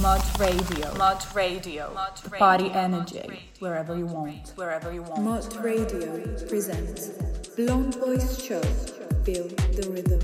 Mod 0.00 0.22
Radio. 0.38 0.88
Mod 0.96 1.26
Radio. 1.34 1.90
Mod 1.92 2.38
Body 2.38 2.70
energy. 2.72 3.50
Wherever 3.58 3.94
you 3.94 4.06
want. 4.06 4.52
Wherever 4.56 4.90
you 4.90 5.02
want. 5.02 5.22
Mod 5.22 5.58
Radio 5.62 6.22
presents 6.48 7.10
Blonde 7.54 7.98
Voice 7.98 8.40
Show. 8.40 8.62
Feel 9.24 9.46
the 9.74 9.86
rhythm. 9.92 10.18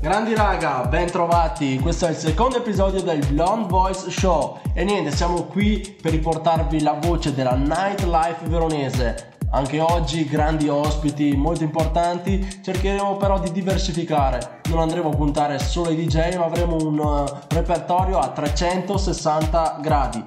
Grandi 0.00 0.34
raga, 0.34 0.86
ben 0.86 1.10
trovati. 1.10 1.78
Questo 1.78 2.06
è 2.06 2.10
il 2.10 2.16
secondo 2.16 2.56
episodio 2.56 3.02
del 3.02 3.26
Blonde 3.26 3.68
Voice 3.68 4.10
Show. 4.10 4.58
E 4.72 4.84
niente, 4.84 5.14
siamo 5.14 5.44
qui 5.44 5.98
per 6.00 6.12
riportarvi 6.12 6.80
la 6.80 6.94
voce 6.94 7.34
della 7.34 7.56
nightlife 7.56 8.46
veronese. 8.46 9.37
Anche 9.50 9.80
oggi 9.80 10.26
grandi 10.26 10.68
ospiti 10.68 11.34
molto 11.34 11.64
importanti, 11.64 12.60
cercheremo 12.62 13.16
però 13.16 13.40
di 13.40 13.50
diversificare. 13.50 14.60
Non 14.68 14.80
andremo 14.80 15.08
a 15.08 15.16
puntare 15.16 15.58
solo 15.58 15.88
ai 15.88 15.96
DJ, 15.96 16.36
ma 16.36 16.44
avremo 16.44 16.76
un 16.76 16.98
uh, 16.98 17.24
repertorio 17.48 18.18
a 18.18 18.28
360 18.28 19.78
gradi. 19.80 20.22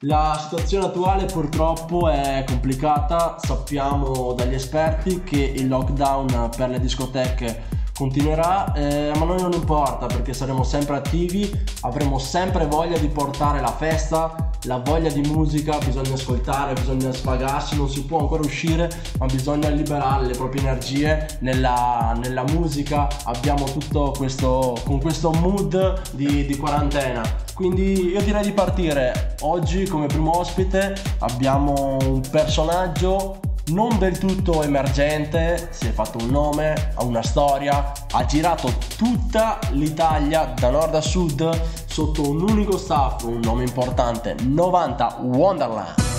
La 0.00 0.36
situazione 0.42 0.86
attuale 0.86 1.26
purtroppo 1.26 2.08
è 2.08 2.42
complicata, 2.46 3.36
sappiamo 3.38 4.32
dagli 4.32 4.54
esperti 4.54 5.22
che 5.22 5.40
il 5.40 5.68
lockdown 5.68 6.50
per 6.54 6.68
le 6.68 6.80
discoteche 6.80 7.82
continuerà, 7.94 8.72
eh, 8.72 9.12
ma 9.16 9.24
noi 9.24 9.40
non 9.40 9.52
importa 9.52 10.06
perché 10.06 10.34
saremo 10.34 10.64
sempre 10.64 10.96
attivi, 10.96 11.50
avremo 11.82 12.18
sempre 12.18 12.66
voglia 12.66 12.98
di 12.98 13.06
portare 13.06 13.60
la 13.60 13.72
festa, 13.72 14.50
la 14.64 14.78
voglia 14.78 15.10
di 15.10 15.20
musica, 15.20 15.78
bisogna 15.78 16.14
ascoltare, 16.14 16.72
bisogna 16.72 17.12
sfagarsi, 17.12 17.76
non 17.76 17.88
si 17.88 18.04
può 18.04 18.18
ancora 18.18 18.42
uscire, 18.42 18.90
ma 19.18 19.26
bisogna 19.26 19.68
liberare 19.68 20.26
le 20.26 20.34
proprie 20.34 20.62
energie 20.62 21.38
nella, 21.40 22.18
nella 22.20 22.42
musica, 22.42 23.08
abbiamo 23.24 23.64
tutto 23.64 24.12
questo, 24.16 24.76
con 24.84 25.00
questo 25.00 25.30
mood 25.30 26.10
di, 26.12 26.46
di 26.46 26.56
quarantena. 26.56 27.22
Quindi 27.54 28.08
io 28.08 28.20
direi 28.22 28.42
di 28.42 28.52
partire. 28.52 29.36
Oggi 29.42 29.86
come 29.86 30.06
primo 30.06 30.36
ospite 30.38 30.94
abbiamo 31.20 31.96
un 32.02 32.20
personaggio 32.28 33.38
non 33.66 33.98
del 33.98 34.18
tutto 34.18 34.62
emergente, 34.62 35.68
si 35.72 35.86
è 35.86 35.92
fatto 35.92 36.18
un 36.18 36.30
nome, 36.30 36.92
ha 36.94 37.02
una 37.04 37.22
storia, 37.22 37.92
ha 38.10 38.24
girato 38.26 38.72
tutta 38.96 39.58
l'Italia 39.70 40.52
da 40.56 40.70
nord 40.70 40.94
a 40.94 41.00
sud 41.00 41.60
sotto 41.86 42.28
un 42.28 42.42
unico 42.42 42.76
staff, 42.76 43.22
un 43.22 43.40
nome 43.42 43.64
importante, 43.64 44.36
90 44.42 45.18
Wonderland. 45.22 46.13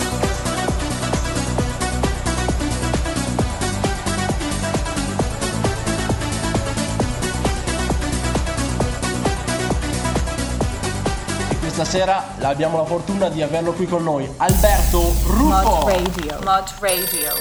Questa 11.76 11.98
sera 11.98 12.24
abbiamo 12.40 12.78
la 12.78 12.86
fortuna 12.86 13.28
di 13.28 13.42
averlo 13.42 13.74
qui 13.74 13.86
con 13.86 14.02
noi, 14.02 14.34
Alberto 14.38 15.14
Ruffo. 15.26 15.44
Mod 15.44 15.90
Radio. 15.90 16.40
Mod 16.42 16.74
Radio. 16.80 17.34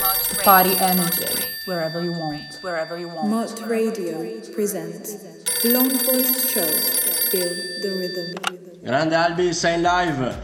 Body 0.42 0.76
energy. 0.80 1.24
Wherever 1.66 2.02
you 2.02 2.12
want. 2.18 2.58
Wherever 2.60 2.98
you 2.98 3.10
want. 3.10 3.28
Mod 3.28 3.64
Radio 3.68 4.18
presents 4.52 5.16
Blonde 5.62 6.02
Voice 6.02 6.48
Show. 6.48 6.66
Feel 7.30 7.48
the 7.80 7.88
rhythm. 7.90 8.80
Grande 8.82 9.14
Albi, 9.14 9.52
sei 9.54 9.74
in 9.74 9.82
live. 9.82 10.36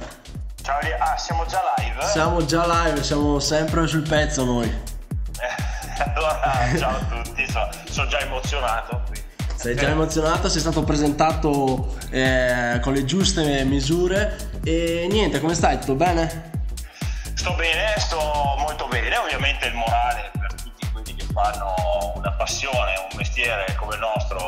Ciao, 0.62 0.78
ah, 1.00 1.16
siamo 1.16 1.44
già 1.46 1.60
live? 1.76 2.06
Siamo 2.06 2.44
già 2.44 2.84
live, 2.84 3.02
siamo 3.02 3.40
sempre 3.40 3.88
sul 3.88 4.06
pezzo 4.08 4.44
noi. 4.44 4.72
Allora, 6.14 6.78
ciao 6.78 6.96
a 6.96 7.22
tutti, 7.22 7.46
so- 7.50 7.68
sono 7.90 8.08
già 8.08 8.20
emozionato. 8.20 9.02
Sei 9.60 9.76
già 9.76 9.88
emozionato, 9.88 10.48
sei 10.48 10.62
stato 10.62 10.84
presentato 10.84 11.94
eh, 12.08 12.78
con 12.80 12.94
le 12.94 13.04
giuste 13.04 13.62
misure 13.64 14.48
e 14.64 15.06
niente, 15.10 15.38
come 15.38 15.54
stai? 15.54 15.78
Tutto 15.78 15.96
bene? 15.96 16.50
Sto 17.34 17.52
bene, 17.56 17.92
sto 17.98 18.16
molto 18.56 18.86
bene. 18.88 19.14
Ovviamente 19.18 19.66
il 19.66 19.74
morale 19.74 20.30
per 20.32 20.54
tutti 20.54 20.88
quelli 20.90 21.14
che 21.14 21.26
fanno 21.30 21.74
una 22.14 22.32
passione, 22.32 22.94
un 23.10 23.18
mestiere 23.18 23.76
come 23.78 23.96
il 23.96 24.00
nostro 24.00 24.38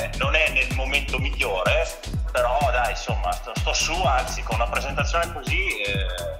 eh, 0.00 0.10
non 0.16 0.34
è 0.34 0.50
nel 0.52 0.74
momento 0.74 1.18
migliore, 1.18 1.86
però 2.32 2.58
dai, 2.70 2.92
insomma, 2.92 3.30
sto, 3.30 3.52
sto 3.54 3.74
su, 3.74 3.92
anzi, 3.92 4.40
con 4.42 4.54
una 4.54 4.68
presentazione 4.68 5.30
così 5.34 5.82
eh, 5.82 6.38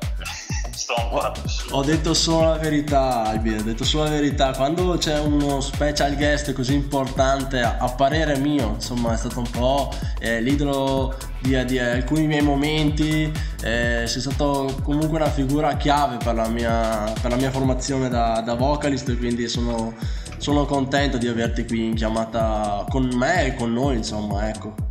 sto 0.83 0.95
ancora 0.97 1.31
più. 1.31 1.43
Ho 1.71 1.83
detto 1.83 2.13
solo 2.13 2.49
la 2.49 2.59
verità, 2.59 3.25
Albi, 3.25 3.55
ho 3.55 3.63
detto 3.63 3.85
solo 3.85 4.05
la 4.05 4.11
verità. 4.11 4.53
Quando 4.53 4.97
c'è 4.99 5.19
uno 5.21 5.61
special 5.61 6.17
guest 6.17 6.53
così 6.53 6.75
importante, 6.75 7.61
a, 7.61 7.89
parere 7.97 8.37
mio, 8.39 8.73
insomma, 8.75 9.15
è 9.15 9.17
stato 9.17 9.39
un 9.39 9.51
po' 9.51 9.93
eh, 10.19 10.41
l'idolo 10.41 11.17
di, 11.41 11.65
di 11.65 11.79
alcuni 11.79 12.27
miei 12.27 12.43
momenti, 12.43 13.33
eh, 13.63 14.05
sei 14.07 14.21
stato 14.21 14.77
comunque 14.83 15.19
una 15.19 15.31
figura 15.31 15.77
chiave 15.77 16.17
per 16.17 16.35
la 16.35 16.49
mia, 16.49 17.13
per 17.21 17.31
la 17.31 17.37
mia 17.37 17.51
formazione 17.51 18.09
da, 18.09 18.43
da 18.45 18.55
vocalist, 18.55 19.17
quindi 19.17 19.49
sono, 19.49 19.95
sono 20.39 20.65
contento 20.65 21.17
di 21.17 21.29
averti 21.29 21.65
qui 21.65 21.87
in 21.87 21.95
chiamata 21.95 22.85
con 22.89 23.09
me 23.15 23.47
e 23.47 23.55
con 23.55 23.73
noi, 23.73 23.97
insomma, 23.97 24.49
ecco. 24.49 24.91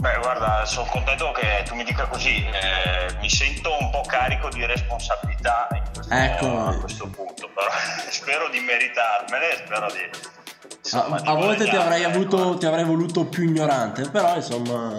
Beh, 0.00 0.16
guarda, 0.22 0.64
sono 0.64 0.86
contento 0.90 1.32
che 1.32 1.64
tu 1.66 1.74
mi 1.74 1.82
dica 1.82 2.06
così, 2.06 2.36
eh, 2.44 3.12
mi 3.20 3.28
sento 3.28 3.70
un 3.80 3.90
po' 3.90 4.02
carico 4.06 4.48
di 4.48 4.64
responsabilità 4.64 5.66
in 5.72 5.82
questo, 5.92 6.14
Ecco. 6.14 6.58
a 6.66 6.74
questo 6.78 7.06
punto, 7.08 7.50
però 7.52 7.68
spero 8.08 8.48
di 8.48 8.60
meritarmene, 8.60 9.44
spero 9.64 9.86
di... 9.90 9.98
A, 9.98 10.76
insomma, 10.82 11.20
di 11.20 11.28
a 11.28 11.32
volte 11.34 11.64
ti 11.64 11.70
avrei, 11.70 12.02
guadagnarmene, 12.02 12.14
avuto, 12.14 12.58
ti 12.58 12.66
avrei 12.66 12.84
voluto 12.84 13.24
più 13.26 13.42
ignorante, 13.42 14.08
però 14.08 14.36
insomma... 14.36 14.96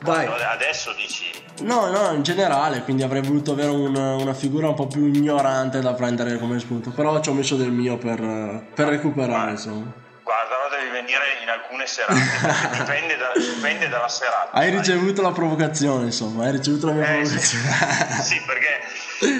Dai. 0.00 0.26
Adesso 0.26 0.92
dici, 0.94 1.24
No, 1.60 1.90
no, 1.90 2.12
in 2.12 2.22
generale, 2.22 2.82
quindi 2.82 3.02
avrei 3.02 3.20
voluto 3.22 3.50
avere 3.52 3.70
un- 3.70 3.96
una 3.96 4.34
figura 4.34 4.68
un 4.68 4.74
po' 4.74 4.86
più 4.86 5.06
ignorante 5.06 5.80
da 5.80 5.92
prendere 5.94 6.38
come 6.38 6.58
spunto, 6.60 6.90
però 6.90 7.18
ci 7.20 7.30
ho 7.30 7.32
messo 7.32 7.56
del 7.56 7.70
mio 7.72 7.98
per, 7.98 8.64
per 8.74 8.88
recuperare, 8.88 9.52
insomma. 9.52 9.92
Guarda, 10.28 10.56
allora 10.60 10.76
devi 10.76 10.90
venire 10.90 11.24
in 11.40 11.48
alcune 11.48 11.86
serate, 11.86 12.20
dipende, 12.76 13.16
da- 13.16 13.32
dipende 13.34 13.88
dalla 13.88 14.08
serata. 14.08 14.50
Hai 14.52 14.68
ricevuto 14.70 15.22
la 15.22 15.32
provocazione, 15.32 16.04
insomma, 16.04 16.44
hai 16.44 16.52
ricevuto 16.52 16.86
la 16.86 16.92
mia 16.92 17.16
Eh, 17.16 17.24
sì, 17.24 17.56
provocazione. 17.56 18.20
sì, 18.28 18.42
perché 18.44 18.80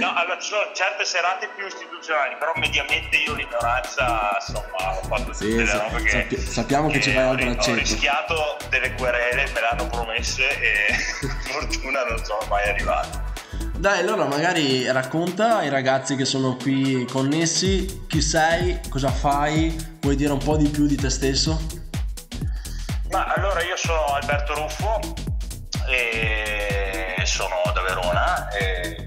no, 0.01 0.15
allora, 0.15 0.39
ci 0.39 0.49
sono 0.49 0.63
certe 0.73 1.05
serate 1.05 1.51
più 1.55 1.67
istituzionali, 1.67 2.37
però 2.39 2.53
mediamente 2.57 3.17
io 3.19 3.35
l'ignoranza, 3.35 4.39
insomma, 4.41 4.97
ho 4.97 5.03
fatto 5.07 5.33
Sì, 5.35 5.51
tutte 5.51 5.61
le 5.63 5.67
sa- 5.67 5.79
robe 5.83 6.03
che... 6.03 6.09
sappi- 6.11 6.41
sappiamo 6.41 6.89
che 6.89 7.01
ci 7.03 7.13
vai 7.13 7.25
al 7.29 7.37
ri- 7.37 7.49
Ho 7.49 7.53
braccetto. 7.53 7.77
rischiato 7.77 8.57
delle 8.71 8.95
querele, 8.95 9.51
me 9.53 9.61
l'hanno 9.61 9.87
promesse 9.89 10.49
e 10.59 10.95
fortuna 11.53 12.03
non 12.05 12.25
sono 12.25 12.41
mai 12.49 12.67
arrivato. 12.67 13.27
Dai, 13.79 14.01
allora 14.01 14.25
magari 14.25 14.91
racconta 14.91 15.59
ai 15.59 15.69
ragazzi 15.69 16.17
che 16.17 16.25
sono 16.25 16.57
qui 16.57 17.07
connessi 17.09 18.07
chi 18.09 18.21
sei, 18.21 18.81
cosa 18.89 19.09
fai, 19.09 19.97
puoi 20.01 20.17
dire 20.17 20.33
un 20.33 20.41
po' 20.41 20.57
di 20.57 20.69
più 20.69 20.89
di 20.89 20.97
te 20.97 21.09
stesso? 21.09 21.61
Ma 23.13 23.33
allora 23.33 23.63
io 23.63 23.77
sono 23.77 24.05
Alberto 24.07 24.55
Ruffo 24.55 24.99
e 25.89 27.23
sono 27.25 27.55
da 27.73 27.81
Verona 27.83 28.49
e 28.49 29.07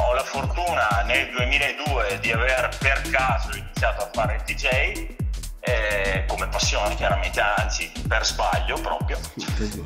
ho 0.00 0.14
la 0.14 0.24
fortuna 0.24 1.04
nel 1.06 1.30
2002 1.30 2.18
di 2.20 2.32
aver 2.32 2.76
per 2.80 3.00
caso 3.10 3.56
iniziato 3.56 4.02
a 4.02 4.10
fare 4.12 4.34
il 4.34 4.42
DJ 4.42 5.14
eh, 5.60 6.24
come 6.26 6.48
passione 6.48 6.96
chiaramente, 6.96 7.40
anzi 7.40 7.92
per 8.08 8.26
sbaglio 8.26 8.80
proprio 8.80 9.16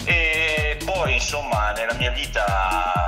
e 0.05 0.79
poi 0.87 1.13
insomma 1.13 1.73
nella 1.73 1.95
mia 1.95 2.13
vita 2.13 3.02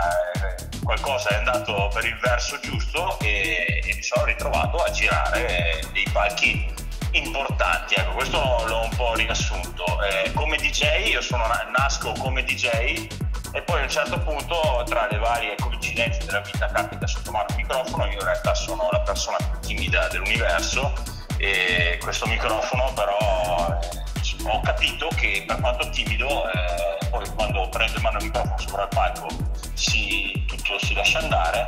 qualcosa 1.00 1.30
è 1.30 1.34
andato 1.34 1.90
per 1.92 2.04
il 2.04 2.16
verso 2.18 2.58
giusto 2.60 3.18
e, 3.18 3.82
e 3.84 3.94
mi 3.94 4.02
sono 4.02 4.24
ritrovato 4.26 4.76
a 4.76 4.90
girare 4.90 5.82
dei 5.92 6.06
palchi 6.12 6.72
importanti, 7.12 7.94
ecco, 7.94 8.12
questo 8.12 8.38
l'ho 8.66 8.82
un 8.82 8.96
po' 8.96 9.14
riassunto. 9.14 9.84
Eh, 10.02 10.32
come 10.34 10.56
DJ, 10.56 11.08
io 11.08 11.20
sono 11.20 11.46
na- 11.46 11.68
nasco 11.76 12.12
come 12.12 12.44
DJ 12.44 13.08
e 13.52 13.62
poi 13.62 13.80
a 13.80 13.82
un 13.82 13.88
certo 13.88 14.18
punto, 14.20 14.84
tra 14.86 15.08
le 15.10 15.18
varie 15.18 15.56
coincidenze 15.56 16.24
della 16.24 16.40
vita, 16.40 16.66
capita 16.66 17.06
sotto 17.06 17.30
mano 17.32 17.46
il 17.50 17.56
microfono, 17.56 18.04
io 18.06 18.12
in 18.12 18.24
realtà 18.24 18.54
sono 18.54 18.88
la 18.90 19.00
persona 19.00 19.36
più 19.36 19.58
timida 19.60 20.06
dell'universo 20.08 20.92
e 21.38 21.98
questo 22.00 22.26
microfono 22.26 22.92
però 22.94 23.78
eh, 23.80 24.48
ho 24.48 24.60
capito 24.60 25.08
che 25.16 25.42
per 25.44 25.60
quanto 25.60 25.88
timido, 25.90 26.48
eh, 26.50 27.06
poi 27.10 27.28
quando 27.30 27.68
prendo 27.68 27.96
in 27.96 28.02
mano 28.02 28.18
il 28.18 28.24
microfono 28.24 28.58
sopra 28.58 28.82
il 28.82 28.88
palco 28.88 29.53
si- 29.74 30.44
tutto 30.46 30.78
si 30.78 30.94
lascia 30.94 31.18
andare 31.20 31.66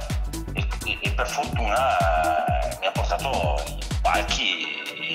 e, 0.55 0.67
e- 0.87 0.99
e 1.03 1.11
per 1.13 1.27
fortuna 1.29 1.99
eh, 2.71 2.77
mi 2.81 2.87
ha 2.87 2.91
portato 2.93 3.63
in 3.69 3.79
palchi 4.03 4.65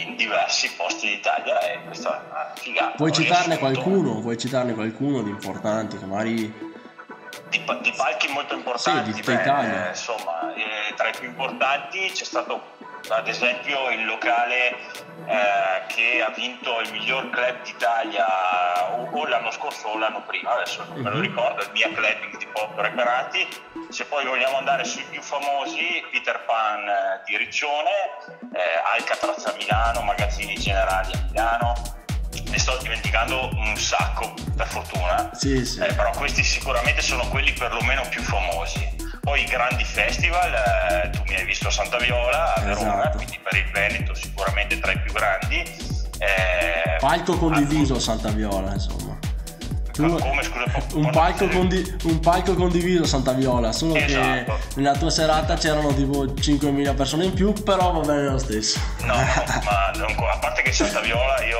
in 0.03 0.15
diversi 0.15 0.71
posti 0.75 1.07
d'Italia 1.07 1.59
e 1.59 1.83
questa 1.85 2.17
è 2.21 2.29
una 2.29 2.53
figata. 2.55 2.91
Puoi 2.95 3.09
Ho 3.09 3.13
citarne 3.13 3.57
qualcuno, 3.57 4.19
puoi 4.21 4.37
citarne 4.37 4.73
qualcuno 4.73 5.21
di 5.21 5.29
importanti 5.29 5.97
che 5.97 6.05
magari... 6.05 6.69
Di, 7.49 7.61
di 7.81 7.93
palchi 7.97 8.27
molto 8.29 8.55
importanti, 8.55 9.11
Sì, 9.11 9.19
di 9.19 9.21
beh, 9.25 9.33
Italia. 9.33 9.89
insomma, 9.89 10.53
eh, 10.53 10.93
tra 10.95 11.09
i 11.09 11.11
più 11.17 11.27
importanti 11.27 12.09
c'è 12.13 12.23
stato 12.23 12.77
ad 13.09 13.27
esempio 13.27 13.89
il 13.89 14.05
locale 14.05 14.75
eh, 15.25 15.85
che 15.87 16.21
ha 16.21 16.31
vinto 16.35 16.79
il 16.79 16.91
miglior 16.91 17.29
club 17.29 17.61
d'Italia 17.63 18.93
o, 18.93 19.09
o, 19.11 19.27
l'anno 19.27 19.51
scorso 19.51 19.87
o 19.87 19.97
l'anno 19.97 20.23
prima, 20.25 20.53
adesso 20.53 20.83
non 20.87 21.01
me 21.01 21.09
lo 21.09 21.17
mhm. 21.17 21.21
ricordo, 21.21 21.61
il 21.61 21.69
Mia 21.73 21.91
Clubbing 21.91 22.37
di 22.37 22.47
Porto 22.47 22.81
Reparati. 22.81 23.47
Se 23.89 24.05
poi 24.05 24.25
vogliamo 24.25 24.57
andare 24.57 24.85
sui 24.85 25.03
più 25.09 25.21
famosi, 25.21 26.03
Peter 26.11 26.43
Pan 26.45 26.87
eh, 26.87 27.21
di 27.25 27.37
Riccione, 27.37 27.89
eh, 28.53 28.95
Alcatraz 28.95 29.45
a 29.45 29.53
Milano, 29.57 30.01
Magazzini 30.01 30.55
Generali 30.55 31.13
a 31.13 31.25
Milano, 31.29 31.73
ne 32.49 32.57
sto 32.57 32.77
dimenticando 32.81 33.49
un 33.53 33.75
sacco 33.77 34.33
per 34.55 34.67
fortuna, 34.67 35.31
sì, 35.33 35.65
sì. 35.65 35.79
Eh, 35.79 35.93
però 35.93 36.11
questi 36.11 36.43
sicuramente 36.43 37.01
sono 37.01 37.27
quelli 37.27 37.51
perlomeno 37.53 38.03
più 38.09 38.21
famosi. 38.21 39.00
Poi 39.21 39.41
i 39.41 39.45
grandi 39.45 39.83
festival, 39.83 40.51
eh, 40.53 41.09
tu 41.11 41.21
mi 41.27 41.35
hai 41.35 41.45
visto 41.45 41.67
a 41.67 41.71
Santa 41.71 41.97
Viola, 41.97 42.55
a 42.55 42.61
Verona, 42.61 43.01
esatto. 43.01 43.17
quindi 43.17 43.39
per 43.43 43.59
il 43.59 43.71
Veneto 43.71 44.15
sicuramente 44.15 44.79
tra 44.79 44.91
i 44.91 44.99
più 44.99 45.13
grandi. 45.13 45.59
Eh, 46.17 46.97
palco 46.99 47.37
condiviso 47.37 47.95
a 47.95 47.99
Santa 47.99 48.29
Viola, 48.29 48.73
insomma. 48.73 49.17
Tu, 49.91 50.17
come 50.17 50.41
scusa? 50.41 50.63
Un 50.93 51.09
palco, 51.11 51.47
condi- 51.49 51.97
un 52.03 52.19
palco, 52.19 52.55
condiviso 52.55 53.03
a 53.03 53.07
Santa 53.07 53.33
Viola, 53.33 53.71
solo 53.71 53.95
esatto. 53.95 54.57
che 54.73 54.81
nella 54.81 54.97
tua 54.97 55.09
serata 55.09 55.55
c'erano 55.55 55.93
tipo 55.93 56.23
5.000 56.25 56.95
persone 56.95 57.25
in 57.25 57.33
più, 57.33 57.53
però 57.53 57.91
va 57.91 57.99
bene 57.99 58.29
lo 58.29 58.37
stesso. 58.39 58.79
No, 59.01 59.13
no 59.13 59.21
ma 59.63 59.91
non, 59.95 60.15
a 60.17 60.37
parte 60.39 60.63
che 60.63 60.71
Santa 60.71 60.99
Viola 61.01 61.43
io 61.43 61.59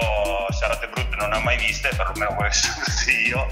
serate 0.50 0.88
brutte 0.88 1.16
non 1.16 1.30
ne 1.30 1.36
ho 1.36 1.42
mai 1.42 1.58
viste, 1.58 1.90
perlomeno 1.90 2.34
quelle 2.34 2.52
sono 2.52 2.74
io. 3.28 3.46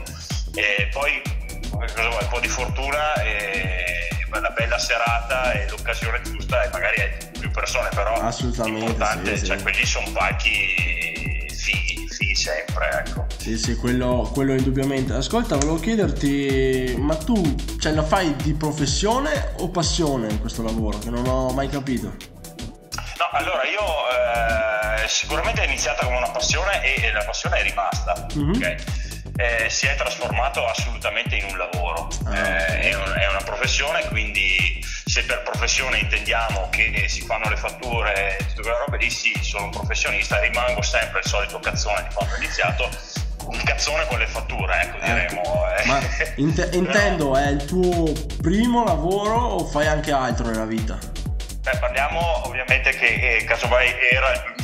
E 0.56 0.90
poi 0.92 1.22
cosa 1.70 2.10
vuoi, 2.10 2.24
un 2.24 2.30
po' 2.30 2.40
di 2.40 2.48
fortuna 2.48 3.14
e 3.22 3.99
una 4.38 4.50
bella 4.50 4.78
serata 4.78 5.52
e 5.54 5.68
l'occasione 5.70 6.22
giusta 6.22 6.64
e 6.64 6.70
magari 6.72 7.02
hai 7.02 7.10
più 7.40 7.50
persone, 7.52 7.90
però 7.90 8.14
assolutamente 8.14 9.38
sì, 9.38 9.46
cioè 9.46 9.58
sì. 9.58 9.64
quelli 9.64 9.86
sono 9.86 10.12
palchi 10.12 11.48
fighi, 11.50 12.08
fighi 12.08 12.36
sempre, 12.36 13.04
ecco. 13.06 13.26
Sì, 13.38 13.58
sì, 13.58 13.76
quello, 13.76 14.30
quello 14.34 14.54
indubbiamente. 14.54 15.14
Ascolta, 15.14 15.56
volevo 15.56 15.80
chiederti, 15.80 16.96
ma 16.98 17.16
tu 17.16 17.56
cioè, 17.80 17.94
la 17.94 18.04
fai 18.04 18.36
di 18.38 18.54
professione 18.54 19.54
o 19.58 19.70
passione 19.70 20.30
in 20.30 20.40
questo 20.40 20.64
lavoro? 20.64 20.98
Che 21.00 21.10
non 21.10 21.26
ho 21.28 21.50
mai 21.52 21.68
capito. 21.68 22.08
No, 22.08 23.30
allora 23.32 23.64
io 23.64 25.04
eh, 25.04 25.08
sicuramente 25.08 25.62
è 25.62 25.66
iniziata 25.66 26.06
come 26.06 26.18
una 26.18 26.30
passione 26.30 26.82
e, 26.84 27.12
la 27.12 27.24
passione 27.24 27.58
è 27.58 27.64
rimasta. 27.64 28.28
Mm-hmm. 28.36 28.54
Okay? 28.56 28.78
Eh, 29.40 29.70
si 29.70 29.86
è 29.86 29.96
trasformato 29.96 30.66
assolutamente 30.68 31.38
in 31.38 31.46
un 31.46 31.58
lavoro, 31.58 32.10
ah, 32.26 32.38
eh, 32.38 32.80
è, 32.90 32.94
un, 32.94 33.14
è, 33.18 33.26
una 33.30 33.42
professione, 33.46 34.06
quindi 34.10 34.84
se 34.84 35.24
per 35.24 35.44
professione 35.44 36.00
intendiamo 36.00 36.68
che 36.70 37.06
si 37.08 37.22
fanno 37.22 37.48
le 37.48 37.56
fatture 37.56 38.38
e 38.38 38.46
tutte 38.48 38.62
quelle 38.64 38.78
robe 38.86 38.98
lì, 38.98 39.10
sì, 39.10 39.34
sono 39.42 39.66
un 39.66 39.72
professionista, 39.72 40.40
rimango 40.40 40.82
sempre 40.82 41.20
il 41.20 41.26
solito 41.26 41.58
cazzone 41.60 42.06
di 42.10 42.14
quando 42.14 42.34
ho 42.34 42.38
iniziato, 42.38 42.90
un 43.46 43.62
cazzone 43.64 44.06
con 44.08 44.20
le 44.20 44.28
fatture, 44.28 44.82
ecco, 44.82 44.98
ecco. 44.98 45.06
diremo. 45.06 45.42
Eh. 45.78 45.86
Ma 45.86 46.00
int- 46.36 46.70
intendo, 46.76 47.38
è 47.38 47.48
il 47.48 47.64
tuo 47.64 48.12
primo 48.42 48.84
lavoro 48.84 49.36
o 49.36 49.66
fai 49.66 49.88
anche 49.88 50.12
altro 50.12 50.48
nella 50.48 50.66
vita? 50.66 51.00
Beh, 51.62 51.78
parliamo 51.78 52.46
ovviamente 52.46 52.90
che 52.92 53.38
eh, 53.38 53.44
casomai 53.46 53.88
era 54.12 54.34
il 54.34 54.59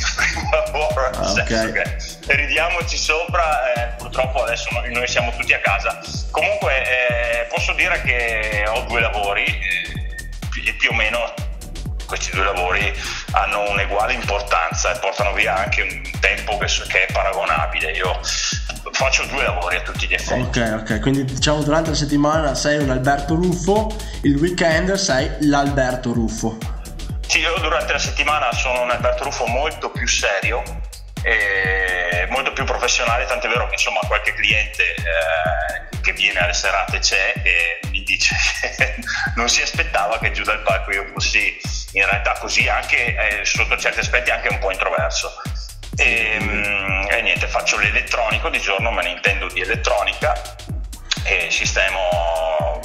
lavoro, 0.51 1.09
ah, 1.09 1.27
senso 1.27 1.71
che 1.71 2.35
ridiamoci 2.35 2.97
sopra, 2.97 3.73
eh, 3.73 3.87
purtroppo 3.97 4.43
adesso 4.43 4.69
noi, 4.71 5.07
siamo 5.07 5.31
tutti 5.37 5.53
a 5.53 5.59
casa. 5.59 5.99
Comunque 6.31 6.83
eh, 6.83 7.45
posso 7.53 7.73
dire 7.73 8.01
che 8.01 8.65
ho 8.67 8.81
due 8.81 9.01
lavori 9.01 9.43
eh, 9.43 10.69
e 10.69 10.73
più 10.73 10.89
o 10.91 10.93
meno 10.95 11.33
questi 12.05 12.31
due 12.31 12.43
lavori 12.43 12.93
hanno 13.31 13.69
un'uguale 13.71 14.13
importanza 14.13 14.93
e 14.93 14.99
portano 14.99 15.33
via 15.33 15.55
anche 15.55 15.81
un 15.81 16.19
tempo 16.19 16.57
che, 16.57 16.67
che 16.87 17.05
è 17.07 17.11
paragonabile. 17.11 17.91
Io 17.91 18.19
faccio 18.91 19.25
due 19.25 19.43
lavori 19.43 19.77
a 19.77 19.81
tutti 19.81 20.07
gli 20.07 20.13
effetti. 20.13 20.39
Ok, 20.39 20.77
ok, 20.81 20.99
quindi 20.99 21.25
diciamo 21.25 21.63
durante 21.63 21.89
la 21.89 21.95
settimana 21.95 22.55
sei 22.55 22.77
un 22.77 22.89
Alberto 22.89 23.35
Ruffo, 23.35 23.95
il 24.21 24.35
weekend 24.35 24.93
sei 24.93 25.29
l'Alberto 25.41 26.13
Ruffo. 26.13 26.74
Sì, 27.27 27.39
io 27.39 27.53
durante 27.59 27.91
la 27.91 27.99
settimana 27.99 28.51
sono 28.53 28.81
un 28.81 28.91
Alberto 28.91 29.23
Ruffo 29.23 29.45
molto 29.45 29.89
più 29.89 30.07
serio, 30.07 30.63
molto 32.29 32.53
più 32.53 32.65
professionale, 32.65 33.25
tant'è 33.25 33.47
vero 33.47 33.67
che 33.67 33.73
insomma 33.73 33.99
qualche 34.07 34.33
cliente 34.33 34.83
eh, 34.93 35.99
che 36.01 36.13
viene 36.13 36.39
alle 36.39 36.53
serate 36.53 36.99
c'è 36.99 37.33
e 37.43 37.79
mi 37.89 38.03
dice 38.03 38.35
che 38.61 38.95
non 39.35 39.49
si 39.49 39.61
aspettava 39.61 40.19
che 40.19 40.31
giù 40.31 40.43
dal 40.43 40.61
palco 40.61 40.91
io 40.91 41.05
fossi 41.13 41.57
in 41.93 42.05
realtà 42.05 42.33
così 42.39 42.67
anche 42.67 43.15
eh, 43.15 43.45
sotto 43.45 43.77
certi 43.77 43.99
aspetti 43.99 44.29
anche 44.29 44.49
un 44.49 44.59
po' 44.59 44.71
introverso. 44.71 45.41
E, 45.97 46.37
mm, 46.39 47.05
e 47.09 47.21
niente, 47.21 47.47
faccio 47.47 47.79
l'elettronico 47.79 48.49
di 48.49 48.59
giorno, 48.59 48.91
me 48.91 49.03
ne 49.03 49.09
intendo 49.11 49.47
di 49.47 49.61
elettronica 49.61 50.33
e 51.25 51.47
sistemo 51.49 51.99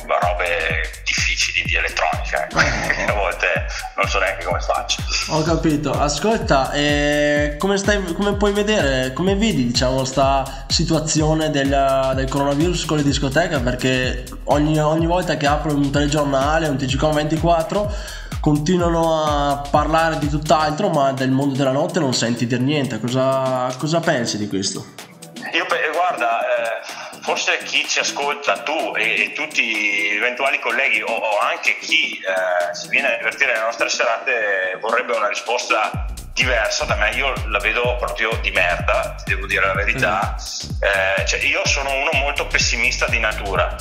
robe 0.06 0.90
difficili 1.04 1.62
di 1.66 1.75
elettronica 1.75 2.44
ecco. 2.44 2.58
a 3.12 3.14
volte 3.14 3.66
non 3.96 4.08
so 4.08 4.19
neanche 4.19 4.44
come 4.44 4.60
faccio. 4.60 5.02
Ho 5.28 5.42
capito. 5.42 5.92
Ascolta 5.92 6.72
eh, 6.72 7.56
come, 7.58 7.76
stai, 7.76 8.02
come 8.14 8.34
puoi 8.34 8.52
vedere 8.52 9.12
come 9.12 9.37
vedi 9.37 9.66
diciamo 9.66 10.04
sta 10.04 10.64
situazione 10.69 11.50
del, 11.50 12.12
del 12.14 12.28
coronavirus 12.28 12.87
con 12.87 12.96
le 12.96 13.02
discoteche? 13.02 13.58
Perché 13.60 14.25
ogni, 14.44 14.78
ogni 14.81 15.06
volta 15.06 15.36
che 15.36 15.46
apro 15.46 15.75
un 15.75 15.90
telegiornale 15.90 16.69
un 16.69 16.76
TGCOM 16.76 17.14
24 17.14 17.94
continuano 18.40 19.22
a 19.22 19.69
parlare 19.70 20.19
di 20.19 20.28
tutt'altro 20.28 20.88
ma 20.88 21.12
del 21.12 21.31
mondo 21.31 21.54
della 21.56 21.72
notte 21.72 22.00
non 22.00 22.14
senti 22.14 22.46
dire 22.46 22.62
niente. 22.62 22.98
Cosa, 22.98 23.72
cosa 23.78 24.00
pensi 24.00 24.38
di 24.38 24.48
questo? 24.48 25.08
io 25.52 25.66
guarda 25.93 26.40
eh 26.40 27.00
forse 27.20 27.58
chi 27.64 27.87
ci 27.87 27.99
ascolta, 27.99 28.62
tu 28.62 28.94
e, 28.96 29.22
e 29.22 29.32
tutti 29.32 29.62
gli 29.62 30.17
eventuali 30.17 30.58
colleghi 30.58 31.02
o, 31.02 31.12
o 31.12 31.38
anche 31.38 31.78
chi 31.78 32.19
eh, 32.19 32.75
si 32.75 32.88
viene 32.88 33.14
a 33.14 33.17
divertire 33.17 33.52
alle 33.52 33.64
nostre 33.64 33.88
serate 33.88 34.78
vorrebbe 34.81 35.14
una 35.14 35.28
risposta 35.28 36.06
diversa 36.32 36.84
da 36.84 36.94
me, 36.94 37.11
io 37.11 37.32
la 37.49 37.58
vedo 37.58 37.96
proprio 37.96 38.31
di 38.40 38.50
merda, 38.50 39.17
devo 39.25 39.46
dire 39.46 39.67
la 39.67 39.75
verità. 39.75 40.37
Eh, 40.81 41.26
cioè, 41.26 41.40
io 41.40 41.67
sono 41.67 41.93
uno 41.93 42.11
molto 42.14 42.46
pessimista 42.46 43.06
di 43.08 43.19
natura, 43.19 43.76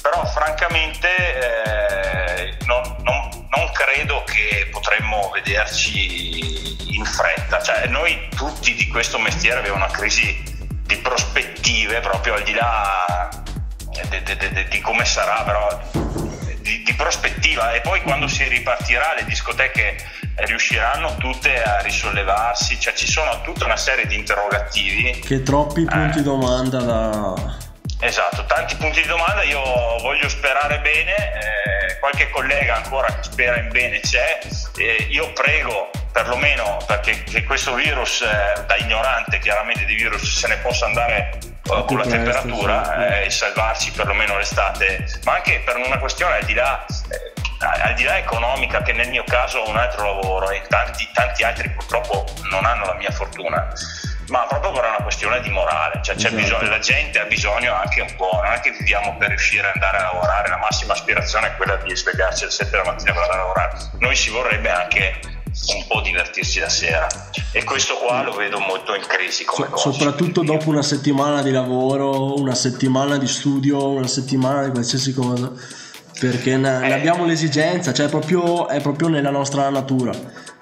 però 0.00 0.24
francamente 0.26 1.08
eh, 1.08 2.56
non, 2.66 2.82
non, 3.02 3.46
non, 3.48 3.70
credo 3.72 4.22
che 4.24 4.68
potremmo 4.70 5.30
vederci 5.32 6.94
in 6.94 7.04
fretta. 7.04 7.62
Cioè, 7.62 7.86
noi 7.86 8.28
tutti 8.36 8.74
di 8.74 8.86
questo 8.88 9.18
mestiere 9.18 9.60
abbiamo 9.60 9.76
una 9.76 9.90
crisi 9.90 10.51
di 10.92 10.98
prospettive 10.98 12.00
proprio 12.00 12.34
al 12.34 12.42
di 12.42 12.52
là 12.52 13.30
de, 14.10 14.22
de, 14.22 14.36
de, 14.36 14.68
di 14.68 14.80
come 14.80 15.04
sarà, 15.04 15.42
però 15.42 15.80
di, 16.60 16.82
di, 16.82 16.94
prospettiva. 16.94 17.72
E 17.72 17.80
poi 17.80 18.02
quando 18.02 18.28
si 18.28 18.44
ripartirà 18.44 19.14
le 19.16 19.24
discoteche 19.24 19.96
riusciranno 20.36 21.16
tutte 21.16 21.62
a 21.62 21.80
risollevarsi, 21.80 22.78
cioè 22.78 22.94
ci 22.94 23.06
sono 23.06 23.40
tutta 23.42 23.64
una 23.64 23.76
serie 23.76 24.06
di 24.06 24.16
interrogativi. 24.16 25.20
Che 25.20 25.42
troppi 25.42 25.84
punti 25.84 26.18
eh, 26.18 26.22
domanda 26.22 26.78
da... 26.80 27.60
Esatto, 28.00 28.44
tanti 28.46 28.74
punti 28.76 29.00
di 29.00 29.06
domanda, 29.06 29.42
io 29.44 29.62
voglio 30.00 30.28
sperare 30.28 30.80
bene, 30.80 31.14
eh, 31.14 31.81
qualche 32.02 32.30
collega 32.30 32.74
ancora 32.74 33.06
che 33.14 33.22
spera 33.22 33.60
in 33.60 33.68
bene 33.68 34.00
c'è, 34.00 34.40
eh, 34.76 35.06
io 35.10 35.32
prego 35.34 35.88
perlomeno 36.10 36.78
perché 36.84 37.44
questo 37.44 37.74
virus, 37.74 38.22
eh, 38.22 38.64
da 38.66 38.76
ignorante 38.78 39.38
chiaramente 39.38 39.84
di 39.84 39.94
virus, 39.94 40.36
se 40.36 40.48
ne 40.48 40.56
possa 40.56 40.86
andare 40.86 41.38
uh, 41.68 41.84
con 41.84 41.98
la 41.98 42.04
temperatura 42.04 43.20
eh, 43.20 43.26
e 43.26 43.30
salvarci 43.30 43.92
perlomeno 43.92 44.36
l'estate, 44.36 45.06
ma 45.22 45.34
anche 45.34 45.62
per 45.64 45.76
una 45.76 45.98
questione 45.98 46.38
al 46.38 46.44
di 46.44 46.54
là, 46.54 46.84
eh, 46.84 47.82
al 47.82 47.94
di 47.94 48.02
là 48.02 48.18
economica 48.18 48.82
che 48.82 48.92
nel 48.92 49.08
mio 49.08 49.22
ho 49.24 49.68
un 49.68 49.76
altro 49.76 50.04
lavoro 50.04 50.50
e 50.50 50.60
tanti, 50.68 51.08
tanti 51.12 51.44
altri 51.44 51.70
purtroppo 51.70 52.24
non 52.50 52.64
hanno 52.64 52.84
la 52.84 52.94
mia 52.94 53.12
fortuna 53.12 53.72
ma 54.32 54.46
proprio 54.46 54.72
per 54.72 54.84
una 54.86 55.02
questione 55.02 55.42
di 55.42 55.50
morale, 55.50 56.00
cioè 56.02 56.16
esatto. 56.16 56.34
bisogno, 56.34 56.70
la 56.70 56.78
gente 56.78 57.18
ha 57.18 57.24
bisogno 57.26 57.74
anche 57.74 58.00
un 58.00 58.14
po', 58.16 58.40
non 58.42 58.50
è 58.50 58.60
che 58.60 58.70
viviamo 58.70 59.14
per 59.18 59.28
riuscire 59.28 59.68
ad 59.68 59.74
andare 59.74 59.98
a 59.98 60.02
lavorare, 60.04 60.48
la 60.48 60.56
massima 60.56 60.94
aspirazione 60.94 61.48
è 61.48 61.56
quella 61.56 61.76
di 61.76 61.94
svegliarsi 61.94 62.44
alle 62.44 62.52
7 62.52 62.70
della 62.70 62.84
mattina 62.84 63.12
per 63.12 63.22
andare 63.22 63.38
a 63.38 63.42
lavorare, 63.42 63.76
noi 63.98 64.16
si 64.16 64.30
vorrebbe 64.30 64.70
anche 64.70 65.20
un 65.76 65.86
po' 65.86 66.00
divertirsi 66.00 66.60
la 66.60 66.70
sera 66.70 67.06
e 67.52 67.62
questo 67.62 67.96
qua 67.96 68.22
lo 68.22 68.32
vedo 68.32 68.58
molto 68.58 68.94
in 68.94 69.02
crisi 69.06 69.44
come 69.44 69.66
so, 69.66 69.72
cosa. 69.74 69.92
soprattutto 69.92 70.42
dopo 70.42 70.70
una 70.70 70.80
settimana 70.80 71.42
di 71.42 71.50
lavoro 71.50 72.38
una 72.40 72.54
settimana 72.54 73.18
di 73.18 73.26
studio 73.26 73.90
una 73.90 74.06
settimana 74.06 74.64
di 74.64 74.70
qualsiasi 74.70 75.12
cosa 75.12 75.52
perché 76.18 76.56
ne, 76.56 76.88
eh. 76.88 76.92
abbiamo 76.94 77.26
l'esigenza 77.26 77.92
cioè 77.92 78.08
proprio, 78.08 78.66
è 78.66 78.80
proprio 78.80 79.08
nella 79.08 79.28
nostra 79.28 79.68
natura 79.68 80.12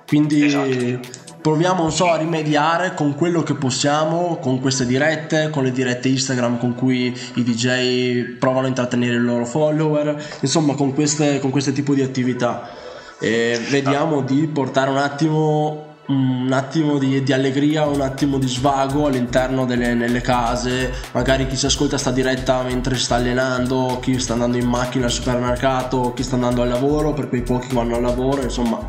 quindi 0.08 0.44
esatto. 0.44 1.28
Proviamo 1.40 1.88
so, 1.90 2.11
a 2.11 2.16
rimediare 2.16 2.94
con 2.94 3.14
quello 3.14 3.42
che 3.42 3.54
possiamo 3.54 4.38
con 4.40 4.61
queste 4.61 4.87
dirette 4.87 5.50
con 5.50 5.64
le 5.64 5.73
dirette 5.73 6.09
Instagram 6.09 6.59
con 6.59 6.75
cui 6.75 7.16
i 7.35 7.42
DJ 7.42 8.37
provano 8.38 8.66
a 8.66 8.68
intrattenere 8.68 9.14
i 9.14 9.20
loro 9.20 9.47
follower 9.47 10.38
insomma 10.40 10.75
con, 10.75 10.92
queste, 10.92 11.38
con 11.38 11.50
questo 11.50 11.73
tipo 11.73 11.94
di 11.94 12.02
attività 12.02 12.70
e 13.18 13.61
vediamo 13.70 14.23
di 14.23 14.47
portare 14.47 14.90
un 14.90 14.99
attimo 14.99 15.88
un 16.11 16.50
attimo 16.52 16.99
di, 16.99 17.23
di, 17.23 17.32
allegria, 17.32 17.87
un 17.87 18.00
attimo 18.00 18.38
di 18.38 18.49
svago 18.49 19.06
all'interno 19.06 19.64
delle 19.64 20.20
case. 20.20 20.92
Magari 21.12 21.47
chi 21.47 21.54
si 21.54 21.66
ascolta 21.66 21.99
sta 21.99 22.11
diretta 22.11 22.62
mentre 22.62 22.97
sta 22.97 23.14
allenando, 23.14 23.99
chi 24.02 24.18
sta 24.18 24.32
andando 24.32 24.56
in 24.56 24.66
macchina 24.66 25.04
al 25.04 25.12
supermercato, 25.12 26.12
chi 26.12 26.25
sta 26.25 26.35
andando 26.35 26.62
al 26.62 26.68
lavoro, 26.68 27.12
per 27.12 27.28
quei 27.28 27.42
pochi 27.42 27.68
che 27.68 27.75
vanno 27.75 27.94
al 27.94 28.02
lavoro, 28.02 28.42
insomma. 28.42 28.85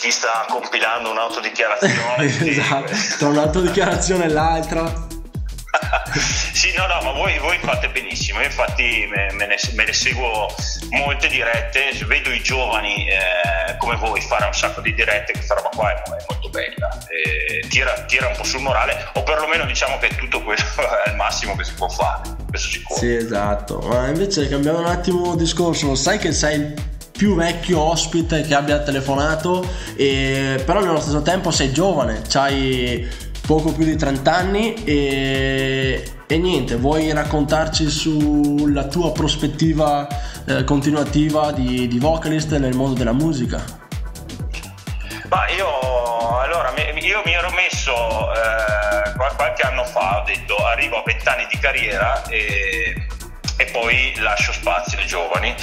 Chi 0.00 0.10
sta 0.10 0.46
compilando 0.48 1.10
un'autodichiarazione. 1.10 2.24
esatto, 2.48 2.90
tra 3.18 3.28
un'autodichiarazione 3.28 4.24
e 4.24 4.28
l'altra. 4.28 4.84
sì, 6.54 6.72
no, 6.74 6.86
no, 6.86 7.02
ma 7.02 7.12
voi, 7.12 7.38
voi, 7.38 7.58
fate 7.58 7.90
benissimo. 7.90 8.40
Io 8.40 8.46
infatti 8.46 9.06
me, 9.10 9.30
me, 9.34 9.46
ne, 9.46 9.56
me, 9.74 9.84
ne, 9.84 9.92
seguo 9.92 10.48
molte 10.88 11.28
dirette, 11.28 11.92
vedo 12.06 12.30
i 12.30 12.40
giovani 12.42 13.10
eh, 13.10 13.76
come 13.76 13.96
voi 13.96 14.22
fare 14.22 14.46
un 14.46 14.54
sacco 14.54 14.80
di 14.80 14.94
dirette, 14.94 15.32
questa 15.32 15.52
roba 15.52 15.68
qua 15.68 15.90
è, 15.90 16.02
è 16.02 16.24
molto 16.30 16.48
bella. 16.48 16.98
Eh, 17.08 17.68
tira, 17.68 17.92
tira, 18.04 18.28
un 18.28 18.36
po' 18.36 18.44
sul 18.44 18.62
morale, 18.62 19.06
o 19.12 19.22
perlomeno 19.22 19.66
diciamo 19.66 19.98
che 19.98 20.16
tutto 20.16 20.42
questo 20.42 20.80
è 21.04 21.10
il 21.10 21.16
massimo 21.16 21.54
che 21.56 21.64
si 21.64 21.74
può 21.74 21.90
fare, 21.90 22.22
questo 22.48 22.70
sicuro. 22.70 22.98
Sì, 22.98 23.14
esatto. 23.16 23.80
Ma 23.80 24.08
invece 24.08 24.48
cambiamo 24.48 24.78
un 24.78 24.86
attimo 24.86 25.36
discorso, 25.36 25.94
sai 25.94 26.16
che 26.16 26.32
sei 26.32 26.54
il 26.58 26.74
più 27.20 27.34
vecchio 27.34 27.80
ospite 27.80 28.40
che 28.40 28.54
abbia 28.54 28.78
telefonato, 28.78 29.62
e, 29.94 30.62
però 30.64 30.80
nello 30.80 31.00
stesso 31.00 31.20
tempo 31.20 31.50
sei 31.50 31.70
giovane, 31.70 32.22
c'hai 32.26 33.06
poco 33.46 33.74
più 33.74 33.84
di 33.84 33.94
30 33.94 34.34
anni 34.34 34.72
e, 34.84 36.12
e 36.26 36.38
niente, 36.38 36.76
vuoi 36.76 37.12
raccontarci 37.12 37.90
sulla 37.90 38.84
tua 38.84 39.12
prospettiva 39.12 40.08
eh, 40.46 40.64
continuativa 40.64 41.52
di, 41.52 41.86
di, 41.88 41.98
vocalist 41.98 42.56
nel 42.56 42.74
mondo 42.74 42.96
della 42.96 43.12
musica? 43.12 43.62
Ma 45.28 45.46
io, 45.50 46.38
allora, 46.38 46.72
io 46.74 47.22
mi 47.26 47.32
ero 47.34 47.50
messo 47.50 47.92
eh, 48.32 49.12
qualche 49.36 49.60
anno 49.60 49.84
fa, 49.84 50.22
ho 50.22 50.24
detto 50.24 50.56
arrivo 50.56 50.96
a 50.96 51.02
20 51.04 51.28
anni 51.28 51.46
di 51.50 51.58
carriera 51.58 52.24
e 52.28 53.08
e 53.60 53.66
poi 53.66 54.14
lascio 54.16 54.52
spazio 54.52 54.98
ai 54.98 55.06
giovani. 55.06 55.54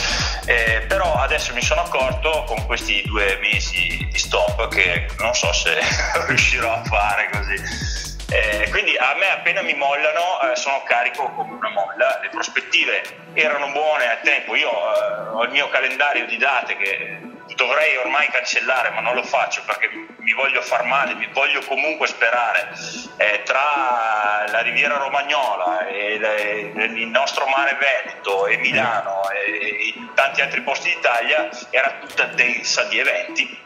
Eh, 0.46 0.86
però 0.88 1.16
adesso 1.16 1.52
mi 1.54 1.64
sono 1.64 1.82
accorto 1.82 2.44
con 2.46 2.64
questi 2.68 3.02
due 3.06 3.40
mesi 3.42 4.08
di 4.12 4.20
stop 4.20 4.68
che 4.68 5.08
non 5.18 5.34
so 5.34 5.52
se 5.52 5.80
riuscirò 6.28 6.74
a 6.74 6.84
fare 6.84 7.30
così. 7.32 8.07
Eh, 8.30 8.68
quindi 8.72 8.98
a 8.98 9.16
me 9.16 9.32
appena 9.32 9.62
mi 9.62 9.74
mollano 9.74 10.42
eh, 10.42 10.56
sono 10.58 10.84
carico 10.84 11.30
come 11.32 11.54
una 11.54 11.70
molla, 11.70 12.20
le 12.22 12.28
prospettive 12.30 13.02
erano 13.34 13.72
buone 13.72 14.10
al 14.10 14.20
tempo, 14.22 14.54
io 14.56 14.70
eh, 14.70 15.30
ho 15.30 15.44
il 15.44 15.52
mio 15.52 15.70
calendario 15.70 16.26
di 16.26 16.36
date 16.36 16.76
che 16.76 17.20
dovrei 17.56 17.96
ormai 17.98 18.28
cancellare, 18.28 18.90
ma 18.90 19.00
non 19.00 19.16
lo 19.16 19.24
faccio 19.24 19.64
perché 19.66 19.90
mi 20.18 20.34
voglio 20.34 20.62
far 20.62 20.84
male, 20.84 21.16
mi 21.16 21.28
voglio 21.32 21.62
comunque 21.62 22.08
sperare. 22.08 22.70
Eh, 23.18 23.42
tra 23.44 24.46
la 24.48 24.60
Riviera 24.62 24.98
Romagnola 24.98 25.88
e 25.88 26.18
le, 26.18 26.86
il 26.86 27.08
nostro 27.08 27.48
mare 27.48 27.78
Veneto 27.80 28.46
e 28.48 28.58
Milano 28.58 29.30
e, 29.30 29.88
e 29.88 29.94
tanti 30.14 30.42
altri 30.42 30.62
posti 30.62 30.90
d'Italia 30.90 31.50
era 31.70 31.94
tutta 32.00 32.26
densa 32.26 32.84
di 32.84 33.00
eventi. 33.00 33.66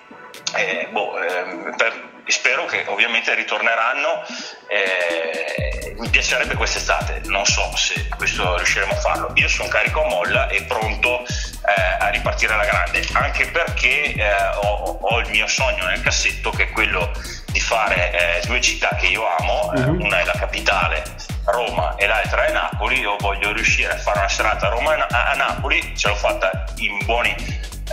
Eh, 0.55 0.87
boh, 0.89 1.19
eh, 1.19 1.73
per, 1.75 2.09
spero 2.27 2.65
che 2.65 2.85
ovviamente 2.87 3.33
ritorneranno. 3.35 4.23
Eh, 4.67 5.95
mi 5.97 6.09
piacerebbe 6.09 6.55
quest'estate, 6.55 7.21
non 7.25 7.45
so 7.45 7.75
se 7.75 8.07
questo 8.15 8.57
riusciremo 8.57 8.91
a 8.91 8.95
farlo. 8.95 9.31
Io 9.35 9.47
sono 9.47 9.69
carico 9.69 10.03
a 10.03 10.07
molla 10.07 10.47
e 10.47 10.63
pronto 10.63 11.21
eh, 11.21 11.97
a 11.99 12.09
ripartire 12.09 12.53
alla 12.53 12.65
grande, 12.65 13.07
anche 13.13 13.47
perché 13.47 14.13
eh, 14.13 14.33
ho, 14.63 14.97
ho, 15.01 15.19
il 15.19 15.29
mio 15.29 15.47
sogno 15.47 15.85
nel 15.85 16.01
cassetto 16.01 16.49
che 16.49 16.63
è 16.63 16.71
quello 16.71 17.11
di 17.51 17.59
fare 17.59 18.39
eh, 18.39 18.45
due 18.47 18.61
città 18.61 18.95
che 18.95 19.07
io 19.07 19.23
amo, 19.37 19.71
uh-huh. 19.73 20.03
una 20.03 20.19
è 20.19 20.25
la 20.25 20.35
capitale 20.37 21.03
Roma 21.45 21.95
e 21.95 22.07
l'altra 22.07 22.45
è 22.45 22.51
Napoli, 22.51 22.99
io 22.99 23.15
voglio 23.19 23.51
riuscire 23.51 23.91
a 23.91 23.97
fare 23.97 24.19
una 24.19 24.29
serata 24.29 24.67
a 24.67 24.69
Roma 24.69 25.07
a 25.07 25.33
Napoli, 25.35 25.95
ce 25.97 26.07
l'ho 26.07 26.15
fatta 26.15 26.65
in 26.77 26.97
buoni 27.05 27.35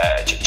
eh, 0.01 0.39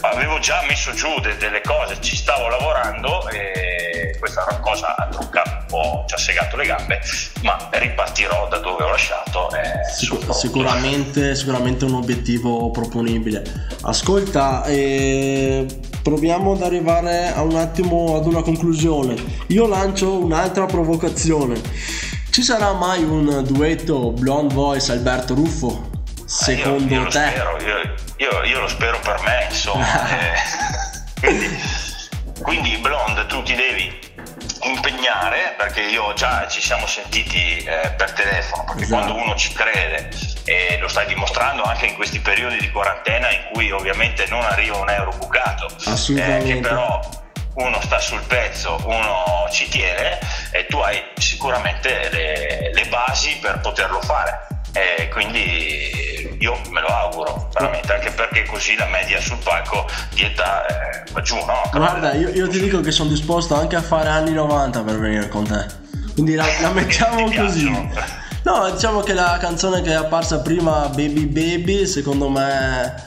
avevo 0.00 0.38
già 0.38 0.64
messo 0.68 0.92
giù 0.92 1.20
de, 1.20 1.36
delle 1.36 1.60
cose, 1.60 1.96
ci 2.00 2.16
stavo 2.16 2.48
lavorando 2.48 3.28
e 3.28 4.16
questa 4.18 4.44
cosa 4.60 4.96
a 4.96 5.06
trucca 5.08 5.42
un 5.46 5.64
po' 5.66 6.04
ci 6.06 6.14
ha 6.14 6.18
segato 6.18 6.56
le 6.56 6.66
gambe, 6.66 7.00
ma 7.42 7.56
ripartirò 7.72 8.48
da 8.48 8.58
dove 8.58 8.84
ho 8.84 8.88
lasciato. 8.90 9.48
Sicur- 9.94 10.30
sicuramente, 10.32 11.34
sicuramente 11.34 11.84
un 11.84 11.94
obiettivo 11.94 12.70
proponibile. 12.70 13.42
Ascolta, 13.82 14.64
eh, 14.64 15.66
proviamo 16.02 16.52
ad 16.52 16.62
arrivare 16.62 17.32
a 17.32 17.42
un 17.42 17.56
attimo 17.56 18.16
ad 18.16 18.26
una 18.26 18.42
conclusione. 18.42 19.14
Io 19.48 19.66
lancio 19.66 20.18
un'altra 20.18 20.64
provocazione. 20.66 21.60
Ci 22.30 22.42
sarà 22.42 22.72
mai 22.72 23.04
un 23.04 23.44
duetto 23.46 24.10
Blonde 24.10 24.54
Voice 24.54 24.90
Alberto 24.90 25.34
Ruffo? 25.34 25.92
Secondo 26.24 26.92
io, 26.92 27.02
io 27.02 27.06
te? 27.06 27.10
Spero, 27.10 27.58
io, 27.60 27.94
io, 28.24 28.42
io, 28.44 28.60
lo 28.60 28.68
spero 28.68 28.98
per 29.00 29.20
me, 29.20 29.46
insomma. 29.50 29.84
eh, 30.08 30.34
quindi, 31.20 31.60
quindi, 32.42 32.76
Blonde, 32.78 33.26
tu 33.26 33.42
ti 33.42 33.54
devi 33.54 34.00
impegnare 34.62 35.54
perché 35.58 35.82
io 35.82 36.14
già 36.14 36.48
ci 36.48 36.62
siamo 36.62 36.86
sentiti 36.86 37.58
eh, 37.58 37.92
per 37.96 38.12
telefono 38.12 38.64
perché 38.64 38.84
esatto. 38.84 39.02
quando 39.02 39.22
uno 39.22 39.34
ci 39.36 39.52
crede 39.52 40.08
e 40.44 40.78
lo 40.80 40.88
stai 40.88 41.06
dimostrando 41.06 41.62
anche 41.64 41.84
in 41.84 41.94
questi 41.94 42.18
periodi 42.18 42.58
di 42.58 42.70
quarantena 42.70 43.30
in 43.30 43.48
cui 43.52 43.70
ovviamente 43.70 44.24
non 44.28 44.42
arriva 44.42 44.78
un 44.78 44.88
euro 44.88 45.10
bucato 45.18 45.66
eh, 45.66 46.42
che 46.44 46.60
però 46.62 46.98
uno 47.56 47.80
sta 47.82 48.00
sul 48.00 48.22
pezzo, 48.22 48.80
uno 48.86 49.46
ci 49.50 49.68
tiene 49.68 50.18
e 50.50 50.64
tu 50.66 50.78
hai 50.78 51.02
sicuramente 51.18 52.08
le, 52.10 52.70
le 52.72 52.86
basi 52.86 53.36
per 53.40 53.60
poterlo 53.60 54.00
fare 54.00 54.46
e 54.72 55.08
quindi 55.08 56.13
io 56.38 56.58
me 56.70 56.80
lo 56.80 56.86
auguro 56.86 57.48
veramente 57.52 57.92
anche 57.92 58.10
perché 58.10 58.44
così 58.44 58.76
la 58.76 58.86
media 58.86 59.20
sul 59.20 59.38
palco 59.42 59.86
di 60.14 60.22
età 60.22 60.66
eh, 60.66 61.04
va 61.12 61.20
giù 61.20 61.36
no? 61.36 61.70
guarda 61.72 62.14
io, 62.14 62.28
io, 62.30 62.48
ti 62.48 62.60
dico 62.60 62.80
che 62.80 62.90
sono 62.90 63.08
disposto 63.08 63.54
anche 63.54 63.76
a 63.76 63.82
fare 63.82 64.08
anni 64.08 64.32
90 64.32 64.82
per 64.82 64.98
venire 64.98 65.28
con 65.28 65.44
te. 65.44 65.82
Quindi 66.12 66.34
la, 66.34 66.46
la 66.60 66.70
mettiamo 66.72 67.30
così. 67.30 67.70
no 68.42 68.70
diciamo 68.70 69.00
che 69.00 69.12
la 69.12 69.36
canzone 69.40 69.82
che 69.82 69.90
è 69.90 69.94
apparsa 69.94 70.40
prima 70.40 70.88
Baby 70.88 71.26
Baby 71.26 71.86
secondo 71.86 72.28
me 72.28 73.02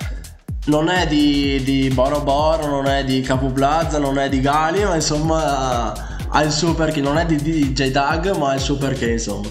non 0.65 0.89
è 0.89 1.07
di, 1.07 1.61
di 1.63 1.89
Boro 1.93 2.21
Boro 2.21 2.67
non 2.67 2.87
è 2.87 3.03
di 3.03 3.21
Capo 3.21 3.47
Plaza 3.47 3.99
non 3.99 4.17
è 4.17 4.29
di 4.29 4.41
Gali 4.41 4.83
ma 4.83 4.95
insomma 4.95 5.93
ha 6.29 6.41
il 6.41 6.51
suo 6.51 6.73
perché 6.73 6.99
non 6.99 7.17
è 7.17 7.25
di 7.25 7.37
DJ 7.37 7.91
Doug 7.91 8.35
ma 8.35 8.51
ha 8.51 8.55
il 8.55 8.61
suo 8.61 8.77
perché 8.77 9.11
insomma 9.11 9.47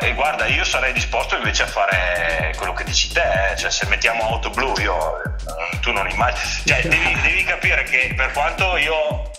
eh, 0.00 0.14
guarda, 0.14 0.46
io 0.46 0.64
sarei 0.64 0.92
disposto 0.92 1.36
invece 1.36 1.64
a 1.64 1.66
fare 1.66 2.52
quello 2.56 2.72
che 2.72 2.84
dici 2.84 3.12
te, 3.12 3.52
eh? 3.52 3.56
cioè 3.56 3.70
se 3.70 3.86
mettiamo 3.86 4.24
auto 4.24 4.50
blu, 4.50 4.72
io, 4.78 5.22
eh, 5.22 5.78
tu 5.80 5.92
non 5.92 6.08
immagini, 6.08 6.62
cioè 6.66 6.82
devi, 6.88 7.20
devi 7.20 7.44
capire 7.44 7.84
che 7.84 8.12
per 8.16 8.32
quanto 8.32 8.76
io 8.76 9.30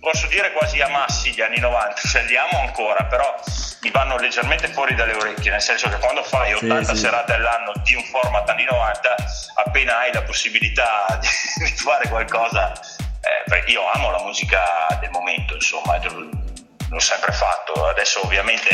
posso 0.00 0.26
dire 0.28 0.52
quasi 0.52 0.80
amassi 0.80 1.30
gli 1.30 1.40
anni 1.40 1.58
90, 1.58 2.00
cioè 2.08 2.22
li 2.24 2.36
amo 2.36 2.60
ancora, 2.60 3.04
però 3.04 3.34
mi 3.82 3.90
vanno 3.90 4.16
leggermente 4.16 4.68
fuori 4.68 4.94
dalle 4.94 5.12
orecchie, 5.12 5.50
nel 5.50 5.60
senso 5.60 5.88
che 5.88 5.98
quando 5.98 6.22
fai 6.22 6.54
80 6.54 6.94
sì, 6.94 7.00
serate 7.00 7.34
all'anno 7.34 7.72
di 7.84 7.94
un 7.94 8.02
format 8.04 8.48
anni 8.48 8.64
90, 8.64 9.14
appena 9.54 9.98
hai 9.98 10.12
la 10.12 10.22
possibilità 10.22 11.18
di, 11.20 11.28
di 11.64 11.76
fare 11.76 12.08
qualcosa, 12.08 12.72
eh, 13.20 13.70
io 13.70 13.82
amo 13.92 14.10
la 14.10 14.22
musica 14.22 14.62
del 15.00 15.10
momento, 15.10 15.54
insomma, 15.54 15.98
l'ho 16.88 16.98
sempre 16.98 17.32
fatto. 17.32 17.86
Adesso 17.86 18.24
ovviamente 18.24 18.68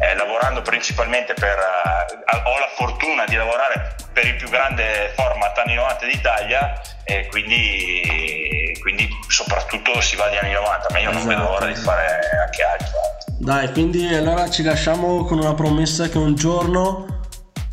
eh, 0.00 0.14
lavorando 0.16 0.62
principalmente 0.62 1.34
per... 1.34 1.58
Eh, 1.58 2.42
ho 2.44 2.58
la 2.58 2.70
fortuna 2.74 3.24
di 3.24 3.36
lavorare 3.36 3.94
per 4.12 4.26
il 4.26 4.36
più 4.36 4.48
grande 4.48 5.12
format 5.14 5.56
anni 5.58 5.74
90 5.74 6.06
d'Italia 6.06 6.80
e 7.04 7.26
quindi, 7.28 8.76
quindi 8.80 9.08
soprattutto 9.28 10.00
si 10.00 10.16
va 10.16 10.24
agli 10.24 10.36
anni 10.36 10.52
90, 10.52 10.86
ma 10.90 10.98
io 10.98 11.10
esatto. 11.10 11.24
non 11.24 11.36
vedo 11.36 11.50
l'ora 11.50 11.66
di 11.66 11.74
fare 11.74 12.18
anche 12.44 12.62
altro. 12.62 13.14
Dai, 13.38 13.70
quindi 13.72 14.06
allora 14.14 14.48
ci 14.48 14.62
lasciamo 14.62 15.24
con 15.24 15.38
una 15.38 15.54
promessa 15.54 16.08
che 16.08 16.18
un 16.18 16.34
giorno 16.34 17.22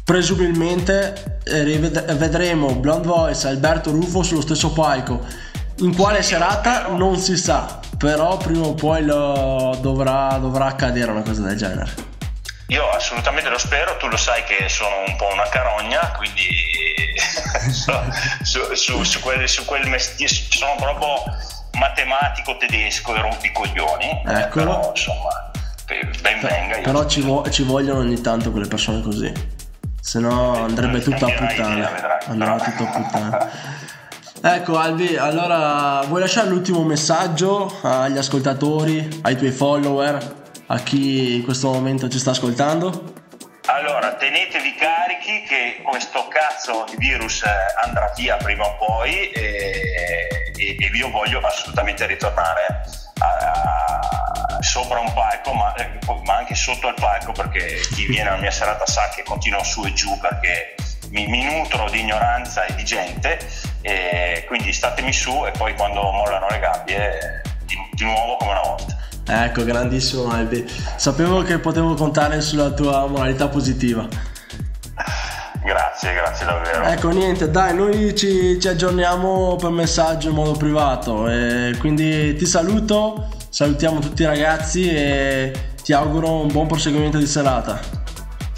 presumibilmente 0.04 1.40
eh, 1.46 1.78
vedremo 2.16 2.76
Blonde 2.76 3.08
Voice 3.08 3.48
e 3.48 3.52
Alberto 3.52 3.92
Rufo 3.92 4.24
sullo 4.24 4.42
stesso 4.42 4.74
palco. 4.74 5.26
In 5.82 5.96
quale 5.96 6.22
serata 6.22 6.90
non 6.90 7.18
si 7.18 7.36
sa, 7.36 7.80
però 7.98 8.38
prima 8.38 8.68
o 8.68 8.76
poi 8.76 9.04
dovrà, 9.04 10.38
dovrà 10.38 10.66
accadere 10.66 11.10
una 11.10 11.24
cosa 11.24 11.42
del 11.42 11.58
genere. 11.58 11.92
Io 12.68 12.88
assolutamente 12.90 13.50
lo 13.50 13.58
spero, 13.58 13.98
tu 13.98 14.06
lo 14.06 14.16
sai 14.16 14.44
che 14.44 14.70
sono 14.70 15.04
un 15.08 15.16
po' 15.16 15.28
una 15.34 15.50
carogna, 15.50 16.12
quindi 16.16 16.48
su, 18.44 18.60
su, 18.76 19.04
su, 19.04 19.20
quel, 19.22 19.50
su 19.50 19.66
quel 19.66 19.88
mestiere 19.88 20.32
sono 20.32 20.76
proprio 20.78 21.24
matematico 21.80 22.58
tedesco 22.58 23.16
e 23.16 23.22
rompicoglioni. 23.22 24.22
Eccolo. 24.28 24.66
Però 24.66 24.92
insomma, 24.96 25.52
ben 26.22 26.40
venga. 26.42 26.78
Però 26.84 27.08
ci, 27.08 27.22
vo- 27.22 27.50
ci, 27.50 27.64
vogliono 27.64 28.02
ogni 28.02 28.22
tanto 28.22 28.52
quelle 28.52 28.68
persone 28.68 29.02
così, 29.02 29.34
se 30.00 30.20
no 30.20 30.64
andrebbe 30.64 31.02
tutto 31.02 31.26
a 31.26 31.32
puttana. 31.32 32.20
Andrà 32.28 32.56
tutto 32.58 32.84
a 32.84 32.86
puttana. 32.86 33.50
Ecco 34.44 34.76
Albi, 34.76 35.18
allora 35.18 36.02
vuoi 36.08 36.22
lasciare 36.22 36.50
l'ultimo 36.50 36.82
messaggio 36.84 37.78
agli 37.84 38.18
ascoltatori, 38.18 39.22
ai 39.22 39.38
tuoi 39.38 39.52
follower, 39.52 40.36
a 40.66 40.80
chi 40.80 41.36
in 41.36 41.44
questo 41.44 41.72
momento 41.72 42.10
ci 42.10 42.18
sta 42.18 42.32
ascoltando? 42.32 43.14
Allora, 43.68 44.16
tenetevi 44.16 44.74
carichi 44.74 45.44
che 45.44 45.84
questo 45.84 46.28
cazzo 46.28 46.86
di 46.90 46.96
virus 46.98 47.44
eh, 47.44 47.50
andrà 47.86 48.12
via 48.16 48.38
prima 48.38 48.66
o 48.66 48.78
poi 48.78 49.30
e, 49.30 50.28
e, 50.58 50.76
e 50.80 50.92
io 50.92 51.12
voglio 51.12 51.40
assolutamente 51.42 52.08
ritornare 52.08 52.82
a, 53.20 53.28
a, 53.28 54.62
sopra 54.62 55.00
un 55.02 55.14
palco, 55.14 55.54
ma, 55.54 55.76
eh, 55.76 56.00
ma, 56.26 56.38
anche 56.38 56.56
sotto 56.56 56.88
il 56.88 56.96
palco 56.96 57.32
perché 57.32 57.80
chi 57.94 58.08
viene 58.08 58.30
alla 58.30 58.42
mia 58.42 58.50
serata 58.52 58.88
sa 58.88 59.08
che 59.16 59.22
continuo 59.22 59.64
su 59.64 59.86
e 59.86 59.94
giù 59.94 60.18
perché 60.18 60.74
mi, 61.12 61.28
mi 61.28 61.44
nutro 61.44 61.90
di 61.90 62.02
ignoranza 62.02 62.66
e 62.66 62.76
di 62.76 62.84
gente 62.84 63.40
e 63.82 64.44
quindi 64.48 64.74
statemi 64.74 65.14
su 65.14 65.46
e 65.46 65.52
poi 65.52 65.76
quando 65.76 66.02
mollano 66.12 66.48
le 66.50 66.60
gabbie 66.60 67.42
di, 67.66 67.76
di 67.94 68.04
nuovo 68.04 68.38
come 68.38 68.52
una 68.52 68.62
volta. 68.62 68.98
Ecco, 69.28 69.64
grandissimo 69.64 70.30
Albi. 70.30 70.66
Sapevo 70.98 71.42
che 71.44 71.60
potevo 71.60 71.94
contare 71.94 72.42
sulla 72.42 72.72
tua 72.72 73.08
moralità 73.08 73.48
positiva. 73.48 74.08
Grazie, 75.64 76.14
grazie 76.14 76.46
davvero. 76.46 76.84
Ecco, 76.84 77.10
niente, 77.10 77.50
dai, 77.52 77.76
noi 77.76 78.16
ci, 78.16 78.60
ci 78.60 78.68
aggiorniamo 78.68 79.56
per 79.56 79.70
messaggio 79.70 80.30
in 80.30 80.36
modo 80.36 80.54
privato. 80.54 81.30
E 81.30 81.76
quindi 81.80 82.36
ti 82.36 82.46
saluto, 82.46 83.30
salutiamo 83.50 84.00
tutti 84.00 84.24
i 84.24 84.26
ragazzi 84.26 84.90
e 84.90 85.54
ti 85.84 85.94
auguro 85.94 86.42
un 86.42 86.52
buon 86.52 86.68
proseguimento 86.68 87.18
di 87.18 87.28
serata. 87.28 88.01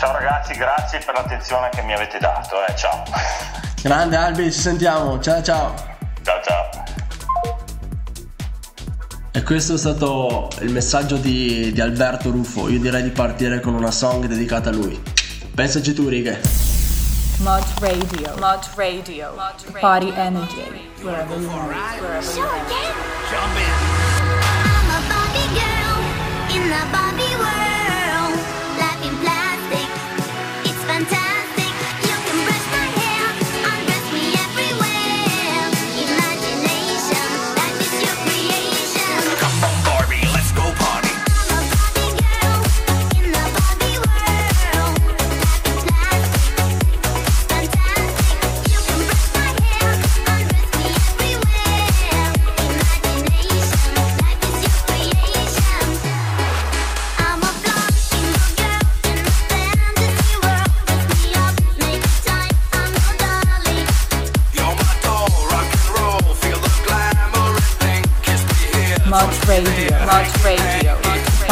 Ciao 0.03 0.11
ragazzi, 0.11 0.53
grazie 0.55 0.99
per 0.99 1.13
l'attenzione 1.13 1.69
che 1.69 1.81
mi 1.81 1.93
avete 1.93 2.19
dato. 2.19 2.55
Eh. 2.65 2.75
Ciao. 2.75 3.05
Grande 3.81 4.17
Albi, 4.17 4.51
ci 4.51 4.59
sentiamo. 4.59 5.17
Ciao 5.21 5.41
ciao. 5.41 5.73
Ciao 6.21 6.41
ciao. 6.43 6.69
E 9.31 9.43
questo 9.43 9.75
è 9.75 9.77
stato 9.77 10.49
il 10.59 10.73
messaggio 10.73 11.15
di, 11.15 11.71
di, 11.71 11.79
Alberto 11.79 12.31
Ruffo. 12.31 12.67
Io 12.67 12.81
direi 12.81 13.01
di 13.01 13.11
partire 13.11 13.61
con 13.61 13.75
una 13.75 13.91
song 13.91 14.25
dedicata 14.25 14.71
a 14.71 14.73
lui. 14.73 15.01
Pensaci 15.55 15.93
tu, 15.93 16.09
righe. 16.09 16.41
Mod 17.37 17.63
Radio, 17.79 18.35
Mod 18.39 18.67
Radio, 18.75 19.33
Body 19.79 20.11
Energy, 20.17 20.91
wherever 21.01 21.39
you 21.39 21.47
want, 21.47 21.71
wherever 22.01 22.33
you 22.35 22.43
want. 22.43 22.67
Jump 23.29 23.55
in. 23.55 23.71
I'm 24.67 24.89
a 24.89 24.99
Barbie 25.07 25.47
girl 25.53 26.57
in 26.57 26.69
the 26.69 26.91
Barbie 26.91 27.35
world. 27.37 27.42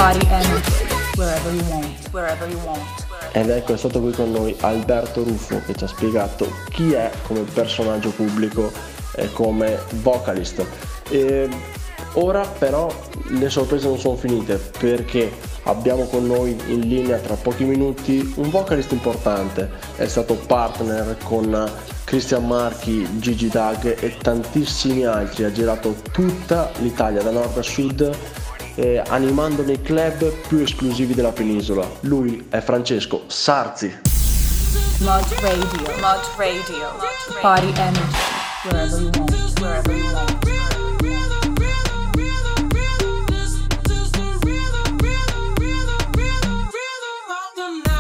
Body 0.02 0.26
Energy, 0.32 0.72
wherever 1.16 1.54
you 1.54 1.64
want, 1.70 2.10
wherever 2.12 2.50
you 2.50 2.60
want. 2.66 2.82
Ed 3.34 3.52
ecco, 3.52 3.76
è 3.76 3.78
stato 3.78 4.02
qui 4.02 4.12
con 4.12 4.32
noi 4.32 4.56
Alberto 4.62 5.24
Ruffo 5.24 5.62
che 5.64 5.76
ci 5.76 5.84
ha 5.84 5.88
spiegato 5.88 6.52
chi 6.72 6.94
è 6.94 7.12
come 7.28 7.42
personaggio 7.42 8.10
pubblico 8.10 8.72
e 9.14 9.32
come 9.32 9.78
vocalist. 10.02 10.66
E 11.08 11.48
ora 12.14 12.44
però 12.48 12.92
le 13.28 13.50
sorprese 13.52 13.90
non 13.90 14.00
sono 14.00 14.16
finite 14.16 14.56
perché 14.56 15.32
abbiamo 15.66 16.06
con 16.06 16.26
noi 16.26 16.60
in 16.66 16.80
linea 16.80 17.20
tra 17.20 17.36
pochi 17.36 17.64
minuti 17.66 18.34
un 18.38 18.50
vocalist 18.50 18.94
importante, 18.94 19.70
è 19.98 20.08
stato 20.08 20.34
partner 20.34 21.16
con 21.24 21.72
Christian 22.06 22.48
Marchi, 22.48 23.08
Gigi 23.20 23.50
Dag 23.50 23.98
e 24.00 24.18
tantissimi 24.18 25.06
altri, 25.06 25.44
ha 25.44 25.52
girato 25.52 25.96
tutta 26.12 26.72
l'Italia 26.80 27.22
da 27.22 27.30
nord 27.30 27.56
a 27.56 27.62
sud 27.62 28.40
eh, 28.76 29.02
animando 29.08 29.64
nei 29.64 29.82
club 29.82 30.32
più 30.48 30.60
esclusivi 30.60 31.14
della 31.14 31.32
penisola. 31.32 31.88
Lui 32.02 32.48
è 32.50 32.60
Francesco 32.62 33.24
Sarzi. 33.28 33.94
Mod 35.00 35.26
Radio, 35.42 35.94
Mod 36.00 36.22
Radio, 36.38 36.96
Body 37.42 37.74
Energy, 37.76 38.02
wherever 38.70 39.02
you 39.02 39.12
want, 39.24 39.60
wherever 39.60 39.96
you 39.96 40.14
want. 40.14 40.40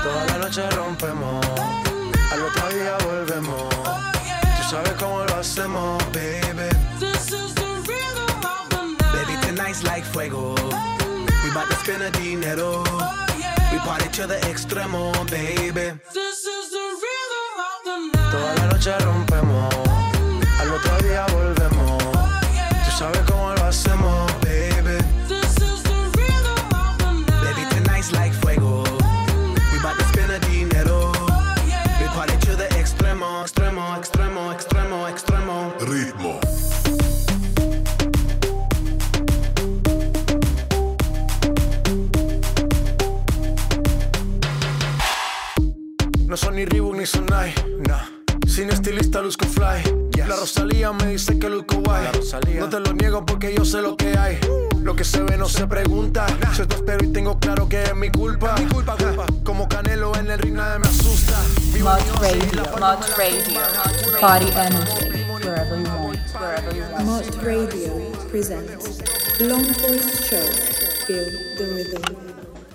Toda 0.03 0.25
la 0.25 0.37
noche 0.37 0.69
rompemos, 0.71 1.45
al 2.31 2.41
otro 2.43 2.69
día 2.69 2.97
volvemos. 3.05 3.71
sabes 4.71 4.93
cómo 4.93 5.23
lo 5.25 5.35
hacemos, 5.35 6.01
baby. 6.13 6.69
This 6.97 7.33
is 7.33 7.53
the 7.55 7.67
rhythm 7.85 8.45
of 8.45 8.69
the 8.69 8.83
night. 8.85 9.27
Baby, 9.27 9.35
tonight's 9.41 9.83
like 9.83 10.05
fuego. 10.05 10.60
We 11.51 11.55
bout 11.55 11.69
to 11.69 11.75
spend 11.75 12.01
a 12.01 12.09
dinero. 12.11 12.81
Oh, 12.87 13.25
yeah. 13.37 13.73
We 13.73 13.79
party 13.79 14.07
to 14.07 14.25
the 14.25 14.35
extremo, 14.51 15.11
baby. 15.29 15.99
This 16.13 16.45
is 16.45 16.71
the 16.71 16.85
rhythm 17.03 17.55
of 17.67 17.77
the 17.83 17.97
night. 18.13 18.31
Toda 18.31 18.55
la 18.55 18.65
noche 18.71 18.97
rompemos. 18.99 19.73
Al 20.61 20.71
otro 20.71 20.97
día 20.99 21.25
volvemos. 21.25 22.01
Oh, 22.15 22.39
yeah. 22.53 22.85
Tú 22.85 22.91
sabes 22.97 23.25
No 46.31 46.37
son 46.37 46.55
ni 46.55 46.63
Reebok 46.63 46.95
ni 46.95 47.05
Sonai, 47.05 47.53
nah. 47.85 48.05
Sin 48.47 48.69
estilista 48.69 49.21
luzco 49.21 49.45
fly. 49.45 49.83
La 50.15 50.37
Rosalía 50.37 50.93
me 50.93 51.07
dice 51.07 51.37
que 51.37 51.49
luzco 51.49 51.81
guay. 51.81 52.07
No 52.57 52.69
te 52.69 52.79
lo 52.79 52.93
niego 52.93 53.25
porque 53.25 53.53
yo 53.53 53.65
sé 53.65 53.81
lo 53.81 53.97
que 53.97 54.17
hay. 54.17 54.39
Lo 54.81 54.95
que 54.95 55.03
se 55.03 55.21
ve 55.23 55.35
no 55.35 55.49
se 55.49 55.67
pregunta. 55.67 56.25
Yo 56.57 56.65
te 56.65 56.75
espero 56.75 57.03
y 57.03 57.11
tengo 57.11 57.37
claro 57.37 57.67
que 57.67 57.83
es 57.83 57.93
mi 57.97 58.09
culpa. 58.09 58.55
Mi 58.57 58.65
culpa, 58.67 58.95
culpa. 58.95 59.25
Como 59.43 59.67
Canelo 59.67 60.15
en 60.15 60.31
el 60.31 60.39
ring 60.39 60.55
nadie 60.55 60.79
me 60.79 60.87
asusta. 60.87 61.37
Mod 61.81 61.99
Radio, 62.21 62.63
Mod 62.79 63.03
Radio, 63.17 63.59
Body 64.21 64.51
Energy 64.55 65.25
wherever 65.43 65.77
you 65.77 65.83
want, 65.83 66.17
wherever 66.39 66.73
you 66.73 66.83
want. 66.93 67.05
Mod 67.07 67.43
Radio 67.43 68.09
presents 68.29 69.01
Long 69.41 69.65
Voice 69.65 70.29
Show, 70.29 70.47
Feel 71.05 71.25
the 71.57 71.65
Rhythm. 71.75 72.15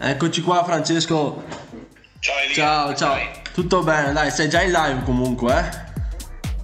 Eccoci 0.03 0.43
qua 0.43 0.63
Francesco. 0.63 1.43
Ciao 2.21 2.37
Elia. 2.45 2.55
Ciao, 2.55 2.95
ciao. 2.95 3.45
Tutto 3.57 3.83
bene, 3.83 4.13
dai, 4.13 4.31
sei 4.31 4.51
già 4.51 4.61
in 4.61 4.71
live 4.71 5.03
comunque, 5.03 5.51
eh? 5.55 5.95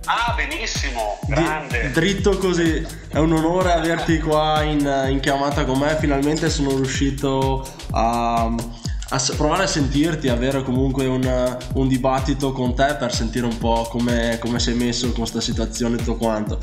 Ah, 0.05 0.35
benissimo, 0.37 1.19
grande. 1.27 1.87
Di, 1.87 1.91
dritto 1.91 2.37
così, 2.37 2.87
è 3.09 3.17
un 3.17 3.33
onore 3.33 3.73
averti 3.73 4.19
qua 4.19 4.61
in, 4.61 5.07
in 5.09 5.19
chiamata 5.21 5.65
con 5.65 5.79
me. 5.79 5.97
Finalmente 5.97 6.51
sono 6.51 6.77
riuscito 6.77 7.67
a, 7.93 8.45
a 8.45 9.23
provare 9.39 9.63
a 9.63 9.67
sentirti, 9.67 10.29
avere 10.29 10.63
comunque 10.63 11.07
un, 11.07 11.59
un, 11.73 11.89
dibattito 11.89 12.53
con 12.53 12.75
te 12.75 12.95
per 12.97 13.15
sentire 13.15 13.47
un 13.47 13.57
po' 13.57 13.89
come, 13.89 14.37
come 14.39 14.59
sei 14.59 14.75
messo 14.75 15.07
con 15.07 15.21
questa 15.21 15.41
situazione 15.41 15.95
e 15.95 15.99
tutto 16.01 16.17
quanto. 16.17 16.59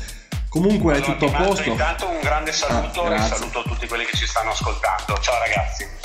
Comunque 0.48 0.94
allora, 0.94 1.12
è 1.12 1.18
tutto 1.18 1.26
a 1.26 1.42
posto. 1.42 1.70
Intanto 1.70 2.08
un 2.08 2.20
grande 2.20 2.52
saluto 2.52 3.02
ah, 3.02 3.16
e 3.16 3.18
saluto 3.26 3.64
tutti 3.64 3.88
quelli 3.88 4.04
che 4.04 4.16
ci 4.16 4.28
stanno 4.28 4.50
ascoltando. 4.50 5.18
Ciao 5.20 5.40
ragazzi. 5.40 5.99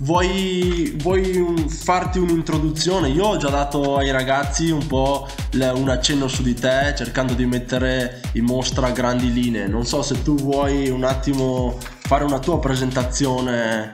Vuoi, 0.00 0.94
vuoi, 0.98 1.66
farti 1.68 2.20
un'introduzione? 2.20 3.08
Io 3.08 3.24
ho 3.24 3.36
già 3.36 3.48
dato 3.48 3.96
ai 3.96 4.12
ragazzi 4.12 4.70
un 4.70 4.86
po' 4.86 5.26
un 5.52 5.88
accenno 5.88 6.28
su 6.28 6.44
di 6.44 6.54
te, 6.54 6.94
cercando 6.96 7.34
di 7.34 7.44
mettere 7.46 8.20
in 8.34 8.44
mostra 8.44 8.90
grandi 8.90 9.32
linee. 9.32 9.66
Non 9.66 9.84
so 9.84 10.02
se 10.02 10.22
tu 10.22 10.36
vuoi 10.36 10.88
un 10.88 11.02
attimo 11.02 11.76
fare 11.80 12.22
una 12.22 12.38
tua 12.38 12.60
presentazione 12.60 13.90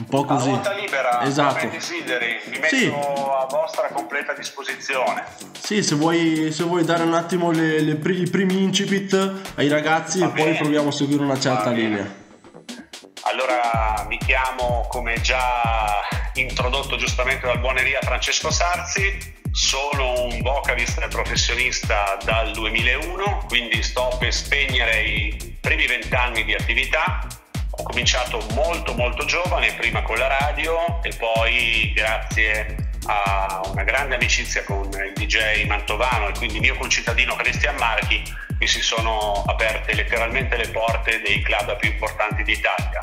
un 0.00 0.04
po' 0.04 0.24
così. 0.26 0.50
A 0.50 0.52
ruota 0.52 0.74
libera, 0.74 1.22
esatto. 1.22 1.58
come 1.60 1.70
desideri, 1.70 2.38
mi 2.50 2.58
metto 2.58 2.76
sì. 2.76 2.86
a 2.86 3.46
vostra 3.48 3.88
completa 3.94 4.34
disposizione. 4.34 5.24
Sì, 5.58 5.82
se 5.82 5.94
vuoi, 5.94 6.52
se 6.52 6.64
vuoi 6.64 6.84
dare 6.84 7.04
un 7.04 7.14
attimo 7.14 7.52
le, 7.52 7.80
le, 7.80 7.92
i 7.92 8.28
primi 8.28 8.62
incipit 8.62 9.32
ai 9.54 9.68
ragazzi 9.68 10.18
Va 10.18 10.26
e 10.26 10.28
bene. 10.30 10.50
poi 10.50 10.58
proviamo 10.58 10.88
a 10.88 10.92
seguire 10.92 11.22
una 11.22 11.40
certa 11.40 11.70
linea. 11.70 12.28
Allora 13.50 14.06
mi 14.06 14.16
chiamo, 14.18 14.86
come 14.88 15.20
già 15.22 16.02
introdotto 16.34 16.96
giustamente 16.96 17.46
dal 17.46 17.58
buoneria 17.58 17.98
Francesco 18.00 18.48
Sarzi, 18.48 19.34
sono 19.50 20.22
un 20.22 20.40
vocalist 20.40 21.08
professionista 21.08 22.16
dal 22.22 22.52
2001, 22.52 23.46
quindi 23.48 23.82
sto 23.82 24.16
per 24.20 24.32
spegnere 24.32 25.02
i 25.02 25.56
primi 25.60 25.88
vent'anni 25.88 26.44
di 26.44 26.54
attività. 26.54 27.26
Ho 27.72 27.82
cominciato 27.82 28.40
molto 28.52 28.94
molto 28.94 29.24
giovane, 29.24 29.74
prima 29.74 30.02
con 30.02 30.16
la 30.16 30.28
radio 30.28 31.02
e 31.02 31.12
poi 31.16 31.92
grazie 31.92 32.89
a 33.06 33.60
una 33.64 33.82
grande 33.82 34.16
amicizia 34.16 34.62
con 34.64 34.84
il 34.86 35.12
DJ 35.14 35.66
Mantovano 35.66 36.28
e 36.28 36.32
quindi 36.32 36.60
mio 36.60 36.76
concittadino 36.76 37.34
Cristian 37.36 37.76
Marchi 37.76 38.22
mi 38.58 38.66
si 38.66 38.82
sono 38.82 39.42
aperte 39.46 39.94
letteralmente 39.94 40.56
le 40.56 40.68
porte 40.68 41.22
dei 41.24 41.42
club 41.42 41.76
più 41.78 41.90
importanti 41.90 42.42
d'Italia. 42.42 43.00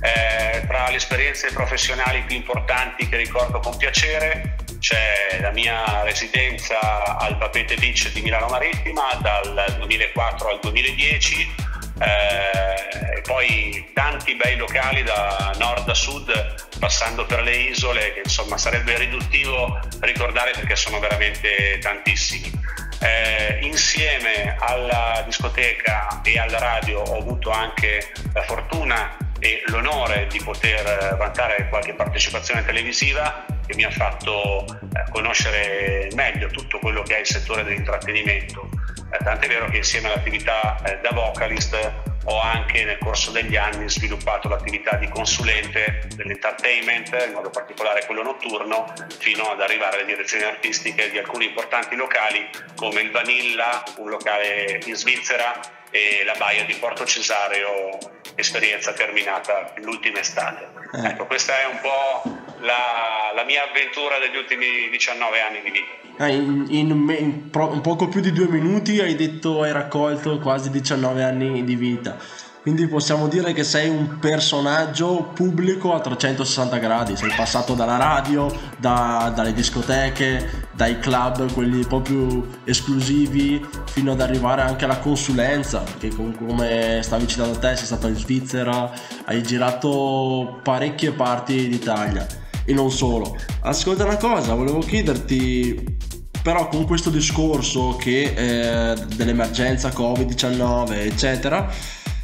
Eh, 0.00 0.66
tra 0.66 0.88
le 0.90 0.96
esperienze 0.96 1.52
professionali 1.52 2.22
più 2.22 2.36
importanti 2.36 3.08
che 3.08 3.16
ricordo 3.16 3.60
con 3.60 3.76
piacere 3.76 4.56
c'è 4.78 5.38
la 5.40 5.52
mia 5.52 6.02
residenza 6.02 7.16
al 7.18 7.38
Papete 7.38 7.76
Beach 7.76 8.10
di 8.12 8.20
Milano 8.20 8.48
Marittima 8.48 9.14
dal 9.20 9.76
2004 9.78 10.48
al 10.48 10.58
2010 10.60 11.54
eh, 12.00 13.16
e 13.16 13.20
poi 13.20 13.90
tanti 13.94 14.34
bei 14.34 14.56
locali 14.56 15.04
da 15.04 15.54
nord 15.58 15.88
a 15.88 15.94
sud 15.94 16.70
passando 16.82 17.24
per 17.26 17.42
le 17.44 17.54
isole 17.54 18.12
che 18.12 18.22
insomma 18.24 18.58
sarebbe 18.58 18.98
riduttivo 18.98 19.78
ricordare 20.00 20.50
perché 20.50 20.74
sono 20.74 20.98
veramente 20.98 21.78
tantissimi. 21.78 22.50
Eh, 22.98 23.58
insieme 23.62 24.56
alla 24.58 25.22
discoteca 25.24 26.22
e 26.24 26.40
alla 26.40 26.58
radio 26.58 27.02
ho 27.02 27.18
avuto 27.18 27.50
anche 27.52 28.10
la 28.32 28.42
fortuna 28.42 29.16
e 29.38 29.62
l'onore 29.66 30.26
di 30.26 30.40
poter 30.42 31.14
vantare 31.16 31.68
qualche 31.68 31.94
partecipazione 31.94 32.64
televisiva 32.64 33.46
che 33.64 33.76
mi 33.76 33.84
ha 33.84 33.90
fatto 33.92 34.64
eh, 34.64 35.08
conoscere 35.12 36.08
meglio 36.14 36.48
tutto 36.48 36.80
quello 36.80 37.02
che 37.02 37.16
è 37.16 37.20
il 37.20 37.26
settore 37.26 37.62
dell'intrattenimento. 37.62 38.68
Eh, 39.12 39.22
tant'è 39.22 39.46
vero 39.46 39.66
che 39.66 39.76
insieme 39.76 40.08
all'attività 40.08 40.82
eh, 40.82 40.98
da 41.00 41.10
vocalist 41.12 42.10
ho 42.24 42.40
anche 42.40 42.84
nel 42.84 42.98
corso 42.98 43.30
degli 43.30 43.56
anni 43.56 43.88
sviluppato 43.88 44.48
l'attività 44.48 44.96
di 44.96 45.08
consulente 45.08 46.08
dell'entertainment, 46.14 47.24
in 47.26 47.32
modo 47.32 47.50
particolare 47.50 48.04
quello 48.06 48.22
notturno, 48.22 48.92
fino 49.18 49.50
ad 49.50 49.60
arrivare 49.60 49.96
alle 49.96 50.06
direzioni 50.06 50.44
artistiche 50.44 51.10
di 51.10 51.18
alcuni 51.18 51.46
importanti 51.46 51.96
locali 51.96 52.48
come 52.76 53.00
il 53.00 53.10
Vanilla, 53.10 53.82
un 53.96 54.08
locale 54.08 54.80
in 54.84 54.94
Svizzera, 54.94 55.60
e 55.90 56.22
la 56.24 56.34
Baia 56.38 56.64
di 56.64 56.74
Porto 56.74 57.04
Cesareo, 57.04 57.98
esperienza 58.34 58.92
terminata 58.92 59.72
l'ultima 59.76 60.20
estate. 60.20 60.68
Eh. 60.94 61.08
Ecco, 61.08 61.26
questa 61.26 61.60
è 61.60 61.66
un 61.66 61.80
po' 61.80 62.22
la, 62.62 63.32
la, 63.34 63.44
mia 63.44 63.62
avventura 63.68 64.18
degli 64.18 64.36
ultimi 64.36 64.88
19 64.90 65.40
anni 65.40 65.60
di 65.62 65.70
vita. 65.70 66.24
Eh, 66.24 66.34
in, 66.34 66.66
in, 66.68 66.90
in 67.18 67.50
un 67.52 67.80
poco 67.80 68.08
più 68.08 68.20
di 68.20 68.32
due 68.32 68.48
minuti 68.48 69.00
hai 69.00 69.14
detto 69.14 69.62
hai 69.62 69.72
raccolto 69.72 70.38
quasi 70.38 70.70
19 70.70 71.22
anni 71.22 71.64
di 71.64 71.74
vita. 71.74 72.16
Quindi 72.62 72.86
possiamo 72.86 73.26
dire 73.26 73.52
che 73.52 73.64
sei 73.64 73.88
un 73.88 74.20
personaggio 74.20 75.32
pubblico 75.34 75.94
a 75.94 76.00
360 76.00 76.76
gradi, 76.78 77.16
sei 77.16 77.32
passato 77.34 77.74
dalla 77.74 77.96
radio, 77.96 78.56
da, 78.78 79.32
dalle 79.34 79.52
discoteche, 79.52 80.68
dai 80.70 81.00
club, 81.00 81.52
quelli 81.54 81.84
più 82.04 82.48
esclusivi, 82.62 83.60
fino 83.86 84.12
ad 84.12 84.20
arrivare 84.20 84.62
anche 84.62 84.84
alla 84.84 84.98
consulenza, 84.98 85.80
perché 85.80 86.14
come 86.14 87.00
stavi 87.02 87.26
citando 87.26 87.58
te 87.58 87.74
sei 87.74 87.86
stato 87.86 88.06
in 88.06 88.14
Svizzera, 88.14 88.92
hai 89.24 89.42
girato 89.42 90.60
parecchie 90.62 91.10
parti 91.10 91.68
d'Italia 91.68 92.41
e 92.64 92.72
non 92.72 92.90
solo. 92.90 93.36
Ascolta 93.60 94.04
una 94.04 94.16
cosa, 94.16 94.54
volevo 94.54 94.80
chiederti 94.80 96.10
però 96.42 96.68
con 96.68 96.86
questo 96.86 97.08
discorso 97.08 97.96
che 97.96 98.34
eh, 98.34 98.96
dell'emergenza 99.14 99.90
Covid-19 99.90 100.90
eccetera 100.92 101.70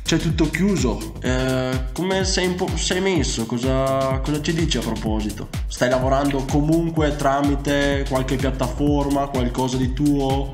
c'è 0.09 0.17
tutto 0.17 0.49
chiuso. 0.49 1.13
Eh, 1.21 1.85
come 1.93 2.25
sei, 2.25 2.57
sei 2.77 3.01
messo? 3.03 3.45
Cosa, 3.45 4.21
cosa, 4.25 4.41
ci 4.41 4.55
dici 4.55 4.79
a 4.79 4.81
proposito? 4.81 5.51
Stai 5.67 5.91
lavorando 5.91 6.45
comunque 6.51 7.15
tramite 7.15 8.07
qualche 8.09 8.37
piattaforma, 8.37 9.29
qualcosa 9.29 9.77
di 9.77 9.93
tuo? 9.93 10.49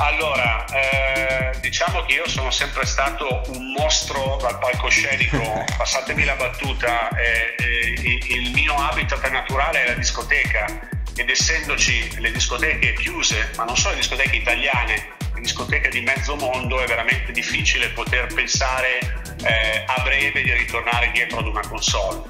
Allora, 0.00 0.64
eh, 0.64 1.60
diciamo 1.60 2.02
che 2.06 2.14
io 2.14 2.26
sono 2.26 2.50
sempre 2.50 2.86
stato 2.86 3.42
un 3.48 3.72
mostro 3.72 4.38
dal 4.40 4.58
palcoscenico, 4.58 5.38
passatemi 5.76 6.24
la 6.24 6.36
battuta, 6.36 7.10
eh, 7.10 7.54
eh, 7.58 8.34
il 8.34 8.50
mio 8.52 8.74
habitat 8.74 9.28
naturale 9.28 9.84
è 9.84 9.88
la 9.88 9.94
discoteca 9.94 10.88
ed 11.14 11.28
essendoci 11.28 12.18
le 12.18 12.32
discoteche 12.32 12.94
chiuse, 12.94 13.50
ma 13.56 13.64
non 13.64 13.76
solo 13.76 13.92
le 13.92 14.00
discoteche 14.00 14.36
italiane, 14.36 15.16
discoteche 15.38 15.90
di 15.90 16.00
mezzo 16.00 16.34
mondo 16.34 16.80
è 16.80 16.86
veramente 16.86 17.30
difficile 17.32 17.90
poter 17.90 18.32
pensare 18.32 19.00
eh, 19.44 19.84
a 19.86 20.02
breve 20.02 20.42
di 20.42 20.52
ritornare 20.54 21.10
dietro 21.12 21.40
ad 21.40 21.46
una 21.46 21.66
console. 21.68 22.22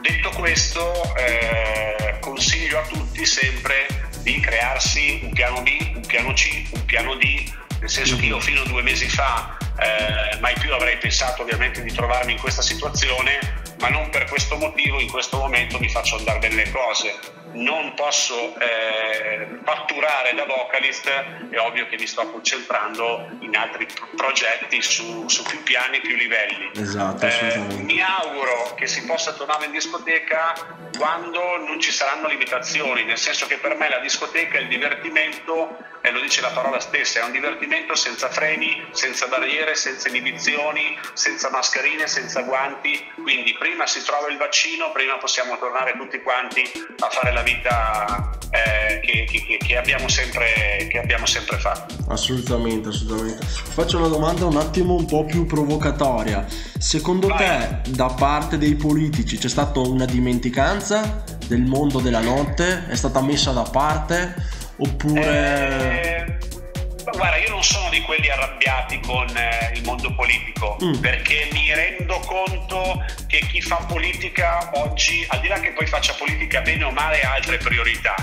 Detto 0.00 0.30
questo, 0.30 1.12
eh, 1.16 2.18
consiglio 2.20 2.78
a 2.78 2.82
tutti 2.82 3.26
sempre 3.26 4.05
di 4.26 4.40
crearsi 4.40 5.20
un 5.22 5.32
piano 5.32 5.62
B, 5.62 5.68
un 5.94 6.04
piano 6.04 6.32
C, 6.32 6.64
un 6.72 6.84
piano 6.84 7.14
D, 7.14 7.48
nel 7.78 7.88
senso 7.88 8.16
che 8.16 8.26
io 8.26 8.40
fino 8.40 8.62
a 8.62 8.66
due 8.66 8.82
mesi 8.82 9.08
fa 9.08 9.56
eh, 9.78 10.40
mai 10.40 10.52
più 10.58 10.74
avrei 10.74 10.96
pensato 10.96 11.42
ovviamente 11.42 11.80
di 11.80 11.92
trovarmi 11.92 12.32
in 12.32 12.40
questa 12.40 12.60
situazione, 12.60 13.38
ma 13.78 13.88
non 13.88 14.08
per 14.10 14.24
questo 14.24 14.56
motivo 14.56 15.00
in 15.00 15.10
questo 15.10 15.38
momento 15.38 15.78
mi 15.78 15.88
faccio 15.88 16.16
andare 16.16 16.38
bene 16.38 16.54
le 16.54 16.70
cose 16.70 17.36
non 17.56 17.94
posso 17.94 18.54
eh, 18.58 19.60
fatturare 19.64 20.34
da 20.34 20.44
vocalist, 20.44 21.08
è 21.08 21.58
ovvio 21.58 21.86
che 21.86 21.96
mi 21.96 22.06
sto 22.06 22.28
concentrando 22.30 23.28
in 23.40 23.56
altri 23.56 23.86
progetti 24.14 24.82
su, 24.82 25.28
su 25.28 25.42
più 25.44 25.62
piani, 25.62 26.00
più 26.00 26.16
livelli. 26.16 26.70
Esatto, 26.74 27.26
eh, 27.26 27.58
mi 27.58 28.00
auguro 28.00 28.74
che 28.74 28.86
si 28.86 29.04
possa 29.04 29.32
tornare 29.32 29.66
in 29.66 29.72
discoteca 29.72 30.54
quando 30.96 31.56
non 31.58 31.80
ci 31.80 31.92
saranno 31.92 32.28
limitazioni, 32.28 33.04
nel 33.04 33.18
senso 33.18 33.46
che 33.46 33.58
per 33.58 33.74
me 33.76 33.88
la 33.88 33.98
discoteca 33.98 34.58
è 34.58 34.62
il 34.62 34.68
divertimento, 34.68 35.76
e 36.06 36.10
lo 36.12 36.20
dice 36.20 36.40
la 36.40 36.50
parola 36.50 36.78
stessa, 36.78 37.20
è 37.20 37.24
un 37.24 37.32
divertimento 37.32 37.96
senza 37.96 38.28
freni, 38.28 38.86
senza 38.92 39.26
barriere, 39.26 39.74
senza 39.74 40.08
inibizioni, 40.08 40.96
senza 41.14 41.50
mascherine, 41.50 42.06
senza 42.06 42.42
guanti, 42.42 43.10
quindi 43.22 43.54
prima 43.66 43.84
si 43.84 44.00
trova 44.04 44.30
il 44.30 44.38
vaccino, 44.38 44.92
prima 44.92 45.16
possiamo 45.18 45.58
tornare 45.58 45.96
tutti 45.98 46.22
quanti 46.22 46.62
a 47.00 47.08
fare 47.10 47.32
la 47.32 47.42
vita 47.42 48.30
eh, 48.50 49.00
che, 49.00 49.24
che, 49.24 49.56
che, 49.58 49.76
abbiamo 49.76 50.06
sempre, 50.06 50.86
che 50.88 50.98
abbiamo 51.00 51.26
sempre 51.26 51.58
fatto. 51.58 51.96
Assolutamente, 52.08 52.90
assolutamente. 52.90 53.44
Faccio 53.44 53.98
una 53.98 54.06
domanda 54.06 54.44
un 54.44 54.56
attimo 54.56 54.94
un 54.94 55.04
po' 55.04 55.24
più 55.24 55.46
provocatoria. 55.46 56.46
Secondo 56.78 57.26
Vai. 57.26 57.38
te, 57.82 57.90
da 57.90 58.06
parte 58.06 58.56
dei 58.56 58.76
politici, 58.76 59.36
c'è 59.36 59.48
stata 59.48 59.80
una 59.80 60.04
dimenticanza 60.04 61.24
del 61.48 61.62
mondo 61.62 61.98
della 61.98 62.20
notte? 62.20 62.86
È 62.86 62.94
stata 62.94 63.20
messa 63.20 63.50
da 63.50 63.62
parte? 63.62 64.32
Oppure... 64.76 65.24
Eh 65.24 66.54
guarda, 67.12 67.36
io 67.36 67.50
non 67.50 67.62
sono 67.62 67.88
di 67.90 68.00
quelli 68.02 68.28
arrabbiati 68.30 69.00
con 69.00 69.26
eh, 69.36 69.72
il 69.74 69.82
mondo 69.84 70.12
politico 70.14 70.76
mm. 70.82 70.94
perché 70.94 71.48
mi 71.52 71.72
rendo 71.74 72.20
conto 72.26 73.04
che 73.26 73.40
chi 73.40 73.60
fa 73.60 73.76
politica 73.88 74.70
oggi, 74.74 75.24
al 75.28 75.40
di 75.40 75.48
là 75.48 75.60
che 75.60 75.72
poi 75.72 75.86
faccia 75.86 76.14
politica 76.14 76.60
bene 76.60 76.84
o 76.84 76.90
male, 76.90 77.20
ha 77.22 77.32
altre 77.32 77.58
priorità. 77.58 78.14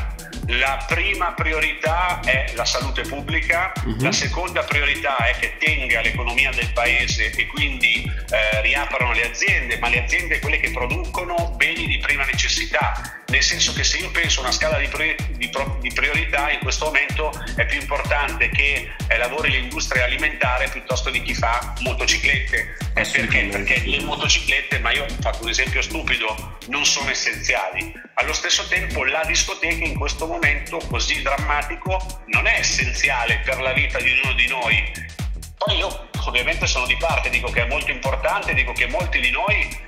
La 0.48 0.84
prima 0.88 1.32
priorità 1.34 2.20
è 2.22 2.52
la 2.56 2.66
salute 2.66 3.04
pubblica, 3.04 3.72
mm-hmm. 3.88 4.02
la 4.02 4.12
seconda 4.12 4.64
priorità 4.64 5.16
è 5.18 5.36
che 5.40 5.58
tenga 5.58 6.02
l'economia 6.02 6.52
del 6.52 6.72
paese 6.74 7.32
e 7.32 7.48
quindi 7.48 8.04
eh, 8.04 8.62
riaprano 8.62 9.14
le 9.14 9.30
aziende, 9.30 9.78
ma 9.80 9.88
le 9.88 10.04
aziende 10.04 10.40
quelle 10.40 10.60
che 10.60 10.72
producono 10.72 11.54
beni 11.56 11.88
di 11.88 11.98
prima 12.00 12.26
necessità 12.26 13.22
nel 13.34 13.42
senso 13.42 13.74
che 13.74 13.84
se 13.84 13.98
io 13.98 14.12
penso 14.12 14.40
a 14.40 14.44
una 14.44 14.52
scala 14.52 14.78
di, 14.78 14.88
di, 15.32 15.50
di 15.80 15.92
priorità 15.92 16.52
in 16.52 16.60
questo 16.60 16.86
momento 16.86 17.32
è 17.56 17.66
più 17.66 17.80
importante 17.80 18.50
che 18.50 18.92
eh, 19.08 19.18
lavori 19.18 19.50
l'industria 19.50 20.04
alimentare 20.04 20.70
piuttosto 20.70 21.10
di 21.10 21.20
chi 21.24 21.34
fa 21.34 21.74
motociclette. 21.80 22.78
Eh, 22.94 23.06
perché? 23.12 23.46
Perché 23.46 23.82
le 23.86 24.02
motociclette, 24.02 24.78
ma 24.80 24.92
io 24.94 25.06
ho 25.06 25.08
fatto 25.20 25.44
un 25.44 25.50
esempio 25.50 25.82
stupido, 25.82 26.58
non 26.68 26.86
sono 26.86 27.10
essenziali. 27.10 27.92
Allo 28.16 28.34
stesso 28.34 28.68
tempo 28.68 29.04
la 29.04 29.24
discoteca 29.26 29.84
in 29.84 29.98
questo 29.98 30.28
momento 30.28 30.78
così 30.88 31.22
drammatico 31.22 32.22
non 32.28 32.46
è 32.46 32.60
essenziale 32.60 33.42
per 33.44 33.60
la 33.60 33.74
vita 33.74 34.00
di 34.00 34.12
ognuno 34.12 34.34
di 34.34 34.48
noi. 34.48 34.92
Poi 35.58 35.78
io 35.78 36.10
ovviamente 36.26 36.68
sono 36.68 36.86
di 36.86 36.96
parte, 36.98 37.30
dico 37.30 37.50
che 37.50 37.64
è 37.64 37.68
molto 37.68 37.92
importante, 37.92 38.54
dico 38.54 38.72
che 38.74 38.88
molti 38.88 39.20
di 39.20 39.32
noi 39.32 39.82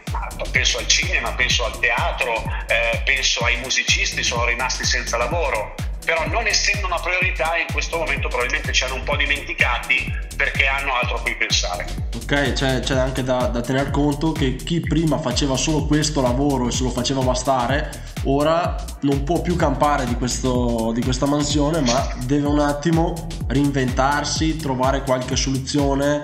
penso 0.51 0.79
al 0.79 0.87
cinema, 0.87 1.33
penso 1.33 1.65
al 1.65 1.77
teatro, 1.79 2.43
eh, 2.67 3.01
penso 3.03 3.43
ai 3.43 3.57
musicisti, 3.57 4.23
sono 4.23 4.45
rimasti 4.45 4.85
senza 4.85 5.17
lavoro 5.17 5.75
però 6.05 6.25
non 6.27 6.45
essendo 6.45 6.85
una 6.85 6.99
priorità 6.99 7.57
in 7.57 7.73
questo 7.73 7.97
momento 7.97 8.27
probabilmente 8.27 8.71
ci 8.71 8.83
hanno 8.83 8.95
un 8.95 9.03
po' 9.03 9.15
dimenticati 9.17 10.13
perché 10.37 10.67
hanno 10.67 10.93
altro 10.93 11.17
a 11.17 11.21
cui 11.21 11.35
pensare. 11.35 11.85
Ok, 12.15 12.53
c'è, 12.53 12.79
c'è 12.79 12.97
anche 12.97 13.23
da, 13.23 13.47
da, 13.47 13.61
tener 13.61 13.89
conto 13.89 14.31
che 14.31 14.55
chi 14.55 14.79
prima 14.79 15.17
faceva 15.17 15.55
solo 15.55 15.85
questo 15.85 16.21
lavoro 16.21 16.67
e 16.67 16.71
se 16.71 16.83
lo 16.83 16.89
faceva 16.89 17.21
bastare, 17.21 17.89
ora 18.23 18.75
non 19.01 19.23
può 19.23 19.41
più 19.41 19.55
campare 19.55 20.05
di, 20.05 20.15
questo, 20.15 20.91
di 20.93 21.01
questa 21.01 21.25
mansione, 21.25 21.81
ma 21.81 22.15
deve 22.25 22.47
un 22.47 22.59
attimo 22.59 23.27
reinventarsi, 23.47 24.57
trovare 24.57 25.03
qualche 25.03 25.35
soluzione 25.35 26.21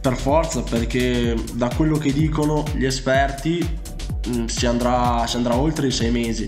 per 0.00 0.16
forza, 0.16 0.62
perché 0.62 1.34
da 1.52 1.68
quello 1.74 1.98
che 1.98 2.12
dicono 2.12 2.64
gli 2.74 2.84
esperti 2.84 3.78
mm, 4.28 4.46
si 4.46 4.66
andrà, 4.66 5.26
si 5.26 5.36
andrà 5.36 5.56
oltre 5.56 5.86
i 5.88 5.92
sei 5.92 6.10
mesi. 6.10 6.46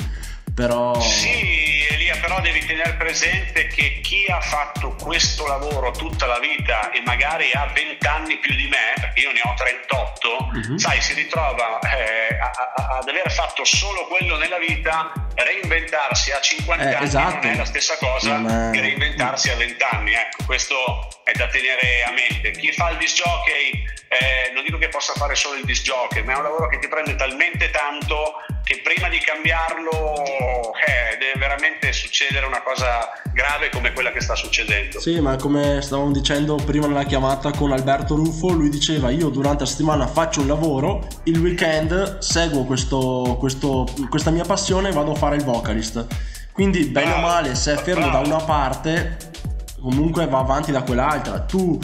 Però... 0.53 0.99
Sì 1.01 1.64
però 2.25 2.41
devi 2.41 2.65
tenere 2.65 2.95
presente 2.95 3.67
che 3.67 4.01
chi 4.01 4.25
ha 4.31 4.41
fatto 4.41 4.97
questo 4.99 5.47
lavoro 5.47 5.91
tutta 5.91 6.25
la 6.25 6.39
vita 6.39 6.91
e 6.91 7.03
magari 7.03 7.53
ha 7.53 7.67
20 7.67 8.07
anni 8.07 8.39
più 8.39 8.55
di 8.55 8.67
me, 8.67 8.95
perché 8.99 9.21
io 9.21 9.33
ne 9.33 9.41
ho 9.45 9.53
38, 9.55 10.71
uh-huh. 10.71 10.79
sai, 10.79 11.03
si 11.03 11.13
ritrova 11.13 11.81
eh, 11.81 12.39
a, 12.41 12.51
a, 12.77 12.97
ad 12.97 13.09
aver 13.09 13.31
fatto 13.31 13.63
solo 13.67 14.07
quello 14.07 14.39
nella 14.39 14.57
vita, 14.57 15.13
reinventarsi 15.35 16.31
a 16.31 16.41
50 16.41 16.83
eh, 16.83 16.95
anni 16.95 17.05
esatto. 17.05 17.47
non 17.47 17.55
è 17.55 17.57
la 17.57 17.65
stessa 17.65 17.97
cosa 17.99 18.69
è... 18.69 18.71
che 18.71 18.81
reinventarsi 18.81 19.51
a 19.51 19.57
20 19.57 19.85
anni. 19.91 20.13
Ecco, 20.13 20.45
questo 20.47 20.75
è 21.25 21.33
da 21.33 21.49
tenere 21.49 22.05
a 22.05 22.13
mente. 22.13 22.53
Chi 22.53 22.73
fa 22.73 22.91
il 22.91 22.99
disc 22.99 23.17
jockey, 23.17 23.85
eh, 24.09 24.53
non 24.53 24.63
dico 24.65 24.79
che 24.79 24.89
possa 24.89 25.13
fare 25.15 25.35
solo 25.35 25.57
il 25.59 25.65
disc 25.65 25.83
jockey, 25.83 26.23
ma 26.23 26.35
è 26.35 26.37
un 26.37 26.43
lavoro 26.43 26.69
che 26.69 26.79
ti 26.79 26.89
prende 26.89 27.15
talmente 27.17 27.71
tanto 27.71 28.43
che 28.65 28.81
prima 28.83 29.09
di 29.09 29.19
cambiarlo 29.19 30.73
eh, 30.73 31.19
deve 31.19 31.39
veramente 31.39 31.93
succedere 31.93 32.47
una 32.47 32.63
cosa 32.63 33.13
grave 33.33 33.69
come 33.69 33.93
quella 33.93 34.11
che 34.11 34.21
sta 34.21 34.35
succedendo. 34.35 35.01
Sì, 35.01 35.21
ma 35.21 35.37
come 35.37 35.83
stavamo 35.83 36.11
dicendo 36.13 36.55
prima 36.57 36.87
nella 36.87 37.05
chiamata 37.05 37.51
con 37.51 37.73
Alberto 37.73 38.15
Ruffo, 38.15 38.49
lui 38.49 38.71
diceva 38.71 39.11
io 39.11 39.29
durante 39.29 39.65
la 39.65 39.69
settimana 39.69 40.07
faccio 40.07 40.41
un 40.41 40.47
lavoro, 40.47 41.07
il 41.25 41.39
weekend 41.39 42.19
seguo 42.19 42.65
questo, 42.65 43.37
questo, 43.39 43.87
questa 44.09 44.31
mia 44.31 44.45
passione 44.45 44.89
e 44.89 44.93
vado 44.93 45.13
a 45.13 45.15
fare 45.15 45.24
il 45.33 45.45
vocalist. 45.45 46.07
Quindi 46.53 46.85
bene 46.85 47.13
o 47.13 47.19
male, 47.21 47.55
se 47.55 47.75
è 47.75 47.77
fermo 47.77 48.11
da 48.11 48.19
una 48.19 48.37
parte, 48.37 49.17
comunque 49.81 50.27
va 50.27 50.39
avanti 50.39 50.71
da 50.71 50.83
quell'altra. 50.83 51.41
Tu 51.41 51.79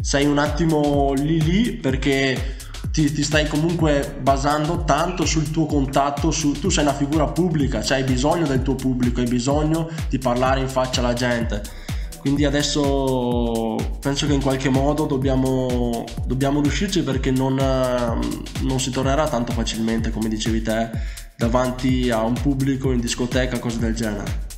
sei 0.00 0.26
un 0.26 0.38
attimo 0.38 1.12
lì 1.14 1.40
lì 1.42 1.72
perché 1.72 2.56
ti, 2.92 3.10
ti, 3.10 3.22
stai 3.22 3.48
comunque 3.48 4.16
basando 4.20 4.84
tanto 4.84 5.24
sul 5.24 5.50
tuo 5.50 5.66
contatto, 5.66 6.30
su, 6.30 6.52
tu 6.52 6.68
sei 6.68 6.84
una 6.84 6.92
figura 6.92 7.26
pubblica, 7.26 7.82
cioè 7.82 7.98
hai 7.98 8.04
bisogno 8.04 8.46
del 8.46 8.62
tuo 8.62 8.74
pubblico, 8.74 9.20
hai 9.20 9.26
bisogno 9.26 9.88
di 10.08 10.18
parlare 10.18 10.60
in 10.60 10.68
faccia 10.68 11.00
alla 11.00 11.14
gente. 11.14 11.62
Quindi 12.18 12.44
adesso 12.44 13.76
penso 14.00 14.26
che 14.26 14.32
in 14.32 14.40
qualche 14.40 14.68
modo 14.68 15.06
dobbiamo, 15.06 16.04
dobbiamo 16.24 16.60
riuscirci 16.60 17.02
perché 17.02 17.32
non, 17.32 17.56
non 17.56 18.78
si 18.78 18.90
tornerà 18.90 19.26
tanto 19.26 19.52
facilmente, 19.52 20.10
come 20.10 20.28
dicevi 20.28 20.62
te, 20.62 20.90
davanti 21.36 22.10
a 22.10 22.22
un 22.22 22.34
pubblico 22.40 22.92
in 22.92 23.00
discoteca, 23.00 23.58
cose 23.58 23.78
del 23.78 23.94
genere. 23.94 24.50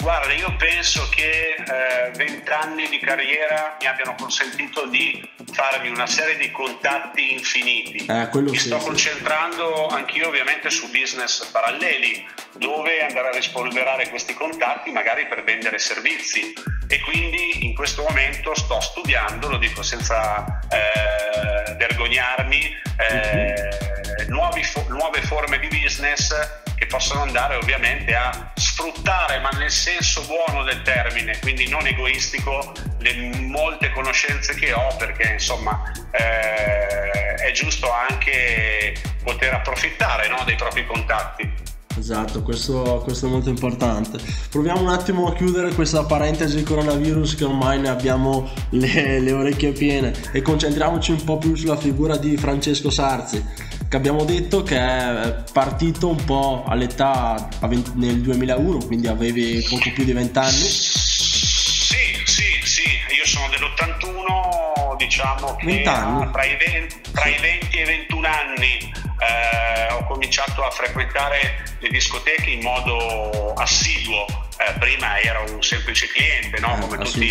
Guarda, 0.00 0.32
io 0.32 0.56
penso 0.56 1.06
che 1.10 1.56
eh, 1.56 2.10
vent'anni 2.16 2.84
eh, 2.84 2.88
di 2.88 2.98
carriera 3.00 3.76
mi 3.78 3.86
abbiano 3.86 4.14
consentito 4.14 4.86
di 4.86 5.28
farmi 5.52 5.90
una 5.90 6.06
serie 6.06 6.38
di 6.38 6.50
contatti 6.50 7.34
infiniti. 7.34 8.06
Eh, 8.06 8.28
mi 8.32 8.56
sto 8.56 8.78
sì, 8.78 8.84
concentrando 8.86 9.88
sì. 9.90 9.96
anch'io 9.96 10.28
ovviamente 10.28 10.70
su 10.70 10.90
business 10.90 11.44
paralleli, 11.50 12.26
dove 12.56 13.02
andare 13.02 13.28
a 13.28 13.32
rispolverare 13.32 14.08
questi 14.08 14.32
contatti 14.32 14.90
magari 14.90 15.26
per 15.26 15.44
vendere 15.44 15.78
servizi. 15.78 16.54
E 16.88 17.00
quindi 17.00 17.66
in 17.66 17.74
questo 17.74 18.02
momento 18.02 18.54
sto 18.54 18.80
studiando, 18.80 19.50
lo 19.50 19.58
dico 19.58 19.82
senza 19.82 20.60
eh, 20.70 21.74
vergognarmi, 21.76 22.74
uh-huh. 22.96 23.89
Nuovi, 24.30 24.62
nuove 24.88 25.20
forme 25.22 25.58
di 25.58 25.68
business 25.68 26.32
che 26.76 26.86
possono 26.86 27.20
andare 27.22 27.56
ovviamente 27.56 28.14
a 28.14 28.52
sfruttare, 28.54 29.38
ma 29.40 29.50
nel 29.50 29.70
senso 29.70 30.24
buono 30.24 30.64
del 30.64 30.80
termine, 30.82 31.38
quindi 31.40 31.68
non 31.68 31.86
egoistico, 31.86 32.72
le 33.00 33.36
molte 33.40 33.90
conoscenze 33.90 34.54
che 34.54 34.72
ho, 34.72 34.96
perché 34.96 35.32
insomma 35.32 35.82
eh, 36.12 37.34
è 37.34 37.52
giusto 37.52 37.92
anche 37.92 38.94
poter 39.22 39.52
approfittare 39.52 40.28
no, 40.28 40.42
dei 40.46 40.56
propri 40.56 40.86
contatti. 40.86 41.68
Esatto, 41.98 42.42
questo, 42.42 43.02
questo, 43.04 43.26
è 43.26 43.28
molto 43.28 43.50
importante. 43.50 44.18
Proviamo 44.48 44.80
un 44.80 44.88
attimo 44.88 45.26
a 45.26 45.34
chiudere 45.34 45.74
questa 45.74 46.04
parentesi 46.04 46.62
coronavirus 46.62 47.34
che 47.34 47.44
ormai 47.44 47.78
ne 47.78 47.88
abbiamo 47.88 48.50
le, 48.70 49.20
le 49.20 49.32
orecchie 49.32 49.72
piene 49.72 50.14
e 50.32 50.40
concentriamoci 50.40 51.10
un 51.10 51.24
po' 51.24 51.36
più 51.36 51.54
sulla 51.56 51.76
figura 51.76 52.16
di 52.16 52.38
Francesco 52.38 52.88
Sarzi 52.88 53.44
che 53.90 53.96
abbiamo 53.96 54.22
detto 54.24 54.62
che 54.62 54.76
è 54.76 55.42
partito 55.52 56.10
un 56.10 56.24
po' 56.24 56.62
all'età 56.64 57.48
nel 57.94 58.20
2001, 58.20 58.86
quindi 58.86 59.08
avevi 59.08 59.66
poco 59.68 59.90
più 59.92 60.04
di 60.04 60.12
20 60.12 60.38
anni. 60.38 60.52
Sì, 60.52 62.22
sì, 62.24 62.60
sì, 62.62 62.84
io 62.84 63.26
sono 63.26 63.48
dell'81, 63.48 64.96
diciamo 64.96 65.56
che 65.56 65.82
tra 65.82 66.44
i, 66.44 66.56
20, 66.56 67.00
tra 67.10 67.26
i 67.26 67.36
20 67.40 67.78
e 67.78 67.82
i 67.82 67.84
21 67.84 68.28
anni 68.28 68.92
eh, 69.18 69.92
ho 69.94 70.06
cominciato 70.06 70.62
a 70.62 70.70
frequentare 70.70 71.64
le 71.80 71.88
discoteche 71.88 72.48
in 72.48 72.62
modo 72.62 73.54
assiduo. 73.54 74.24
Eh, 74.56 74.78
prima 74.78 75.18
ero 75.18 75.52
un 75.52 75.64
semplice 75.64 76.06
cliente, 76.06 76.60
no? 76.60 76.76
Eh, 76.76 76.80
come 76.80 76.98
tutti 76.98 77.26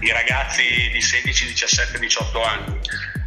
i 0.00 0.10
ragazzi 0.10 0.64
di 0.90 1.00
16, 1.00 1.46
17, 1.46 1.98
18 2.00 2.42
anni 2.42 2.80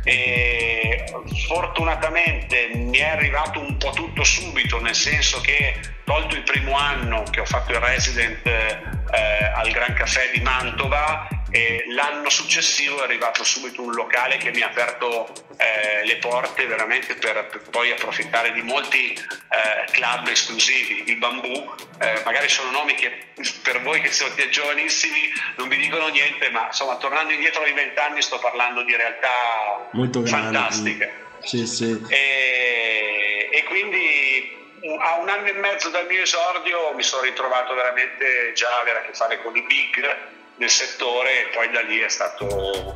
e 0.03 1.05
fortunatamente 1.47 2.71
mi 2.73 2.97
è 2.97 3.09
arrivato 3.09 3.59
un 3.59 3.77
po' 3.77 3.91
tutto 3.91 4.23
subito, 4.23 4.79
nel 4.81 4.95
senso 4.95 5.39
che 5.41 5.79
tolto 6.03 6.35
il 6.35 6.43
primo 6.43 6.77
anno 6.77 7.23
che 7.23 7.39
ho 7.39 7.45
fatto 7.45 7.71
il 7.71 7.79
resident 7.79 8.45
eh, 8.45 9.51
al 9.55 9.71
Gran 9.71 9.93
Caffè 9.93 10.29
di 10.33 10.41
Mantova, 10.41 11.27
e 11.53 11.83
l'anno 11.89 12.31
successivo 12.31 13.01
è 13.01 13.03
arrivato 13.03 13.43
subito 13.43 13.83
un 13.83 13.93
locale 13.93 14.37
che 14.37 14.49
mi 14.49 14.61
ha 14.61 14.69
aperto 14.69 15.31
eh, 15.57 16.03
le 16.03 16.15
porte 16.15 16.65
veramente 16.65 17.13
per, 17.13 17.45
per, 17.45 17.61
poi 17.69 17.91
approfittare 17.91 18.51
di 18.53 18.63
molti 18.63 19.13
eh, 19.13 19.91
club 19.91 20.29
esclusivi. 20.29 21.03
Il 21.11 21.17
Bambù, 21.17 21.71
eh, 21.99 22.21
magari 22.25 22.49
sono 22.49 22.71
nomi 22.71 22.95
che 22.95 23.27
per 23.61 23.83
voi 23.83 24.01
che 24.01 24.11
siete 24.11 24.49
giovanissimi 24.49 25.31
non 25.57 25.67
vi 25.67 25.77
dicono 25.77 26.07
niente, 26.07 26.49
ma 26.49 26.65
insomma 26.65 26.95
tornando 26.95 27.33
indietro 27.33 27.61
ai 27.61 27.73
vent'anni 27.73 28.23
sto 28.23 28.39
parlando 28.39 28.81
di 28.81 28.95
realtà 28.95 29.89
Molto 29.91 30.25
fantastiche. 30.25 31.13
Sì, 31.43 31.67
sì. 31.67 32.03
E, 32.07 33.49
e 33.51 33.63
quindi 33.65 34.57
a 34.97 35.19
un 35.19 35.29
anno 35.29 35.45
e 35.45 35.53
mezzo 35.53 35.89
dal 35.89 36.07
mio 36.07 36.23
esordio 36.23 36.93
mi 36.95 37.03
sono 37.03 37.21
ritrovato 37.21 37.75
veramente 37.75 38.53
già 38.55 38.75
a 38.75 38.79
avere 38.79 38.99
a 38.99 39.01
che 39.03 39.13
fare 39.13 39.39
con 39.39 39.55
i 39.55 39.61
big 39.61 40.31
nel 40.63 40.69
settore 40.69 41.29
e 41.29 41.45
poi 41.53 41.69
da 41.73 41.81
lì 41.81 41.99
è 41.99 42.07
stato 42.07 42.95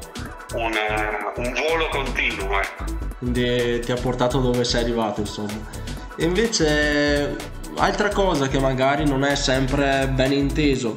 un, 0.53 0.73
un 1.35 1.53
volo 1.53 1.89
continuo. 1.89 2.61
Ecco. 2.61 2.85
Quindi 3.19 3.79
ti 3.81 3.91
ha 3.91 3.95
portato 3.95 4.39
dove 4.39 4.63
sei 4.63 4.83
arrivato 4.83 5.19
insomma. 5.19 5.69
E 6.15 6.23
invece 6.23 7.35
altra 7.75 8.09
cosa 8.09 8.47
che 8.47 8.59
magari 8.59 9.05
non 9.05 9.23
è 9.25 9.35
sempre 9.35 10.07
ben 10.07 10.31
inteso, 10.31 10.95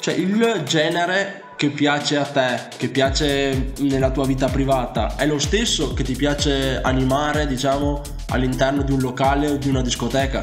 cioè 0.00 0.14
il 0.14 0.62
genere 0.64 1.44
che 1.56 1.70
piace 1.70 2.16
a 2.16 2.24
te, 2.24 2.68
che 2.76 2.88
piace 2.88 3.72
nella 3.78 4.10
tua 4.10 4.26
vita 4.26 4.48
privata, 4.48 5.16
è 5.16 5.26
lo 5.26 5.38
stesso 5.38 5.94
che 5.94 6.02
ti 6.02 6.14
piace 6.14 6.80
animare, 6.82 7.46
diciamo, 7.46 8.02
all'interno 8.30 8.82
di 8.82 8.92
un 8.92 9.00
locale 9.00 9.48
o 9.48 9.56
di 9.56 9.68
una 9.68 9.82
discoteca? 9.82 10.40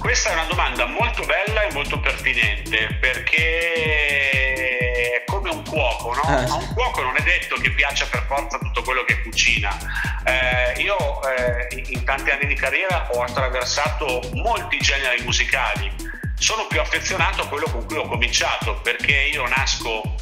Questa 0.00 0.30
è 0.30 0.32
una 0.32 0.44
domanda 0.44 0.86
molto 0.86 1.24
bella 1.24 1.62
e 1.62 1.72
molto 1.74 2.00
pertinente 2.00 2.96
perché 2.98 4.30
è 5.12 5.24
come 5.26 5.50
un 5.50 5.62
cuoco, 5.62 6.14
no? 6.14 6.22
A 6.22 6.54
un 6.54 6.72
cuoco 6.72 7.02
non 7.02 7.14
è 7.16 7.22
detto 7.22 7.56
che 7.56 7.70
piaccia 7.70 8.06
per 8.06 8.24
forza 8.26 8.58
tutto 8.58 8.82
quello 8.82 9.04
che 9.04 9.20
cucina. 9.20 9.76
Eh, 10.24 10.80
io 10.80 10.96
eh, 11.28 11.84
in 11.88 12.02
tanti 12.04 12.30
anni 12.30 12.46
di 12.46 12.54
carriera 12.54 13.10
ho 13.12 13.22
attraversato 13.22 14.22
molti 14.32 14.78
generi 14.78 15.22
musicali. 15.22 15.92
Sono 16.38 16.66
più 16.66 16.80
affezionato 16.80 17.42
a 17.42 17.48
quello 17.48 17.66
con 17.70 17.84
cui 17.84 17.98
ho 17.98 18.08
cominciato 18.08 18.80
perché 18.80 19.28
io 19.30 19.46
nasco 19.48 20.14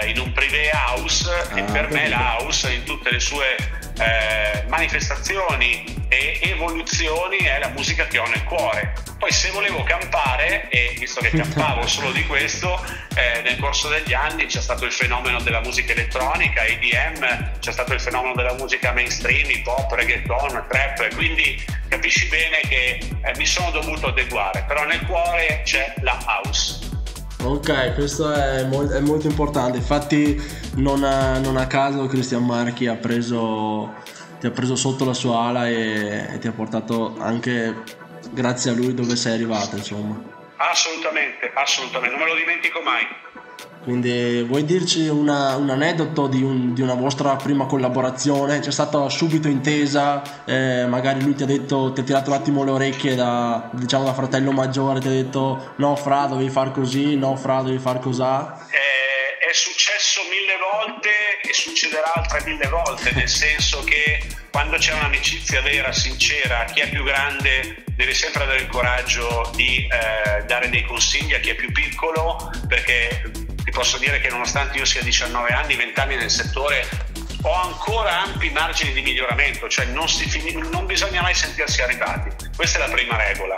eh, 0.00 0.08
in 0.08 0.20
un 0.20 0.32
privé 0.32 0.70
house 0.72 1.28
e 1.52 1.60
ah, 1.60 1.64
per 1.64 1.90
me 1.90 2.08
la 2.08 2.36
house 2.38 2.72
in 2.72 2.84
tutte 2.84 3.10
le 3.10 3.18
sue 3.18 3.56
eh, 3.98 4.64
manifestazioni 4.68 5.84
e 6.08 6.38
evoluzioni 6.42 7.38
è 7.38 7.58
la 7.58 7.68
musica 7.68 8.06
che 8.06 8.18
ho 8.18 8.26
nel 8.26 8.44
cuore. 8.44 8.92
Poi 9.18 9.32
se 9.32 9.50
volevo 9.50 9.82
campare, 9.82 10.68
e 10.68 10.94
visto 10.98 11.20
che 11.20 11.30
campavo 11.30 11.86
solo 11.86 12.12
di 12.12 12.24
questo, 12.26 12.84
eh, 13.14 13.40
nel 13.42 13.58
corso 13.58 13.88
degli 13.88 14.12
anni 14.12 14.46
c'è 14.46 14.60
stato 14.60 14.84
il 14.84 14.92
fenomeno 14.92 15.40
della 15.40 15.60
musica 15.60 15.92
elettronica, 15.92 16.64
EDM, 16.64 17.58
c'è 17.58 17.72
stato 17.72 17.94
il 17.94 18.00
fenomeno 18.00 18.34
della 18.34 18.54
musica 18.54 18.92
mainstream, 18.92 19.50
hip 19.50 19.66
hop, 19.66 19.90
reggaeton, 19.92 20.66
trap, 20.68 21.14
quindi 21.14 21.64
capisci 21.88 22.26
bene 22.28 22.60
che 22.68 23.00
eh, 23.22 23.32
mi 23.36 23.46
sono 23.46 23.70
dovuto 23.70 24.08
adeguare, 24.08 24.64
però 24.66 24.84
nel 24.84 25.04
cuore 25.06 25.62
c'è 25.64 25.94
la 26.00 26.18
house. 26.26 26.95
Ok, 27.46 27.94
questo 27.94 28.32
è, 28.32 28.64
molt- 28.64 28.92
è 28.92 28.98
molto 28.98 29.28
importante, 29.28 29.78
infatti 29.78 30.36
non 30.74 31.04
a, 31.04 31.38
non 31.38 31.56
a, 31.56 31.68
caso 31.68 32.06
Cristian 32.06 32.44
Marchi 32.44 32.88
ha 32.88 32.96
preso, 32.96 33.94
ti 34.40 34.46
ha 34.46 34.50
preso 34.50 34.74
sotto 34.74 35.04
la 35.04 35.14
sua 35.14 35.42
ala 35.42 35.68
e, 35.68 36.26
e 36.32 36.38
ti 36.38 36.48
ha 36.48 36.52
portato 36.52 37.14
anche 37.20 37.72
grazie 38.32 38.72
a 38.72 38.74
lui 38.74 38.94
dove 38.94 39.14
sei 39.14 39.34
arrivato, 39.34 39.76
insomma. 39.76 40.20
Assolutamente, 40.56 41.52
assolutamente, 41.54 42.16
non 42.16 42.26
me 42.26 42.32
lo 42.32 42.36
dimentico 42.36 42.80
mai. 42.80 43.06
Quindi 43.86 44.42
vuoi 44.42 44.64
dirci 44.64 45.06
una, 45.06 45.54
un 45.54 45.70
aneddoto 45.70 46.26
di, 46.26 46.42
un, 46.42 46.74
di, 46.74 46.82
una 46.82 46.94
vostra 46.94 47.36
prima 47.36 47.66
collaborazione? 47.66 48.58
C'è 48.58 48.72
stata 48.72 49.08
subito 49.08 49.46
intesa, 49.46 50.44
eh, 50.44 50.86
magari 50.86 51.22
lui 51.22 51.36
ti 51.36 51.44
ha 51.44 51.46
detto, 51.46 51.92
ti 51.92 52.00
ha 52.00 52.02
tirato 52.02 52.30
un 52.30 52.36
attimo 52.36 52.64
le 52.64 52.72
orecchie 52.72 53.14
da, 53.14 53.70
diciamo, 53.72 54.02
da 54.02 54.12
fratello 54.12 54.50
maggiore, 54.50 54.98
ti 54.98 55.06
ha 55.06 55.10
detto 55.10 55.74
no 55.76 55.94
Fra 55.94 56.26
devi 56.26 56.50
far 56.50 56.72
così, 56.72 57.14
no 57.14 57.36
Fra 57.36 57.62
devi 57.62 57.78
far 57.78 58.00
cos'ha? 58.00 58.66
Eh, 58.70 59.48
è 59.48 59.52
successo 59.52 60.22
mille 60.30 60.56
volte 60.58 61.08
e 61.48 61.52
succederà 61.52 62.12
altre 62.14 62.42
mille 62.44 62.66
volte, 62.66 63.12
nel 63.12 63.28
senso 63.28 63.84
che 63.84 64.20
quando 64.50 64.78
c'è 64.78 64.94
un'amicizia 64.94 65.62
vera, 65.62 65.92
sincera, 65.92 66.64
chi 66.64 66.80
è 66.80 66.88
più 66.88 67.04
grande 67.04 67.84
deve 67.94 68.14
sempre 68.14 68.42
avere 68.42 68.62
il 68.62 68.66
coraggio 68.66 69.52
di 69.54 69.86
eh, 69.86 70.42
dare 70.44 70.70
dei 70.70 70.82
consigli 70.82 71.34
a 71.34 71.38
chi 71.38 71.50
è 71.50 71.54
più 71.54 71.70
piccolo 71.70 72.50
perché 72.66 73.45
posso 73.76 73.98
dire 73.98 74.20
che 74.20 74.30
nonostante 74.30 74.78
io 74.78 74.86
sia 74.86 75.02
19 75.02 75.50
anni, 75.50 75.76
20 75.76 76.00
anni 76.00 76.16
nel 76.16 76.30
settore, 76.30 76.88
ho 77.42 77.52
ancora 77.52 78.22
ampi 78.22 78.48
margini 78.48 78.94
di 78.94 79.02
miglioramento, 79.02 79.68
cioè 79.68 79.84
non, 79.84 80.08
fin- 80.08 80.66
non 80.72 80.86
bisogna 80.86 81.20
mai 81.20 81.34
sentirsi 81.34 81.82
arrivati. 81.82 82.30
Questa 82.56 82.78
è 82.78 82.86
la 82.86 82.90
prima 82.90 83.18
regola. 83.18 83.54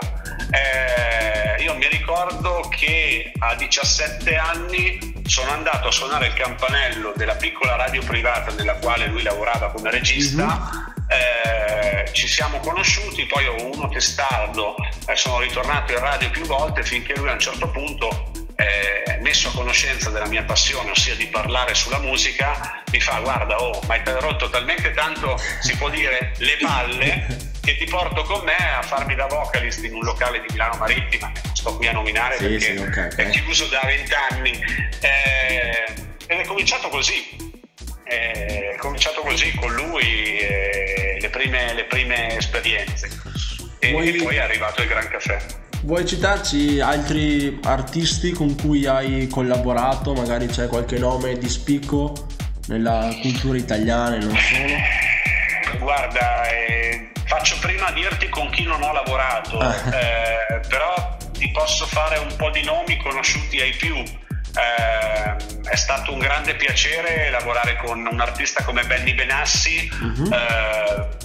Eh, 0.51 1.63
io 1.63 1.73
mi 1.75 1.87
ricordo 1.87 2.67
che 2.67 3.31
a 3.39 3.55
17 3.55 4.35
anni 4.35 5.21
sono 5.25 5.51
andato 5.51 5.87
a 5.87 5.91
suonare 5.91 6.27
il 6.27 6.33
campanello 6.33 7.13
della 7.15 7.35
piccola 7.35 7.77
radio 7.77 8.03
privata 8.03 8.51
nella 8.51 8.73
quale 8.73 9.07
lui 9.07 9.23
lavorava 9.23 9.71
come 9.71 9.89
regista. 9.89 10.45
Mm-hmm. 10.45 10.87
Eh, 11.07 12.11
ci 12.11 12.27
siamo 12.27 12.59
conosciuti, 12.59 13.25
poi 13.25 13.47
ho 13.47 13.71
uno 13.71 13.87
testardo, 13.87 14.75
eh, 15.07 15.15
sono 15.15 15.39
ritornato 15.39 15.93
in 15.93 15.99
radio 15.99 16.29
più 16.29 16.45
volte 16.45 16.83
finché 16.83 17.15
lui 17.15 17.29
a 17.29 17.33
un 17.33 17.39
certo 17.39 17.69
punto 17.69 18.28
eh, 18.59 19.17
messo 19.21 19.47
a 19.47 19.51
conoscenza 19.51 20.09
della 20.09 20.27
mia 20.27 20.43
passione, 20.43 20.91
ossia 20.91 21.15
di 21.15 21.27
parlare 21.27 21.73
sulla 21.73 21.99
musica, 21.99 22.83
mi 22.91 22.99
fa 22.99 23.19
guarda, 23.21 23.55
oh, 23.55 23.79
ma 23.87 23.93
hai 23.93 24.01
rotto 24.19 24.49
talmente 24.49 24.91
tanto, 24.91 25.39
si 25.61 25.77
può 25.77 25.89
dire, 25.89 26.33
le 26.37 26.57
palle, 26.59 27.25
che 27.61 27.77
ti 27.77 27.85
porto 27.85 28.23
con 28.23 28.43
me 28.43 28.57
a 28.57 28.81
farmi 28.81 29.15
da 29.15 29.27
vocalist 29.27 29.83
in 29.85 29.93
un 29.93 30.03
locale 30.03 30.41
di 30.41 30.47
Milano 30.49 30.75
Marittima, 30.77 31.31
non 31.33 31.55
sto 31.55 31.75
qui 31.77 31.87
a 31.87 31.93
nominare 31.93 32.35
sì, 32.37 32.43
perché 32.43 32.59
sì, 32.59 32.81
okay, 32.81 33.05
okay. 33.05 33.25
è 33.25 33.29
chiuso 33.29 33.65
da 33.67 33.81
vent'anni. 33.85 34.63
Eh, 34.99 36.07
ed 36.27 36.39
è 36.39 36.45
cominciato 36.45 36.89
così. 36.89 37.47
È 38.03 38.75
cominciato 38.77 39.21
così 39.21 39.53
con 39.55 39.71
lui 39.73 40.39
eh, 40.39 41.17
le, 41.19 41.29
prime, 41.29 41.73
le, 41.73 41.85
prime, 41.85 42.35
esperienze 42.37 43.07
e, 43.77 43.91
Vuoi... 43.91 44.09
e 44.09 44.23
poi 44.23 44.35
è 44.35 44.39
arrivato 44.39 44.81
il 44.81 44.87
Gran 44.87 45.07
Caffè. 45.07 45.37
Vuoi 45.81 46.05
citarci 46.05 46.81
altri 46.81 47.57
artisti 47.63 48.31
con 48.31 48.53
cui 48.55 48.85
hai 48.85 49.27
collaborato? 49.29 50.13
Magari 50.13 50.47
c'è 50.47 50.67
qualche 50.67 50.97
nome 50.97 51.37
di 51.37 51.47
spicco 51.47 52.27
nella 52.67 53.15
cultura 53.21 53.57
italiana 53.57 54.15
e 54.15 54.19
non 54.19 54.35
solo? 54.35 54.75
Guarda, 55.79 56.49
eh, 56.49 57.11
faccio 57.25 57.57
prima 57.61 57.91
dirti 57.91 58.27
con 58.27 58.49
chi 58.49 58.63
non 58.63 58.83
ho 58.83 58.91
lavorato, 58.91 59.57
ah. 59.57 59.73
eh, 59.73 60.59
però 60.67 61.17
ti 61.31 61.49
posso 61.51 61.85
fare 61.85 62.17
un 62.17 62.35
po' 62.35 62.49
di 62.49 62.63
nomi 62.63 62.97
conosciuti 62.97 63.61
ai 63.61 63.71
più. 63.71 63.95
Eh, 63.95 65.69
è 65.69 65.75
stato 65.75 66.11
un 66.11 66.19
grande 66.19 66.55
piacere 66.55 67.29
lavorare 67.29 67.77
con 67.77 68.05
un 68.05 68.19
artista 68.19 68.63
come 68.63 68.83
Benny 68.83 69.13
Benassi 69.13 69.87
uh-huh. 70.01 70.29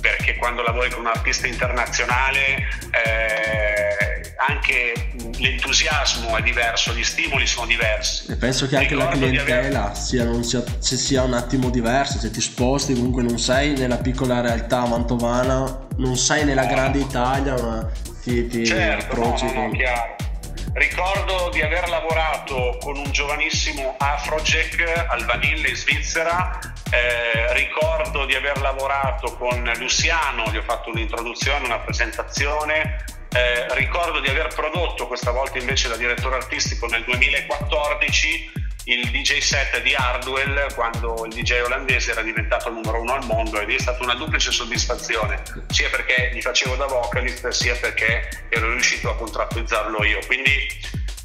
perché 0.01 0.37
quando 0.37 0.63
lavori 0.63 0.91
con 0.91 1.01
un 1.01 1.07
artista 1.07 1.47
internazionale 1.47 2.69
eh, 2.91 4.04
anche 4.47 5.13
l'entusiasmo 5.39 6.37
è 6.37 6.43
diverso, 6.43 6.93
gli 6.93 7.05
stimoli 7.05 7.47
sono 7.47 7.67
diversi. 7.67 8.31
E 8.31 8.37
penso 8.37 8.67
che 8.69 8.77
anche 8.77 8.95
Ricordo 8.95 9.21
la 9.21 9.27
clientela 9.27 9.85
aver... 9.85 9.97
sia, 9.97 10.43
sia, 10.43 10.63
se 10.79 10.97
sia 10.97 11.23
un 11.23 11.35
attimo 11.35 11.71
diversa, 11.71 12.19
se 12.19 12.31
ti 12.31 12.41
sposti 12.41 12.95
comunque 12.95 13.23
non 13.23 13.39
sei 13.39 13.77
nella 13.77 13.99
piccola 13.99 14.41
realtà 14.41 14.87
mantovana, 14.87 15.87
non 15.97 16.17
sei 16.17 16.45
nella 16.45 16.67
grande 16.67 16.99
Italia, 16.99 17.55
ma 17.55 17.91
ti, 18.23 18.47
ti 18.47 18.67
certo, 18.67 19.13
approcci 19.13 19.47
no, 19.47 19.53
no, 19.53 19.61
con... 19.61 19.73
chiaro. 19.73 20.17
Ricordo 20.75 21.51
di 21.53 21.63
aver 21.63 21.89
lavorato 21.89 22.79
con 22.81 22.97
un 22.97 23.11
giovanissimo 23.13 23.95
Afrojack 23.97 25.07
al 25.09 25.25
Vanille 25.25 25.69
in 25.69 25.77
Svizzera, 25.77 26.59
eh, 26.91 27.55
ricordo 27.55 28.25
di 28.27 28.35
aver 28.35 28.61
lavorato 28.61 29.37
con 29.37 29.63
Luciano, 29.79 30.51
gli 30.51 30.57
ho 30.57 30.63
fatto 30.63 30.91
un'introduzione, 30.91 31.65
una 31.65 31.79
presentazione, 31.79 33.05
eh, 33.35 33.67
ricordo 33.75 34.21
di 34.21 34.29
aver 34.29 34.49
prodotto, 34.55 35.07
questa 35.07 35.33
volta 35.33 35.59
invece 35.59 35.89
da 35.89 35.97
direttore 35.97 36.37
artistico 36.37 36.87
nel 36.87 37.03
2014, 37.05 38.53
il 38.85 39.11
DJ 39.11 39.39
set 39.39 39.83
di 39.83 39.95
Hardwell 39.95 40.73
quando 40.75 41.25
il 41.25 41.33
DJ 41.33 41.63
olandese 41.63 42.13
era 42.13 42.23
diventato 42.23 42.69
il 42.69 42.75
numero 42.75 43.01
uno 43.01 43.15
al 43.15 43.25
mondo 43.25 43.59
ed 43.59 43.71
è 43.71 43.79
stata 43.79 44.03
una 44.03 44.15
duplice 44.15 44.53
soddisfazione, 44.53 45.43
sia 45.69 45.89
perché 45.89 46.31
gli 46.33 46.41
facevo 46.41 46.77
da 46.77 46.87
vocalist, 46.87 47.49
sia 47.49 47.75
perché 47.77 48.47
ero 48.51 48.71
riuscito 48.71 49.11
a 49.11 49.17
contrattuizzarlo 49.17 50.05
io. 50.05 50.19
Quindi 50.27 50.69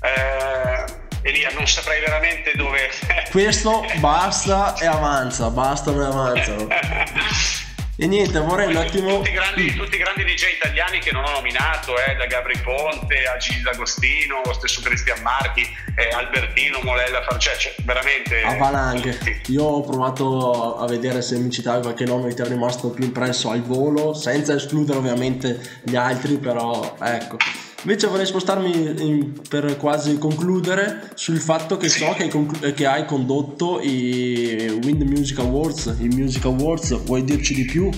eh, 0.02 0.86
Elia, 1.22 1.52
non 1.52 1.67
saprei 1.67 2.00
veramente 2.00 2.54
dove. 2.56 2.89
Questo 3.30 3.86
basta 4.00 4.76
e 4.78 4.86
avanza, 4.86 5.50
basta 5.50 5.91
e 5.91 6.04
avanza. 6.04 7.67
E 8.01 8.07
niente, 8.07 8.39
vorrei 8.39 8.67
un 8.67 8.77
attimo. 8.77 9.17
Tutti 9.17 9.29
i, 9.29 9.33
grandi, 9.33 9.75
tutti 9.75 9.95
i 9.95 9.97
grandi 9.97 10.23
DJ 10.23 10.55
italiani 10.55 10.99
che 10.99 11.12
non 11.12 11.25
ho 11.25 11.31
nominato, 11.31 11.97
eh, 11.97 12.15
da 12.15 12.27
Gabri 12.27 12.57
Ponte 12.59 13.25
a 13.25 13.35
Gigi 13.35 13.62
D'Agostino, 13.62 14.39
lo 14.45 14.53
stesso 14.53 14.79
Cristian 14.81 15.21
Marchi, 15.21 15.67
eh, 15.95 16.07
Albertino, 16.15 16.79
Molella, 16.81 17.21
cioè, 17.38 17.57
cioè 17.57 17.75
veramente. 17.83 18.41
A 18.41 18.55
valanghe. 18.55 19.41
Io 19.47 19.65
ho 19.65 19.81
provato 19.81 20.77
a 20.77 20.88
vedere 20.88 21.21
se 21.21 21.38
mi 21.39 21.51
citavi 21.51 21.81
qualche 21.81 22.05
nome 22.05 22.29
che 22.29 22.35
ti 22.35 22.41
è 22.41 22.45
rimasto 22.45 22.89
più 22.89 23.03
impresso 23.03 23.49
al 23.49 23.63
volo, 23.63 24.13
senza 24.13 24.53
escludere 24.53 24.97
ovviamente 24.97 25.59
gli 25.83 25.97
altri, 25.97 26.38
però 26.38 26.95
ecco. 27.01 27.35
Invece 27.83 28.07
vorrei 28.07 28.25
spostarmi 28.25 28.71
in, 29.01 29.41
per 29.47 29.77
quasi 29.77 30.17
concludere 30.17 31.11
sul 31.13 31.39
fatto 31.39 31.77
che 31.77 31.87
so 31.87 32.11
che 32.11 32.23
hai, 32.23 32.29
conclu- 32.29 32.73
che 32.73 32.85
hai, 32.85 33.05
condotto 33.05 33.79
i 33.81 34.79
Wind 34.83 35.01
Music 35.03 35.39
Awards, 35.39 35.95
i 35.99 36.07
Music 36.09 36.43
Awards, 36.43 37.01
vuoi 37.05 37.23
dirci 37.23 37.53
di 37.53 37.63
più? 37.63 37.89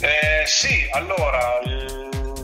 Eh, 0.00 0.46
sì, 0.46 0.88
allora 0.92 1.60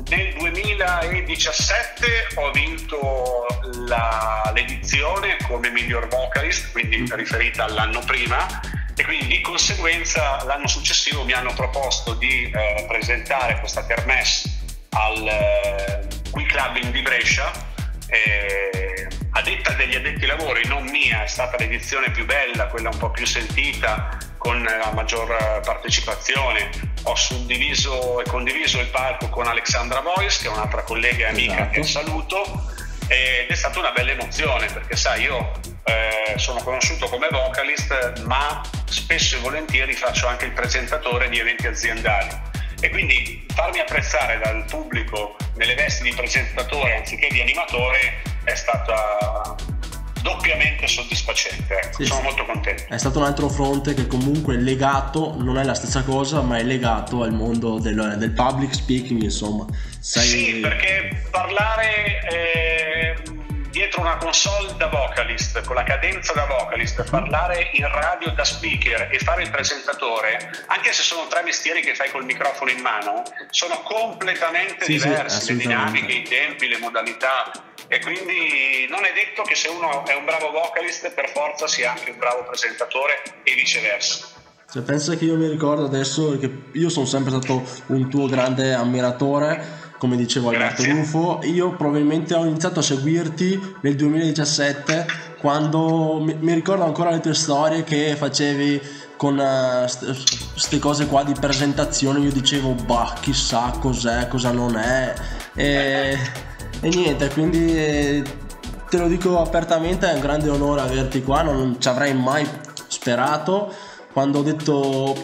nel 0.08 0.34
2017 0.38 2.06
ho 2.34 2.50
vinto 2.50 3.46
la, 3.86 4.52
l'edizione 4.54 5.38
come 5.48 5.70
miglior 5.70 6.06
vocalist, 6.08 6.70
quindi 6.72 6.98
mm. 6.98 7.14
riferita 7.14 7.64
all'anno 7.64 8.00
prima 8.00 8.60
e 8.94 9.04
quindi 9.04 9.26
di 9.26 9.40
conseguenza 9.40 10.44
l'anno 10.44 10.68
successivo 10.68 11.24
mi 11.24 11.32
hanno 11.32 11.54
proposto 11.54 12.12
di 12.14 12.50
eh, 12.50 12.84
presentare 12.86 13.58
questa 13.58 13.86
kermesse 13.86 14.50
al 14.90 15.26
eh, 15.26 16.15
Qui 16.36 16.44
Clubbing 16.44 16.90
di 16.90 17.00
Brescia. 17.00 17.50
Eh, 18.08 19.08
a 19.30 19.40
detta 19.40 19.72
degli 19.72 19.94
addetti 19.94 20.24
ai 20.24 20.36
lavori, 20.36 20.66
non 20.66 20.84
mia, 20.84 21.22
è 21.22 21.26
stata 21.26 21.56
l'edizione 21.56 22.10
più 22.10 22.26
bella, 22.26 22.66
quella 22.66 22.90
un 22.90 22.98
po' 22.98 23.10
più 23.10 23.24
sentita, 23.24 24.18
con 24.36 24.62
la 24.62 24.92
maggior 24.92 25.34
partecipazione. 25.64 26.68
Ho 27.04 27.14
suddiviso 27.14 28.20
e 28.20 28.28
condiviso 28.28 28.78
il 28.80 28.88
palco 28.88 29.30
con 29.30 29.46
Alexandra 29.46 30.00
Voice, 30.00 30.42
che 30.42 30.48
è 30.48 30.50
un'altra 30.50 30.82
collega 30.82 31.24
e 31.24 31.30
amica 31.30 31.54
esatto. 31.54 31.70
che 31.70 31.82
saluto, 31.84 32.72
ed 33.08 33.48
è 33.48 33.54
stata 33.54 33.78
una 33.78 33.92
bella 33.92 34.10
emozione 34.10 34.66
perché 34.66 34.94
sai, 34.94 35.22
io 35.22 35.52
eh, 35.84 36.34
sono 36.36 36.62
conosciuto 36.62 37.08
come 37.08 37.28
vocalist, 37.30 38.24
ma 38.26 38.60
spesso 38.84 39.36
e 39.36 39.40
volentieri 39.40 39.94
faccio 39.94 40.26
anche 40.26 40.44
il 40.44 40.52
presentatore 40.52 41.30
di 41.30 41.38
eventi 41.38 41.66
aziendali 41.66 42.55
e 42.80 42.90
quindi 42.90 43.46
farmi 43.54 43.80
apprezzare 43.80 44.38
dal 44.42 44.64
pubblico 44.64 45.36
nelle 45.54 45.74
vesti 45.74 46.04
di 46.04 46.14
presentatore 46.14 46.96
anziché 46.96 47.28
di 47.30 47.40
animatore 47.40 48.22
è 48.44 48.54
stata 48.54 49.54
doppiamente 50.26 50.88
soddisfacente. 50.88 51.74
Ecco. 51.74 52.02
Sì, 52.02 52.06
sono 52.06 52.22
molto 52.22 52.44
contento. 52.44 52.84
È 52.88 52.98
stato 52.98 53.18
un 53.18 53.24
altro 53.24 53.48
fronte 53.48 53.94
che 53.94 54.08
comunque 54.08 54.56
è 54.56 54.58
legato, 54.58 55.36
non 55.38 55.56
è 55.58 55.64
la 55.64 55.74
stessa 55.74 56.02
cosa, 56.02 56.40
ma 56.40 56.58
è 56.58 56.64
legato 56.64 57.22
al 57.22 57.32
mondo 57.32 57.78
del, 57.78 58.16
del 58.18 58.32
public 58.32 58.74
speaking, 58.74 59.22
insomma. 59.22 59.66
Sei... 60.00 60.24
Sì, 60.26 60.54
perché 60.60 61.22
parlare 61.30 62.20
eh, 62.28 62.55
dietro 63.96 64.02
una 64.02 64.16
console 64.16 64.74
da 64.76 64.88
vocalist, 64.88 65.64
con 65.64 65.76
la 65.76 65.82
cadenza 65.82 66.32
da 66.34 66.46
vocalist, 66.46 67.08
parlare 67.08 67.70
in 67.72 67.88
radio 67.88 68.30
da 68.32 68.44
speaker 68.44 69.08
e 69.10 69.18
fare 69.18 69.42
il 69.42 69.50
presentatore, 69.50 70.50
anche 70.66 70.92
se 70.92 71.02
sono 71.02 71.26
tre 71.28 71.42
mestieri 71.42 71.80
che 71.80 71.94
fai 71.94 72.10
col 72.10 72.24
microfono 72.24 72.70
in 72.70 72.80
mano, 72.80 73.22
sono 73.50 73.80
completamente 73.82 74.84
sì, 74.84 74.92
diversi, 74.92 75.40
sì, 75.40 75.52
le 75.52 75.58
dinamiche, 75.58 76.12
i 76.12 76.22
tempi, 76.22 76.68
le 76.68 76.78
modalità. 76.78 77.50
E 77.88 78.00
quindi 78.00 78.86
non 78.90 79.04
è 79.04 79.12
detto 79.12 79.42
che 79.42 79.54
se 79.54 79.68
uno 79.68 80.04
è 80.04 80.14
un 80.14 80.24
bravo 80.24 80.50
vocalist 80.50 81.10
per 81.12 81.30
forza 81.30 81.66
sia 81.66 81.92
anche 81.92 82.10
un 82.10 82.18
bravo 82.18 82.44
presentatore 82.44 83.22
e 83.44 83.54
viceversa. 83.54 84.34
Se 84.68 84.82
pensa 84.82 85.14
che 85.14 85.24
io 85.24 85.36
mi 85.36 85.48
ricordo 85.48 85.84
adesso 85.84 86.36
che 86.38 86.50
io 86.72 86.88
sono 86.88 87.06
sempre 87.06 87.30
stato 87.30 87.62
un 87.86 88.10
tuo 88.10 88.26
grande 88.26 88.74
ammiratore 88.74 89.85
come 89.98 90.16
dicevo 90.16 90.50
Alberto 90.50 90.84
Rufo, 90.84 91.40
io 91.42 91.74
probabilmente 91.74 92.34
ho 92.34 92.44
iniziato 92.44 92.80
a 92.80 92.82
seguirti 92.82 93.76
nel 93.80 93.96
2017 93.96 95.06
quando 95.38 96.20
mi, 96.20 96.36
mi 96.40 96.54
ricordo 96.54 96.84
ancora 96.84 97.10
le 97.10 97.20
tue 97.20 97.34
storie 97.34 97.84
che 97.84 98.14
facevi 98.16 98.80
con 99.16 99.36
queste 100.52 100.76
uh, 100.76 100.78
cose 100.78 101.06
qua 101.06 101.24
di 101.24 101.32
presentazione, 101.38 102.20
io 102.20 102.30
dicevo 102.30 102.72
bah 102.72 103.14
chissà 103.20 103.72
cos'è, 103.80 104.28
cosa 104.28 104.50
non 104.50 104.76
è. 104.76 105.14
E, 105.54 106.18
e 106.80 106.88
niente, 106.88 107.30
quindi 107.30 107.76
eh, 107.76 108.22
te 108.88 108.98
lo 108.98 109.08
dico 109.08 109.40
apertamente, 109.40 110.10
è 110.10 110.14
un 110.14 110.20
grande 110.20 110.50
onore 110.50 110.82
averti 110.82 111.22
qua, 111.22 111.42
non 111.42 111.76
ci 111.80 111.88
avrei 111.88 112.14
mai 112.14 112.46
sperato. 112.88 113.72
Quando 114.12 114.38
ho 114.38 114.42
detto 114.42 115.14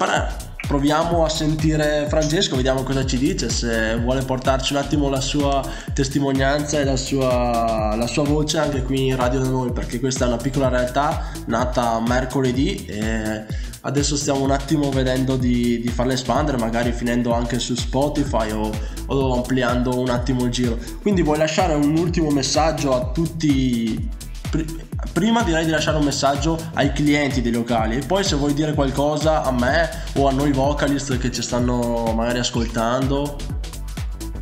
proviamo 0.72 1.22
a 1.22 1.28
sentire 1.28 2.06
Francesco, 2.08 2.56
vediamo 2.56 2.82
cosa 2.82 3.04
ci 3.04 3.18
dice, 3.18 3.50
se 3.50 3.94
vuole 3.98 4.22
portarci 4.22 4.72
un 4.72 4.78
attimo 4.78 5.10
la 5.10 5.20
sua 5.20 5.62
testimonianza 5.92 6.80
e 6.80 6.84
la 6.84 6.96
sua, 6.96 7.94
la 7.94 8.06
sua 8.06 8.24
voce 8.24 8.56
anche 8.56 8.82
qui 8.82 9.08
in 9.08 9.16
radio 9.16 9.40
da 9.40 9.48
noi, 9.50 9.70
perché 9.70 10.00
questa 10.00 10.24
è 10.24 10.28
una 10.28 10.38
piccola 10.38 10.68
realtà 10.68 11.30
nata 11.44 12.00
mercoledì 12.00 12.86
e 12.86 13.44
adesso 13.82 14.16
stiamo 14.16 14.40
un 14.40 14.50
attimo 14.50 14.88
vedendo 14.88 15.36
di, 15.36 15.78
di 15.82 15.88
farla 15.88 16.14
espandere, 16.14 16.56
magari 16.56 16.92
finendo 16.92 17.34
anche 17.34 17.58
su 17.58 17.74
Spotify 17.74 18.52
o, 18.52 18.70
o 19.08 19.34
ampliando 19.34 19.98
un 19.98 20.08
attimo 20.08 20.44
il 20.46 20.50
giro. 20.50 20.78
Quindi 21.02 21.20
vuoi 21.20 21.36
lasciare 21.36 21.74
un 21.74 21.98
ultimo 21.98 22.30
messaggio 22.30 22.94
a 22.94 23.10
tutti 23.12 24.08
prima 25.12 25.42
direi 25.42 25.64
di 25.64 25.70
lasciare 25.70 25.96
un 25.96 26.04
messaggio 26.04 26.58
ai 26.74 26.92
clienti 26.92 27.42
dei 27.42 27.52
locali. 27.52 27.96
E 27.96 28.06
poi 28.06 28.24
se 28.24 28.36
vuoi 28.36 28.54
dire 28.54 28.74
qualcosa 28.74 29.42
a 29.42 29.50
me 29.50 29.88
o 30.14 30.28
a 30.28 30.32
noi 30.32 30.52
vocalist 30.52 31.16
che 31.18 31.30
ci 31.30 31.42
stanno 31.42 32.12
magari 32.14 32.38
ascoltando 32.38 33.51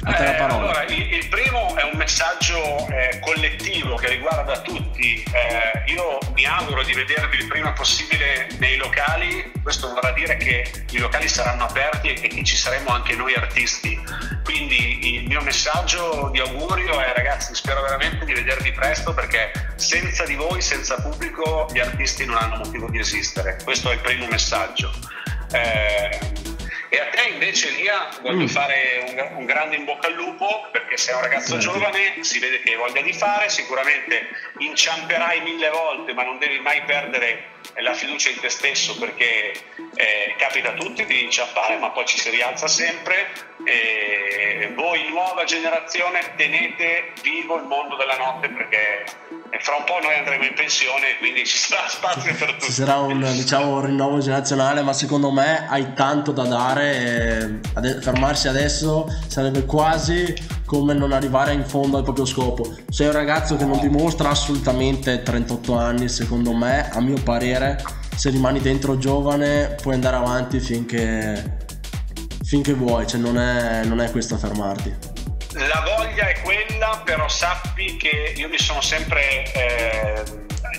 eh. 0.07 0.37
Allora, 0.37 0.85
il, 0.85 1.13
il, 1.13 1.29
primo 1.29 1.77
è 1.77 1.83
un 1.83 1.99
messaggio 1.99 2.87
eh, 2.89 3.19
collettivo 3.21 3.97
che 3.97 4.09
riguarda 4.09 4.61
tutti. 4.61 5.23
Eh, 5.23 5.93
io 5.93 6.19
mi 6.33 6.47
auguro 6.47 6.83
di 6.83 6.95
vedervi 6.95 7.37
il 7.37 7.47
prima 7.47 7.73
possibile 7.73 8.49
nei 8.59 8.77
locali, 8.77 9.53
questo 9.63 9.93
vorrà 9.93 10.13
dire 10.13 10.37
che 10.37 10.71
i 10.91 10.99
locali 10.99 11.29
saranno 11.29 11.65
aperti 11.65 12.15
e 12.15 12.29
che 12.29 12.45
ci 12.45 12.57
saremo 12.57 12.91
anche 12.91 13.15
noi 13.15 13.35
artisti. 13.35 13.99
Quindi 14.43 15.17
il 15.17 15.29
mio 15.29 15.43
messaggio 15.43 16.31
di 16.33 16.41
augurio 16.41 16.99
è 16.99 17.13
ragazzi, 17.15 17.55
spero 17.55 17.83
veramente 17.83 18.25
di 18.25 18.33
vedervi 18.33 18.73
presto 18.73 19.13
perché 19.13 19.53
senza 19.77 20.25
di 20.25 20.35
voi, 20.35 20.61
senza 20.63 21.01
pubblico, 21.01 21.69
gli 21.73 21.79
artisti 21.79 22.25
non 22.25 22.37
hanno 22.37 22.57
motivo 22.57 22.89
di 22.89 22.99
esistere. 22.99 23.59
Questo 23.63 23.91
è 23.91 23.95
il 23.95 24.01
primo 24.01 24.27
messaggio. 24.27 24.91
Eh, 26.91 26.97
e 26.97 27.01
a 27.01 27.07
te 27.07 27.23
invece 27.29 27.71
Lia 27.71 28.09
voglio 28.21 28.45
mm. 28.45 28.49
fare 28.49 29.05
un, 29.07 29.39
un, 29.39 29.45
grande 29.47 29.77
in 29.77 29.85
bocca 29.85 30.09
al 30.09 30.15
lupo 30.15 30.69
perché 30.71 30.97
sei 30.97 31.15
un 31.15 31.23
ragazzo 31.23 31.57
giovane, 31.59 32.23
si 32.23 32.39
vede 32.39 32.61
che 32.61 32.71
hai 32.71 32.77
voglia 32.77 33.01
di 33.01 33.13
fare, 33.13 33.49
sicuramente 33.49 34.29
inciamperai 34.59 35.41
mille 35.41 35.71
volte 35.71 36.13
ma 36.13 36.25
non 36.25 36.39
devi 36.39 36.59
mai 36.59 36.83
perdere 36.83 37.59
la 37.77 37.95
fiducia 37.95 38.31
in 38.31 38.41
te 38.41 38.49
stesso 38.49 38.99
perché 38.99 39.53
eh, 39.95 40.35
capita 40.37 40.71
a 40.71 40.75
tutti 40.75 41.05
di 41.05 41.25
inciampare 41.25 41.77
ma 41.79 41.91
poi 41.91 42.07
ci 42.07 42.19
si 42.19 42.31
rialza 42.31 42.67
sempre 42.67 43.49
e 43.65 44.73
voi 44.75 45.09
nuova 45.09 45.45
generazione 45.45 46.35
tenete 46.37 47.13
vivo 47.23 47.57
il 47.57 47.65
mondo 47.65 47.97
della 47.97 48.17
notte 48.17 48.49
perché 48.49 49.05
fra 49.59 49.77
un 49.77 49.85
po' 49.85 49.99
noi 50.03 50.15
andremo 50.17 50.45
in 50.45 50.55
pensione 50.55 51.17
quindi 51.19 51.45
ci 51.45 51.59
sarà 51.59 51.89
spazio 51.89 52.35
per 52.35 52.53
tutti. 52.53 52.67
Ci 52.67 52.73
sarà 52.73 52.99
un, 52.99 53.21
diciamo, 53.21 53.77
un 53.77 53.85
rinnovo 53.87 54.19
generazionale 54.21 54.83
ma 54.83 54.93
secondo 54.93 55.31
me 55.31 55.67
hai 55.69 55.93
tanto 55.95 56.33
da 56.33 56.45
dare 56.45 57.61
e 57.75 58.01
fermarsi 58.01 58.49
adesso 58.49 59.07
sarebbe 59.27 59.65
quasi 59.65 60.35
come 60.65 60.95
non 60.95 61.13
arrivare 61.13 61.53
in 61.53 61.65
fondo 61.65 61.97
al 61.97 62.05
proprio 62.05 62.25
scopo. 62.25 62.75
Sei 62.89 63.07
un 63.07 63.13
ragazzo 63.13 63.57
che 63.57 63.65
non 63.65 63.81
dimostra 63.81 64.31
assolutamente 64.31 65.23
38 65.23 65.77
anni 65.77 66.09
secondo 66.09 66.53
me 66.53 66.89
a 66.91 67.01
mio 67.01 67.21
parere. 67.23 67.83
Se 68.15 68.31
rimani 68.31 68.61
dentro 68.61 68.99
giovane 68.99 69.77
puoi 69.81 69.95
andare 69.95 70.17
avanti 70.17 70.61
finché 70.61 71.69
finché 72.51 72.73
vuoi, 72.75 73.07
cioè 73.07 73.21
non 73.21 73.39
è, 73.39 73.85
non 73.85 74.01
è 74.01 74.11
questo 74.11 74.35
a 74.35 74.39
fermarti. 74.39 74.93
La 75.53 75.85
voglia 75.85 76.29
è 76.29 76.40
quella, 76.71 77.03
però 77.05 77.29
sappi 77.29 77.97
che 77.97 78.35
io 78.37 78.49
mi 78.49 78.59
sono 78.59 78.81
sempre 78.81 79.53
eh, 79.53 80.23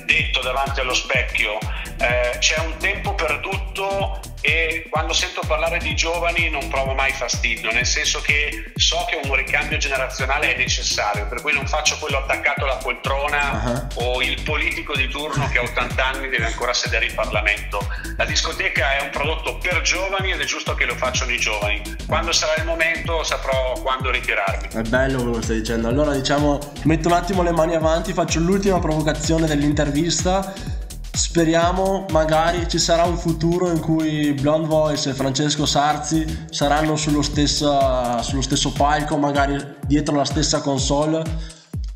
detto 0.06 0.42
davanti 0.42 0.80
allo 0.80 0.94
specchio, 0.94 1.58
eh, 2.02 2.38
c'è 2.40 2.60
un 2.60 2.76
tempo 2.78 3.14
per 3.14 3.40
tutto 3.42 4.20
e 4.42 4.88
quando 4.90 5.14
sento 5.14 5.42
parlare 5.46 5.78
di 5.78 5.96
giovani 5.96 6.50
non 6.50 6.68
provo 6.68 6.94
mai 6.94 7.12
fastidio, 7.12 7.72
nel 7.72 7.86
senso 7.86 8.22
che 8.22 8.72
so 8.76 9.06
che 9.08 9.20
un 9.28 9.36
ricambio 9.36 9.78
generazionale 9.78 10.56
è 10.56 10.58
necessario, 10.58 11.28
per 11.28 11.42
cui 11.42 11.54
non 11.54 11.68
faccio 11.68 11.96
quello 12.00 12.18
attaccato 12.18 12.64
alla 12.64 12.78
poltrona 12.78 13.88
uh-huh. 13.96 14.04
o 14.04 14.22
il 14.24 14.42
politico 14.42 14.96
di 14.96 15.08
turno 15.10 15.48
che 15.50 15.60
a 15.60 15.62
80 15.62 16.06
anni 16.06 16.30
deve 16.30 16.46
ancora 16.46 16.74
sedere 16.74 17.06
in 17.06 17.14
Parlamento. 17.14 17.88
La 18.18 18.26
discoteca 18.26 18.98
è 18.98 19.04
un 19.04 19.12
prodotto 19.12 19.60
per 19.60 19.82
giovani 19.82 20.32
ed 20.32 20.42
è 20.42 20.46
giusto 20.46 20.74
che 20.74 20.86
lo 20.86 20.96
facciano 20.96 21.32
i 21.32 21.38
giovani. 21.38 21.82
Quando 22.08 22.32
sarà 22.32 22.56
il 22.56 22.66
momento 22.66 23.24
saprò 23.24 23.74
quando 23.80 24.10
ritirarmi. 24.10 24.70
È 24.74 24.82
bello 24.82 25.18
quello 25.18 25.38
che 25.38 25.44
stai 25.44 25.58
dicendo. 25.58 25.88
Allora 25.88 26.14
diciamo, 26.14 26.60
metto 26.84 27.10
un 27.10 27.14
attimo 27.14 27.44
le 27.44 27.52
mani 27.52 27.76
avanti, 27.76 28.12
faccio 28.12 28.40
l'ultima 28.40 28.80
provocazione 28.80 29.46
dell'intervista 29.46 30.80
Speriamo 31.14 32.06
magari 32.12 32.68
ci 32.70 32.80
sarà 32.80 33.04
un 33.04 33.18
futuro 33.18 33.70
in 33.70 33.80
cui 33.80 34.34
Blonde 34.34 34.68
Voice 34.68 35.10
e 35.10 35.14
Francesco 35.14 35.66
Sarzi 35.66 36.48
saranno 36.50 36.96
sullo 36.96 37.22
stesso, 37.22 38.22
sullo 38.22 38.42
stesso 38.42 38.72
palco, 38.72 39.18
magari 39.18 39.58
dietro 39.86 40.16
la 40.16 40.26
stessa 40.26 40.62
console, 40.62 41.24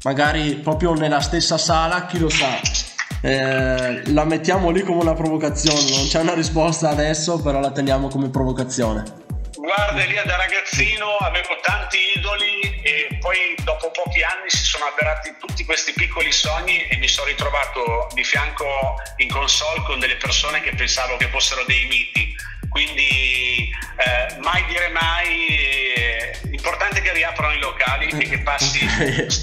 magari 0.03 0.55
proprio 0.55 0.93
nella 0.93 1.21
stessa 1.21 1.57
sala, 1.57 2.05
chi 2.05 2.19
lo 2.19 2.29
sa. 2.29 2.59
Eh, 3.21 4.11
la 4.11 4.25
mettiamo 4.25 4.69
lì 4.69 4.83
come 4.83 5.01
una 5.01 5.13
provocazione, 5.13 5.95
non 5.95 6.07
c'è 6.07 6.19
una 6.19 6.33
risposta 6.33 6.89
adesso, 6.89 7.39
però 7.39 7.59
la 7.59 7.71
teniamo 7.71 8.09
come 8.09 8.29
provocazione. 8.29 9.24
Guarda 9.65 10.03
Elia, 10.03 10.23
da 10.25 10.35
ragazzino 10.35 11.17
avevo 11.17 11.57
tanti 11.59 11.97
idoli 12.15 12.59
e 12.83 13.17
poi 13.19 13.55
dopo 13.63 13.89
pochi 13.89 14.21
anni 14.21 14.47
si 14.47 14.63
sono 14.63 14.85
avverati 14.85 15.33
tutti 15.39 15.65
questi 15.65 15.91
piccoli 15.91 16.31
sogni 16.31 16.85
e 16.85 16.97
mi 16.97 17.07
sono 17.07 17.29
ritrovato 17.29 18.07
di 18.13 18.23
fianco 18.23 19.01
in 19.17 19.27
console 19.27 19.81
con 19.81 19.97
delle 19.97 20.17
persone 20.17 20.61
che 20.61 20.75
pensavo 20.75 21.17
che 21.17 21.29
fossero 21.29 21.63
dei 21.65 21.83
miti. 21.85 22.35
Quindi 22.69 23.71
eh, 23.97 24.37
mai 24.43 24.63
dire 24.65 24.89
mai, 24.89 25.47
eh, 25.95 26.39
importante 26.51 27.01
che 27.01 27.11
riaprano 27.13 27.55
i 27.55 27.59
locali 27.59 28.09
e 28.09 28.29
che 28.29 28.41
passi 28.41 28.85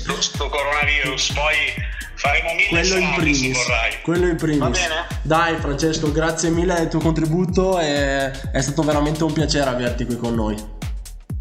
questo 0.07 0.49
coronavirus. 0.49 1.33
Poi 1.33 1.75
faremo 2.23 2.55
mille 2.55 2.69
quello 2.69 2.97
in 2.97 3.15
primis 3.17 3.59
quello 4.03 4.27
in 4.29 4.37
primis. 4.37 4.79
Dai 5.23 5.57
Francesco 5.57 6.13
grazie 6.13 6.51
mille 6.51 6.75
del 6.75 6.89
tuo 6.89 7.01
contributo 7.01 7.81
e 7.81 8.31
è 8.31 8.61
stato 8.61 8.83
veramente 8.83 9.25
un 9.25 9.33
piacere 9.33 9.69
averti 9.69 10.05
qui 10.05 10.17
con 10.17 10.35
noi. 10.35 10.55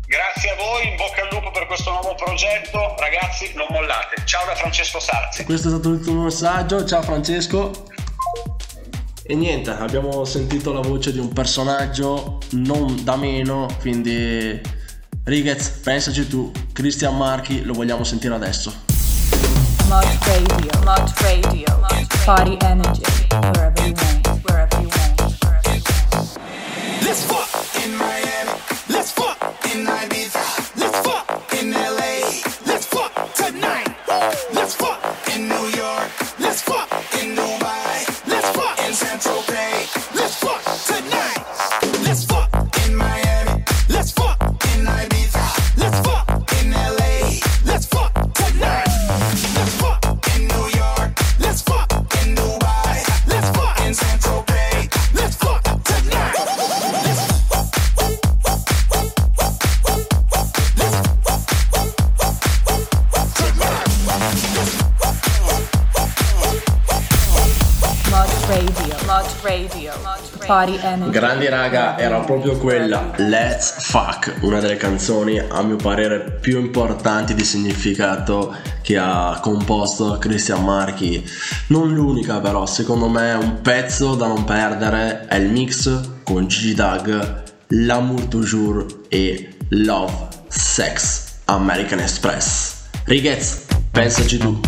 Grazie 0.07 0.49
a 0.49 0.55
voi 0.55 0.89
in 0.89 0.95
bocca 0.95 1.21
al 1.21 1.29
lupo 1.31 1.51
per 1.51 1.67
questo 1.67 1.91
nuovo 1.91 2.15
progetto. 2.15 2.95
Ragazzi 2.97 3.51
non 3.55 3.67
mollate. 3.69 4.23
Ciao 4.25 4.45
da 4.45 4.55
Francesco 4.55 4.99
Sarzi. 4.99 5.45
Questo 5.45 5.67
è 5.67 5.71
stato 5.71 5.89
l'ultimo 5.89 6.23
messaggio. 6.23 6.83
Ciao 6.83 7.01
Francesco. 7.03 7.71
E 9.23 9.35
niente, 9.35 9.69
abbiamo 9.69 10.25
sentito 10.25 10.73
la 10.73 10.81
voce 10.81 11.13
di 11.13 11.19
un 11.19 11.31
personaggio 11.31 12.39
non 12.51 13.03
da 13.03 13.15
meno, 13.15 13.67
quindi 13.79 14.59
Righez, 15.23 15.69
pensaci 15.83 16.27
tu, 16.27 16.51
Christian 16.73 17.15
Marchi, 17.15 17.63
lo 17.63 17.73
vogliamo 17.73 18.03
sentire 18.03 18.33
adesso. 18.33 18.90
Mod 19.91 20.07
Radio, 20.25 20.71
Mod 20.85 21.11
Radio, 21.21 21.67
Party 22.23 22.57
Energy, 22.63 23.03
wherever 23.29 23.85
you 23.85 23.93
want, 23.93 24.27
wherever 24.47 24.80
you 24.80 24.80
want, 24.80 24.80
wherever 24.80 24.80
Radio, 68.51 68.95
Mod 69.05 69.25
Radio, 69.43 69.93
Party 70.45 70.77
Energy. 70.81 71.09
Grandi 71.09 71.47
raga, 71.47 71.97
era 71.97 72.19
proprio 72.19 72.57
quella 72.57 73.13
Let's 73.15 73.75
Fuck, 73.79 74.39
una 74.41 74.59
delle 74.59 74.75
canzoni 74.75 75.39
a 75.39 75.61
mio 75.61 75.77
parere 75.77 76.37
più 76.41 76.59
importanti 76.59 77.33
di 77.33 77.45
significato 77.45 78.53
che 78.81 78.97
ha 78.97 79.39
composto 79.41 80.17
Christian 80.17 80.65
Marchi. 80.65 81.25
Non 81.67 81.93
l'unica 81.93 82.41
però, 82.41 82.65
secondo 82.65 83.07
me 83.07 83.31
un 83.35 83.61
pezzo 83.61 84.15
da 84.15 84.27
non 84.27 84.43
perdere 84.43 85.27
è 85.29 85.37
il 85.37 85.49
mix 85.49 86.09
con 86.23 86.45
Gigi 86.47 86.73
Dag, 86.73 87.43
L'amour 87.67 88.25
toujours 88.25 88.85
e 89.07 89.55
Love 89.69 90.27
Sex 90.49 91.35
American 91.45 91.99
Express. 91.99 92.89
Righez, 93.05 93.67
pensaci 93.93 94.37
tu. 94.37 94.59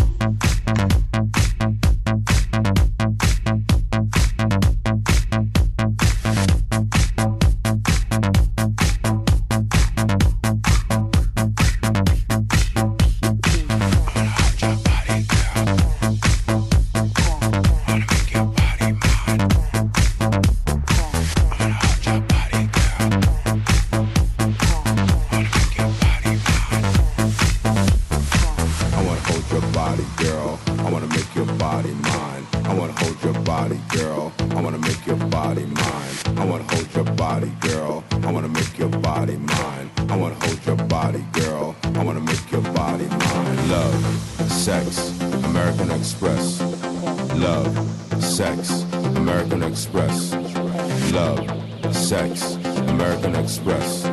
sex, 51.94 52.56
American 52.88 53.34
Express. 53.36 54.04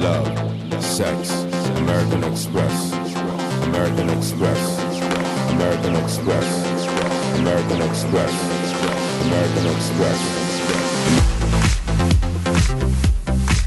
Love, 0.00 0.28
sex, 0.82 1.30
American 1.76 2.24
Express. 2.24 2.92
American 3.64 4.08
Express. 4.10 4.78
American 5.50 5.96
Express. 5.96 6.46
American 7.38 7.82
Express. 7.82 8.32
American 9.26 9.66
Express. 9.76 10.20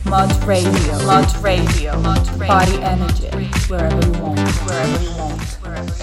Mud 0.06 0.44
radio, 0.46 1.06
Mud 1.06 1.38
radio, 1.44 2.00
mod 2.02 2.28
radio. 2.40 2.48
Body 2.48 2.82
energy, 2.82 3.28
wherever 3.68 4.06
you 4.06 4.22
want, 4.22 4.40
wherever 4.40 5.04
you 5.04 5.10
want. 5.10 5.13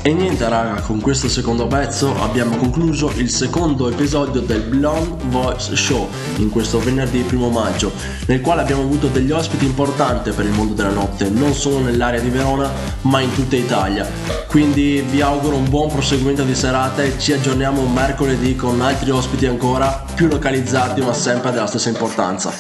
E 0.03 0.15
niente 0.15 0.49
raga, 0.49 0.81
con 0.81 0.99
questo 0.99 1.29
secondo 1.29 1.67
pezzo 1.67 2.19
abbiamo 2.23 2.57
concluso 2.57 3.13
il 3.17 3.29
secondo 3.29 3.87
episodio 3.87 4.41
del 4.41 4.63
Blonde 4.63 5.25
Voice 5.27 5.77
Show 5.77 6.09
in 6.37 6.49
questo 6.49 6.79
venerdì 6.79 7.21
primo 7.21 7.51
maggio, 7.51 7.93
nel 8.27 8.41
quale 8.41 8.63
abbiamo 8.63 8.81
avuto 8.81 9.09
degli 9.09 9.31
ospiti 9.31 9.67
importanti 9.67 10.31
per 10.31 10.47
il 10.47 10.53
mondo 10.53 10.73
della 10.73 10.89
notte, 10.89 11.29
non 11.29 11.53
solo 11.53 11.81
nell'area 11.81 12.19
di 12.19 12.31
Verona, 12.31 12.71
ma 13.03 13.21
in 13.21 13.35
tutta 13.35 13.57
Italia. 13.57 14.09
Quindi 14.47 15.05
vi 15.07 15.21
auguro 15.21 15.57
un 15.57 15.69
buon 15.69 15.91
proseguimento 15.91 16.45
di 16.45 16.55
serata 16.55 17.03
e 17.03 17.19
ci 17.19 17.35
aggiorniamo 17.35 17.87
mercoledì 17.87 18.57
con 18.57 18.81
altri 18.81 19.11
ospiti 19.11 19.45
ancora 19.45 20.03
più 20.15 20.29
localizzati 20.29 21.03
ma 21.03 21.13
sempre 21.13 21.51
della 21.51 21.67
stessa 21.67 21.91
importanza. 21.91 22.51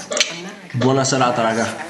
Buona 0.72 1.05
serata 1.05 1.41
raga. 1.41 1.89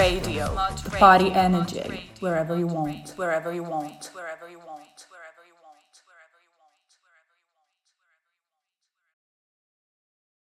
Radio. 0.00 0.46
Party 0.98 1.30
energy 1.32 2.08
wherever 2.20 2.58
you 2.58 2.66
want. 2.66 3.10
Wherever 3.16 3.52
you 3.52 3.62
want. 3.62 4.10
Wherever 4.14 4.48
you 4.48 4.58
want. 4.60 4.89